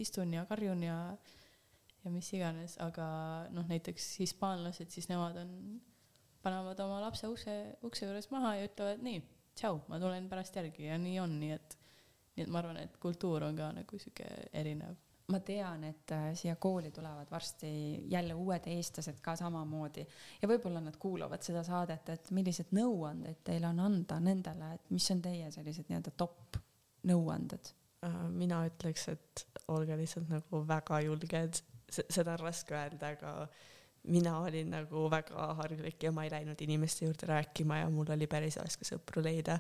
istun 0.01 0.33
ja 0.35 0.45
karjun 0.51 0.83
ja, 0.83 0.99
ja 2.03 2.13
mis 2.13 2.31
iganes, 2.35 2.77
aga 2.83 3.07
noh, 3.55 3.67
näiteks 3.71 4.15
hispaanlased, 4.25 4.91
siis 4.95 5.09
nemad 5.11 5.39
on, 5.45 5.55
panevad 6.45 6.81
oma 6.85 7.01
lapse 7.07 7.31
ukse, 7.31 7.55
ukse 7.87 8.05
juures 8.09 8.29
maha 8.35 8.57
ja 8.59 8.69
ütlevad 8.69 9.05
nii, 9.07 9.23
tšau, 9.57 9.81
ma 9.89 10.01
tulen 10.03 10.29
pärast 10.29 10.59
järgi. 10.59 10.89
Ja 10.91 10.99
nii 11.01 11.17
on, 11.23 11.39
nii 11.41 11.55
et, 11.55 11.79
nii 12.35 12.45
et 12.45 12.53
ma 12.53 12.61
arvan, 12.61 12.83
et 12.83 12.99
kultuur 13.01 13.47
on 13.47 13.57
ka 13.57 13.71
nagu 13.77 14.01
sihuke 14.03 14.29
erinev 14.53 14.99
ma 15.33 15.41
tean, 15.41 15.85
et 15.89 16.13
äh, 16.13 16.27
siia 16.37 16.57
kooli 16.61 16.91
tulevad 16.93 17.31
varsti 17.31 17.69
jälle 18.13 18.35
uued 18.35 18.67
eestlased 18.67 19.21
ka 19.25 19.37
samamoodi. 19.37 20.05
Ja 20.43 20.49
võib-olla 20.49 20.83
nad 20.85 20.99
kuulavad 21.01 21.43
seda 21.43 21.63
saadet, 21.65 22.09
et 22.13 22.31
millised 22.37 22.75
nõuanded 22.77 23.41
teil 23.45 23.65
on 23.65 23.81
anda 23.81 24.19
nendele, 24.21 24.75
et 24.77 24.91
mis 24.93 25.07
on 25.15 25.23
teie 25.25 25.49
sellised 25.55 25.89
nii-öelda 25.89 26.13
top 26.21 26.59
nõuanded? 27.09 27.73
Äh, 28.05 28.19
mina 28.37 28.65
ütleks, 28.69 29.07
et 29.15 29.47
olge 29.73 29.97
lihtsalt 29.97 30.29
nagu 30.29 30.61
väga 30.69 31.01
julged, 31.07 31.63
seda 31.89 32.35
on 32.35 32.45
raske 32.45 32.77
öelda, 32.77 33.15
aga 33.17 33.49
mina 34.13 34.37
olin 34.45 34.75
nagu 34.75 35.07
väga 35.09 35.49
harglik 35.63 36.05
ja 36.05 36.13
ma 36.13 36.27
ei 36.27 36.35
läinud 36.35 36.61
inimeste 36.61 37.07
juurde 37.07 37.31
rääkima 37.31 37.81
ja 37.81 37.89
mul 37.89 38.13
oli 38.13 38.29
päris 38.29 38.61
raske 38.61 38.85
sõpru 38.85 39.25
leida. 39.25 39.57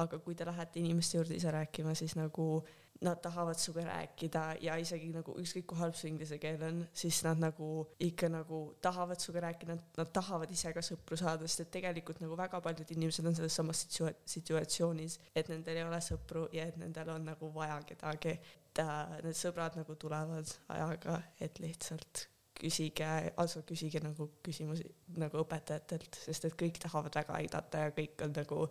Aga 0.00 0.18
kui 0.20 0.36
te 0.36 0.44
lähete 0.48 0.80
inimeste 0.80 1.16
juurde 1.16 1.36
ise 1.36 1.50
rääkima, 1.52 1.94
siis 1.96 2.14
nagu 2.16 2.60
nad 3.00 3.20
tahavad 3.22 3.58
sinuga 3.58 3.84
rääkida 3.86 4.42
ja 4.60 4.76
isegi 4.76 5.08
nagu 5.14 5.32
ükskõik 5.40 5.66
kui 5.70 5.78
halb 5.80 5.96
su 5.96 6.08
inglise 6.08 6.36
keel 6.40 6.60
on, 6.66 6.80
siis 6.92 7.22
nad 7.24 7.40
nagu 7.40 7.68
ikka 8.04 8.28
nagu 8.28 8.58
tahavad 8.84 9.20
sinuga 9.22 9.46
rääkida, 9.46 9.76
nad 9.96 10.10
tahavad 10.12 10.50
ise 10.52 10.72
ka 10.76 10.82
sõpru 10.84 11.16
saada, 11.16 11.48
sest 11.48 11.64
et 11.64 11.70
tegelikult 11.78 12.20
nagu 12.20 12.36
väga 12.36 12.60
paljud 12.64 12.92
inimesed 12.96 13.26
on 13.30 13.38
selles 13.38 13.56
samas 13.56 13.84
situa-, 13.86 14.12
situatsioonis, 14.34 15.16
et 15.34 15.48
nendel 15.52 15.80
ei 15.80 15.86
ole 15.86 16.02
sõpru 16.04 16.44
ja 16.56 16.66
et 16.68 16.76
nendel 16.80 17.14
on 17.14 17.24
nagu 17.32 17.52
vaja 17.54 17.80
kedagi. 17.88 18.36
et 18.70 18.78
äh, 18.84 19.16
need 19.24 19.34
sõbrad 19.34 19.80
nagu 19.80 19.96
tulevad 19.98 20.52
ajaga, 20.68 21.22
et 21.40 21.58
lihtsalt 21.58 22.26
küsige, 22.60 23.08
also 23.36 23.62
küsige 23.66 24.02
nagu 24.04 24.28
küsimusi 24.44 24.84
nagu 25.16 25.40
õpetajatelt, 25.40 26.20
sest 26.26 26.44
et 26.44 26.60
kõik 26.60 26.78
tahavad 26.78 27.16
väga 27.16 27.40
aidata 27.40 27.86
ja 27.86 27.96
kõik 27.96 28.20
on 28.26 28.36
nagu 28.36 28.68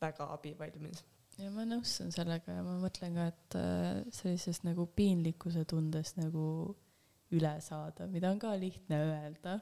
väga 0.00 0.32
abivalmid 0.32 1.04
ja 1.38 1.50
ma 1.54 1.64
nõustun 1.68 2.12
sellega 2.14 2.58
ja 2.58 2.64
ma 2.66 2.76
mõtlen 2.82 3.16
ka, 3.16 3.28
et 3.30 3.56
äh, 3.58 3.88
sellisest 4.14 4.66
nagu 4.66 4.88
piinlikkuse 4.96 5.64
tundest 5.68 6.18
nagu 6.20 6.44
üle 7.34 7.54
saada, 7.62 8.08
mida 8.10 8.32
on 8.32 8.40
ka 8.40 8.54
lihtne 8.58 8.98
öelda, 9.04 9.58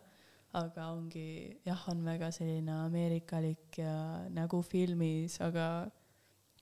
aga 0.57 0.89
ongi 0.95 1.59
jah, 1.67 1.83
on 1.93 2.05
väga 2.07 2.31
selline 2.35 2.73
ameerikalik 2.87 3.81
ja 3.83 3.95
nagu 4.33 4.63
filmis, 4.65 5.41
aga 5.45 5.67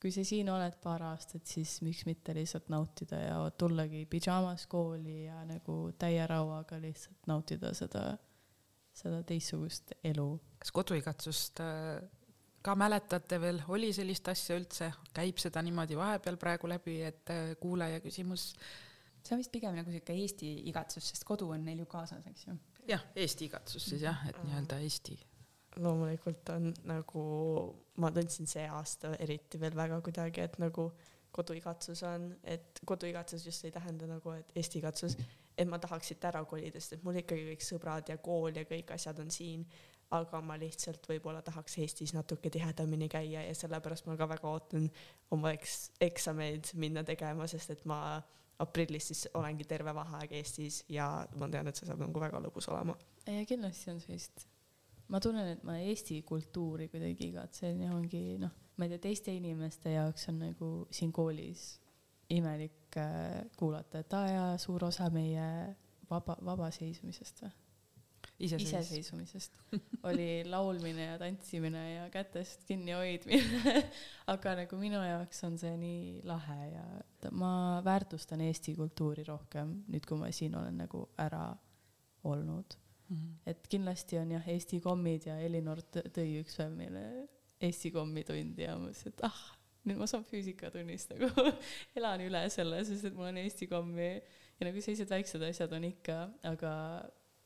kui 0.01 0.13
sa 0.13 0.25
siin 0.27 0.51
oled 0.53 0.75
paar 0.83 1.05
aastat, 1.13 1.47
siis 1.49 1.79
miks 1.85 2.03
mitte 2.09 2.35
lihtsalt 2.37 2.67
nautida 2.73 3.21
ja 3.23 3.37
tullagi 3.57 4.03
pidžaamas 4.11 4.67
kooli 4.69 5.25
ja 5.29 5.39
nagu 5.49 5.79
täie 6.01 6.27
rauaga 6.29 6.81
lihtsalt 6.83 7.31
nautida 7.31 7.71
seda, 7.77 8.09
seda 8.97 9.23
teistsugust 9.29 9.95
elu. 10.05 10.29
kas 10.59 10.75
koduigatsust 10.75 11.63
äh 11.65 12.24
ka 12.65 12.75
mäletate 12.79 13.39
veel, 13.41 13.61
oli 13.69 13.93
sellist 13.93 14.29
asja 14.33 14.57
üldse, 14.59 14.91
käib 15.15 15.41
seda 15.43 15.63
niimoodi 15.65 15.99
vahepeal 15.99 16.39
praegu 16.41 16.71
läbi, 16.71 16.99
et 17.11 17.33
äh, 17.35 17.55
kuulaja 17.61 18.01
küsimus? 18.05 18.53
see 19.25 19.33
on 19.33 19.41
vist 19.41 19.53
pigem 19.53 19.73
nagu 19.73 19.89
sihuke 19.89 20.13
Eesti 20.21 20.51
igatsus, 20.69 21.07
sest 21.09 21.25
kodu 21.25 21.47
on 21.55 21.63
neil 21.65 21.79
ju 21.81 21.87
kaasas, 21.89 22.27
eks 22.29 22.49
ju. 22.49 22.57
jah, 22.91 23.05
Eesti 23.17 23.49
igatsus 23.49 23.87
siis 23.93 24.05
jah, 24.05 24.21
et 24.29 24.41
nii-öelda 24.45 24.81
Eesti. 24.85 25.17
loomulikult 25.81 26.51
on 26.55 26.69
nagu, 26.87 27.23
ma 27.99 28.11
tundsin 28.15 28.47
see 28.47 28.67
aasta 28.69 29.15
eriti 29.19 29.61
veel 29.61 29.77
väga 29.77 30.01
kuidagi, 30.05 30.45
et 30.45 30.59
nagu 30.63 30.91
koduigatsus 31.35 32.05
on, 32.07 32.29
et 32.45 32.79
koduigatsus 32.87 33.47
just 33.47 33.65
ei 33.65 33.73
tähenda 33.75 34.07
nagu, 34.07 34.37
et 34.37 34.53
Eesti 34.61 34.79
igatsus, 34.83 35.17
et 35.57 35.69
ma 35.69 35.81
tahaks 35.83 36.13
siit 36.13 36.29
ära 36.29 36.45
kolida, 36.45 36.81
sest 36.81 36.99
et 36.99 37.07
mul 37.07 37.19
ikkagi 37.23 37.49
kõik 37.49 37.65
sõbrad 37.65 38.13
ja 38.13 38.21
kool 38.23 38.55
ja 38.61 38.69
kõik 38.69 38.93
asjad 38.95 39.19
on 39.25 39.33
siin 39.35 39.65
aga 40.11 40.41
ma 40.45 40.57
lihtsalt 40.61 41.07
võib-olla 41.09 41.43
tahaks 41.43 41.79
Eestis 41.83 42.15
natuke 42.15 42.51
tihedamini 42.53 43.09
käia 43.09 43.45
ja 43.47 43.55
sellepärast 43.57 44.07
ma 44.07 44.17
ka 44.17 44.29
väga 44.29 44.49
ootan 44.51 44.89
oma 45.35 45.53
eks-, 45.57 45.91
eksameid 46.05 46.75
minna 46.81 47.05
tegema, 47.05 47.47
sest 47.51 47.75
et 47.75 47.85
ma 47.89 48.23
aprillis 48.63 49.11
siis 49.11 49.29
olengi 49.35 49.65
terve 49.69 49.95
vaheaeg 49.95 50.33
Eestis 50.39 50.83
ja 50.89 51.09
ma 51.41 51.49
tean, 51.51 51.69
et 51.69 51.79
see 51.79 51.89
saab 51.89 52.03
nagu 52.05 52.21
väga 52.23 52.43
lõbus 52.45 52.69
olema. 52.73 52.97
ja 53.27 53.47
kindlasti 53.49 53.91
on 53.91 54.03
sellist, 54.03 54.47
ma 55.09 55.21
tunnen, 55.21 55.55
et 55.57 55.65
ma 55.67 55.79
Eesti 55.83 56.21
kultuuri 56.23 56.89
kuidagi 56.93 57.31
igatsen 57.33 57.83
ja 57.87 57.95
ongi 57.97 58.39
noh, 58.43 58.53
ma 58.77 58.87
ei 58.87 58.95
tea, 58.95 59.07
teiste 59.09 59.35
inimeste 59.35 59.97
jaoks 59.97 60.29
on 60.33 60.45
nagu 60.47 60.71
siin 60.91 61.13
koolis 61.13 61.67
imelik 62.35 62.97
äh, 62.97 63.43
kuulata, 63.57 64.01
et 64.01 64.15
aa 64.17 64.29
jaa, 64.29 64.55
suur 64.59 64.85
osa 64.87 65.11
meie 65.13 65.49
vaba, 66.11 66.37
vabaseismisest 66.45 67.45
või 67.45 67.53
iseseisvumisest 68.39 69.59
oli 70.03 70.45
laulmine 70.45 71.05
ja 71.05 71.19
tantsimine 71.19 71.95
ja 71.95 72.11
kätest 72.11 72.65
kinnihoidmine 72.67 73.75
aga 74.35 74.55
nagu 74.63 74.79
minu 74.81 75.03
jaoks 75.07 75.45
on 75.47 75.59
see 75.59 75.75
nii 75.79 76.21
lahe 76.27 76.59
ja 76.73 76.85
ma 77.31 77.81
väärtustan 77.85 78.43
Eesti 78.43 78.75
kultuuri 78.75 79.25
rohkem 79.29 79.77
nüüd, 79.87 80.07
kui 80.09 80.19
ma 80.19 80.33
siin 80.35 80.57
olen 80.59 80.83
nagu 80.83 81.07
ära 81.23 81.47
olnud 82.25 82.75
mm. 83.09 83.17
-hmm. 83.17 83.35
et 83.47 83.69
kindlasti 83.69 84.19
on 84.19 84.35
jah, 84.37 84.49
Eesti 84.49 84.81
kommid 84.81 85.31
ja 85.31 85.39
Elinor 85.39 85.85
tõi 85.95 86.41
üks 86.43 86.59
päev 86.59 86.75
meile 86.75 87.05
Eesti 87.61 87.91
kommitundi 87.95 88.67
ja 88.67 88.75
ma 88.75 88.89
mõtlesin, 88.89 89.15
et 89.15 89.25
ah, 89.31 89.43
nüüd 89.87 90.01
ma 90.01 90.07
saan 90.11 90.25
füüsikatunnist 90.27 91.15
nagu 91.15 91.51
elan 91.99 92.27
üle 92.27 92.49
selle, 92.51 92.83
sest 92.85 93.13
et 93.13 93.15
mul 93.15 93.31
on 93.31 93.45
Eesti 93.45 93.71
kommi 93.71 94.11
ja 94.11 94.67
nagu 94.67 94.81
sellised 94.81 95.11
väiksed 95.11 95.43
asjad 95.43 95.73
on 95.73 95.87
ikka, 95.87 96.25
aga 96.51 96.73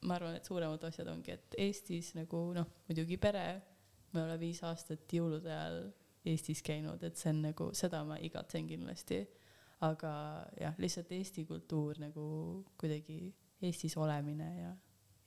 ma 0.06 0.14
arvan, 0.18 0.36
et 0.38 0.46
suuremad 0.46 0.84
asjad 0.88 1.08
ongi, 1.10 1.34
et 1.34 1.56
Eestis 1.58 2.12
nagu 2.16 2.42
noh, 2.56 2.68
muidugi 2.88 3.18
pere, 3.20 3.46
me 4.12 4.22
oleme 4.22 4.38
viis 4.40 4.60
aastat 4.66 5.10
jõulude 5.12 5.50
ajal 5.52 5.80
Eestis 6.28 6.62
käinud, 6.66 7.02
et 7.06 7.18
see 7.18 7.32
on 7.32 7.42
nagu, 7.48 7.70
seda 7.76 8.02
ma 8.06 8.18
igatsen 8.22 8.68
kindlasti. 8.68 9.24
aga 9.80 10.12
jah, 10.58 10.74
lihtsalt 10.82 11.12
Eesti 11.14 11.44
kultuur 11.46 12.00
nagu 12.02 12.22
kuidagi 12.80 13.34
Eestis 13.62 13.94
olemine 13.96 14.48
ja, 14.60 14.72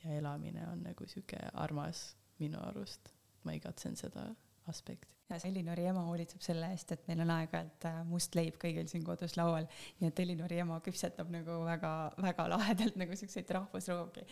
ja 0.04 0.18
elamine 0.18 0.66
on 0.68 0.84
nagu 0.84 1.08
sihuke 1.08 1.40
armas 1.54 2.16
minu 2.40 2.60
arust. 2.60 3.14
ma 3.44 3.56
igatsen 3.58 3.96
seda 3.96 4.28
aspekti 4.68 5.22
ja 5.32 5.40
Elinori 5.50 5.86
ema 5.90 6.04
hoolitseb 6.08 6.44
selle 6.44 6.70
eest, 6.74 6.92
et 6.96 7.04
meil 7.10 7.24
on 7.24 7.34
aeg-ajalt 7.38 7.88
äh, 7.88 8.00
must 8.08 8.36
leib 8.38 8.58
kõigil 8.62 8.88
siin 8.92 9.04
kodus 9.08 9.38
laual, 9.40 9.68
nii 10.00 10.12
et 10.12 10.24
Elinori 10.24 10.62
ema 10.64 10.80
küpsetab 10.84 11.32
nagu 11.34 11.62
väga-väga 11.68 12.48
lahedalt 12.52 12.98
nagu 13.00 13.18
siukseid 13.18 13.52
rahvusroogi. 13.58 14.26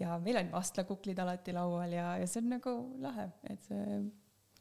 ja 0.00 0.18
meil 0.22 0.40
on 0.42 0.54
vastlakuklid 0.56 1.18
alati 1.22 1.56
laual 1.56 1.92
ja, 1.92 2.14
ja 2.20 2.30
see 2.30 2.44
on 2.44 2.54
nagu 2.56 2.76
lahe, 3.04 3.28
et 3.50 3.68
see 3.68 3.98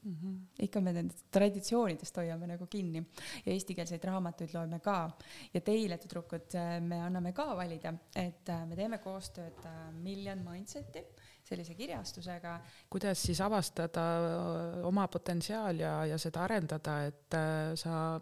mm 0.06 0.16
-hmm. 0.22 0.64
ikka 0.68 0.82
me 0.82 0.94
nendest 0.94 1.26
traditsioonidest 1.32 2.18
hoiame 2.18 2.48
nagu 2.48 2.68
kinni 2.68 3.04
ja 3.46 3.52
eestikeelseid 3.54 4.04
raamatuid 4.04 4.54
loeme 4.54 4.80
ka 4.80 5.12
ja 5.54 5.62
teile, 5.62 5.98
tüdrukud, 5.98 6.60
me 6.82 7.02
anname 7.02 7.34
ka 7.34 7.56
valida, 7.58 7.94
et 8.16 8.50
äh, 8.50 8.66
me 8.68 8.76
teeme 8.76 8.98
koostööd 8.98 9.66
äh, 9.66 9.94
Million 9.94 10.44
Mindseti 10.50 11.06
sellise 11.46 11.76
kirjastusega. 11.78 12.60
kuidas 12.90 13.22
siis 13.22 13.42
avastada 13.42 14.06
oma 14.84 15.08
potentsiaal 15.08 15.80
ja, 15.80 15.98
ja 16.10 16.18
seda 16.22 16.44
arendada, 16.46 17.02
et 17.06 17.38
äh, 17.38 17.74
sa 17.80 18.20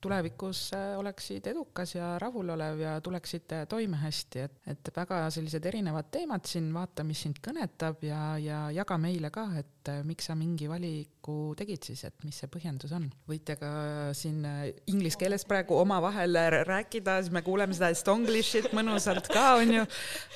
tulevikus 0.00 0.66
äh, 0.76 0.98
oleksid 0.98 1.46
edukas 1.46 1.94
ja 1.94 2.14
rahulolev 2.18 2.80
ja 2.80 2.96
tuleksid 3.00 3.54
toime 3.68 4.00
hästi, 4.02 4.46
et, 4.48 4.58
et 4.74 4.90
väga 4.96 5.22
sellised 5.30 5.66
erinevad 5.70 6.10
teemad 6.12 6.44
siin, 6.50 6.72
vaata, 6.74 7.06
mis 7.06 7.24
sind 7.26 7.40
kõnetab 7.44 8.02
ja, 8.04 8.24
ja 8.42 8.66
jaga 8.74 8.98
meile 9.00 9.30
ka, 9.34 9.48
et 9.62 9.73
äh, 9.90 10.00
miks 10.06 10.28
sa 10.28 10.34
mingi 10.38 10.66
valiku 10.70 11.54
tegid 11.58 11.86
siis, 11.86 12.04
et 12.08 12.24
mis 12.26 12.36
see 12.40 12.50
põhjendus 12.52 12.92
on. 12.96 13.06
võite 13.28 13.56
ka 13.60 13.70
siin 14.16 14.44
äh, 14.48 14.66
inglise 14.90 15.18
keeles 15.20 15.46
praegu 15.48 15.76
omavahel 15.80 16.38
rääkida, 16.68 17.18
siis 17.22 17.34
me 17.34 17.42
kuuleme 17.46 17.76
seda 17.76 17.90
estonglish'it 17.94 18.70
mõnusalt 18.76 19.30
ka, 19.32 19.44
onju. 19.60 19.84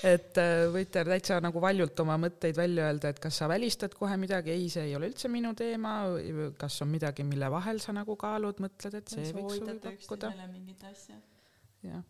et 0.09 0.41
võite 0.75 1.05
täitsa 1.09 1.41
nagu 1.45 1.63
valjult 1.63 2.01
oma 2.05 2.19
mõtteid 2.21 2.59
välja 2.59 2.89
öelda, 2.89 3.13
et 3.13 3.23
kas 3.23 3.41
sa 3.43 3.51
välistad 3.51 3.97
kohe 3.99 4.17
midagi, 4.21 4.55
ei, 4.55 4.71
see 4.73 4.89
ei 4.91 4.97
ole 4.99 5.11
üldse 5.11 5.31
minu 5.33 5.55
teema, 5.59 5.99
kas 6.61 6.81
on 6.85 6.93
midagi, 6.93 7.27
mille 7.27 7.51
vahel 7.53 7.83
sa 7.85 7.97
nagu 7.97 8.17
kaalud, 8.21 8.63
mõtled, 8.65 9.01
et 9.01 9.13
see 9.13 9.27
võiks 9.33 9.59
soovitada 9.59 9.95
üksteisele 9.97 10.49
mingit 10.53 10.89
asja. 10.89 11.21
jah. 11.87 12.07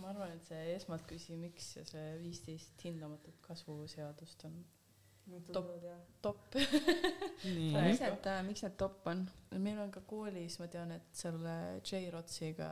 ma 0.00 0.10
arvan, 0.12 0.32
et 0.36 0.46
see 0.48 0.70
esmalt 0.76 1.04
küsi, 1.10 1.36
miks 1.38 1.74
ja 1.78 1.84
see 1.88 2.14
viisteist 2.22 2.88
hindamatut 2.88 3.38
kasvuseadust 3.46 4.48
on 4.48 4.64
top, 5.52 5.70
top. 6.22 6.58
miks 7.44 8.00
need, 8.00 8.26
äh, 8.26 8.42
miks 8.46 8.62
need 8.62 8.76
top 8.80 9.06
on? 9.10 9.24
meil 9.56 9.78
on 9.78 9.90
ka 9.94 10.02
koolis, 10.06 10.58
ma 10.60 10.68
tean, 10.72 10.92
et 10.96 11.08
selle 11.16 11.54
J-Rotsiga 11.84 12.70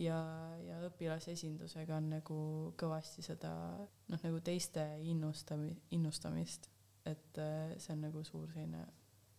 ja, 0.00 0.20
ja 0.64 0.80
õpilasesindusega 0.88 1.98
on 1.98 2.10
nagu 2.16 2.40
kõvasti 2.80 3.24
seda 3.24 3.52
noh, 3.80 4.22
nagu 4.22 4.40
teiste 4.44 4.84
innustami-, 5.08 5.76
innustamist, 5.96 6.70
et 7.08 7.40
äh, 7.40 7.76
see 7.78 7.94
on 7.96 8.08
nagu 8.08 8.24
suur 8.26 8.50
selline 8.54 8.86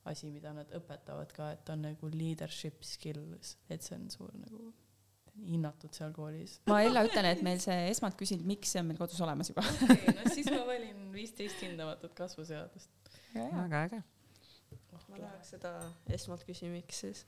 asi, 0.09 0.31
mida 0.33 0.53
nad 0.55 0.71
õpetavad 0.73 1.33
ka, 1.35 1.51
et 1.53 1.69
on 1.69 1.85
nagu 1.85 2.09
leadership 2.09 2.81
skills, 2.85 3.55
et 3.69 3.85
see 3.85 3.97
on 3.99 4.09
suur 4.09 4.33
nagu 4.39 4.71
hinnatud 5.47 5.93
seal 5.95 6.13
koolis. 6.15 6.59
ma 6.69 6.81
Ella 6.85 7.03
ütlen, 7.07 7.27
et 7.31 7.43
meil 7.45 7.61
see 7.63 7.89
esmalt 7.89 8.17
küsinud, 8.19 8.45
miks 8.47 8.73
see 8.73 8.81
on 8.83 8.89
meil 8.91 8.99
kodus 9.01 9.21
olemas 9.23 9.51
juba 9.51 9.65
okei, 9.65 10.15
no 10.17 10.33
siis 10.33 10.49
ma 10.51 10.63
valin 10.67 11.11
viisteist 11.15 11.61
hindamatut 11.65 12.15
kasvuseadust. 12.17 12.91
väga 13.35 13.85
äge. 13.87 14.01
ma 15.09 15.21
tahaks 15.21 15.55
seda 15.55 15.75
esmalt 16.19 16.45
küsi, 16.47 16.69
miks 16.73 17.05
siis 17.05 17.25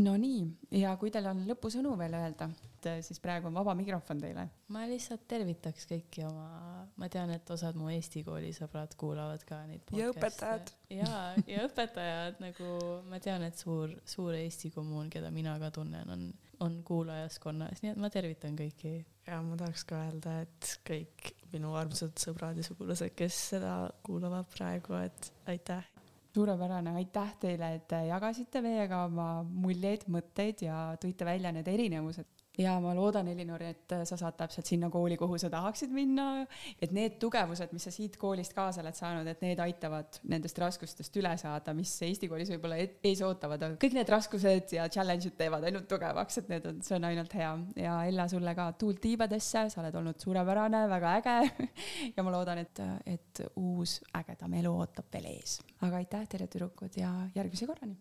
Nonii, 0.00 0.44
ja 0.80 0.94
kui 0.96 1.10
teil 1.12 1.26
on 1.28 1.42
lõpusõnu 1.44 1.92
veel 2.00 2.14
öelda, 2.16 2.46
et 2.64 2.86
äh, 2.88 3.00
siis 3.04 3.20
praegu 3.20 3.50
on 3.50 3.56
vaba 3.58 3.74
mikrofon 3.76 4.22
teile. 4.22 4.46
ma 4.72 4.86
lihtsalt 4.88 5.26
tervitaks 5.28 5.84
kõiki 5.90 6.24
oma, 6.24 6.86
ma 6.96 7.08
tean, 7.12 7.30
et 7.34 7.50
osad 7.52 7.76
mu 7.76 7.90
Eesti 7.92 8.22
kooli 8.24 8.54
sõbrad 8.56 8.96
kuulavad 8.98 9.44
ka 9.44 9.60
neid 9.68 9.92
ja 9.96 10.08
õpetajad. 10.10 10.72
ja, 10.96 11.10
ja 11.50 11.66
õpetajad 11.68 12.40
nagu 12.40 12.70
ma 13.10 13.20
tean, 13.20 13.44
et 13.44 13.60
suur, 13.60 13.92
suur 14.08 14.32
Eesti 14.38 14.72
kommuun, 14.72 15.12
keda 15.12 15.30
mina 15.34 15.58
ka 15.60 15.70
tunnen, 15.76 16.16
on, 16.16 16.24
on 16.62 16.80
kuulajaskonnas, 16.86 17.82
nii 17.82 17.92
et 17.94 18.00
ma 18.00 18.10
tervitan 18.12 18.56
kõiki. 18.58 18.92
ja 19.26 19.38
ma 19.44 19.56
tahaks 19.58 19.84
ka 19.88 19.98
öelda, 20.06 20.40
et 20.46 20.70
kõik 20.88 21.32
minu 21.52 21.74
armsad 21.78 22.16
sõbrad 22.18 22.58
ja 22.58 22.66
sugulased, 22.66 23.14
kes 23.18 23.40
seda 23.52 23.74
kuulavad 24.06 24.48
praegu, 24.54 24.98
et 25.02 25.32
aitäh! 25.50 25.88
Suurepärane, 26.32 26.94
aitäh 26.96 27.34
teile, 27.42 27.74
et 27.76 27.92
jagasite 28.08 28.62
meiega 28.64 29.02
oma 29.04 29.42
muljeid, 29.44 30.06
mõtteid 30.08 30.62
ja 30.64 30.78
tõite 31.00 31.26
välja 31.28 31.52
need 31.52 31.68
erinevused 31.68 32.41
ja 32.58 32.74
ma 32.82 32.92
loodan, 32.96 33.28
Elinor, 33.32 33.62
et 33.64 33.94
sa 34.04 34.16
saad 34.18 34.36
täpselt 34.36 34.68
sinna 34.68 34.90
kooli, 34.92 35.16
kuhu 35.20 35.38
sa 35.40 35.48
tahaksid 35.52 35.92
minna, 35.94 36.44
et 36.82 36.92
need 36.92 37.16
tugevused, 37.22 37.72
mis 37.72 37.86
sa 37.88 37.92
siit 37.94 38.18
koolist 38.20 38.52
kaasa 38.56 38.82
oled 38.82 38.96
saanud, 38.96 39.28
et 39.30 39.40
need 39.44 39.62
aitavad 39.64 40.20
nendest 40.28 40.60
raskustest 40.60 41.16
üle 41.20 41.32
saada, 41.40 41.72
mis 41.76 41.94
Eesti 42.04 42.28
koolis 42.28 42.52
võib-olla 42.52 42.78
ees 42.82 43.24
ootavad, 43.24 43.64
aga 43.64 43.80
kõik 43.80 43.96
need 43.96 44.12
raskused 44.12 44.76
ja 44.76 44.86
challenge'id 44.92 45.36
teevad 45.38 45.64
ainult 45.68 45.88
tugevaks, 45.90 46.42
et 46.42 46.52
need 46.52 46.68
on, 46.68 46.84
see 46.84 46.98
on 46.98 47.08
ainult 47.08 47.36
hea. 47.38 47.52
ja 47.86 47.96
Ella, 48.10 48.28
sulle 48.28 48.56
ka 48.58 48.68
tuult 48.78 49.00
tiibadesse, 49.02 49.66
sa 49.72 49.82
oled 49.84 50.00
olnud 50.02 50.20
suurepärane, 50.20 50.84
väga 50.92 51.16
äge 51.22 51.68
ja 52.16 52.26
ma 52.26 52.36
loodan, 52.36 52.60
et, 52.66 52.84
et 53.08 53.44
uus 53.56 54.00
ägedam 54.20 54.60
elu 54.60 54.76
ootab 54.84 55.08
veel 55.12 55.30
ees. 55.32 55.60
aga 55.80 56.02
aitäh 56.02 56.28
teile, 56.28 56.50
tüdrukud, 56.52 57.00
ja 57.00 57.14
järgmise 57.36 57.68
korrani! 57.70 57.96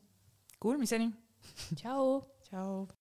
Kuulmiseni! 0.61 1.07
tšau! 1.79 2.17
tšau! 2.49 3.00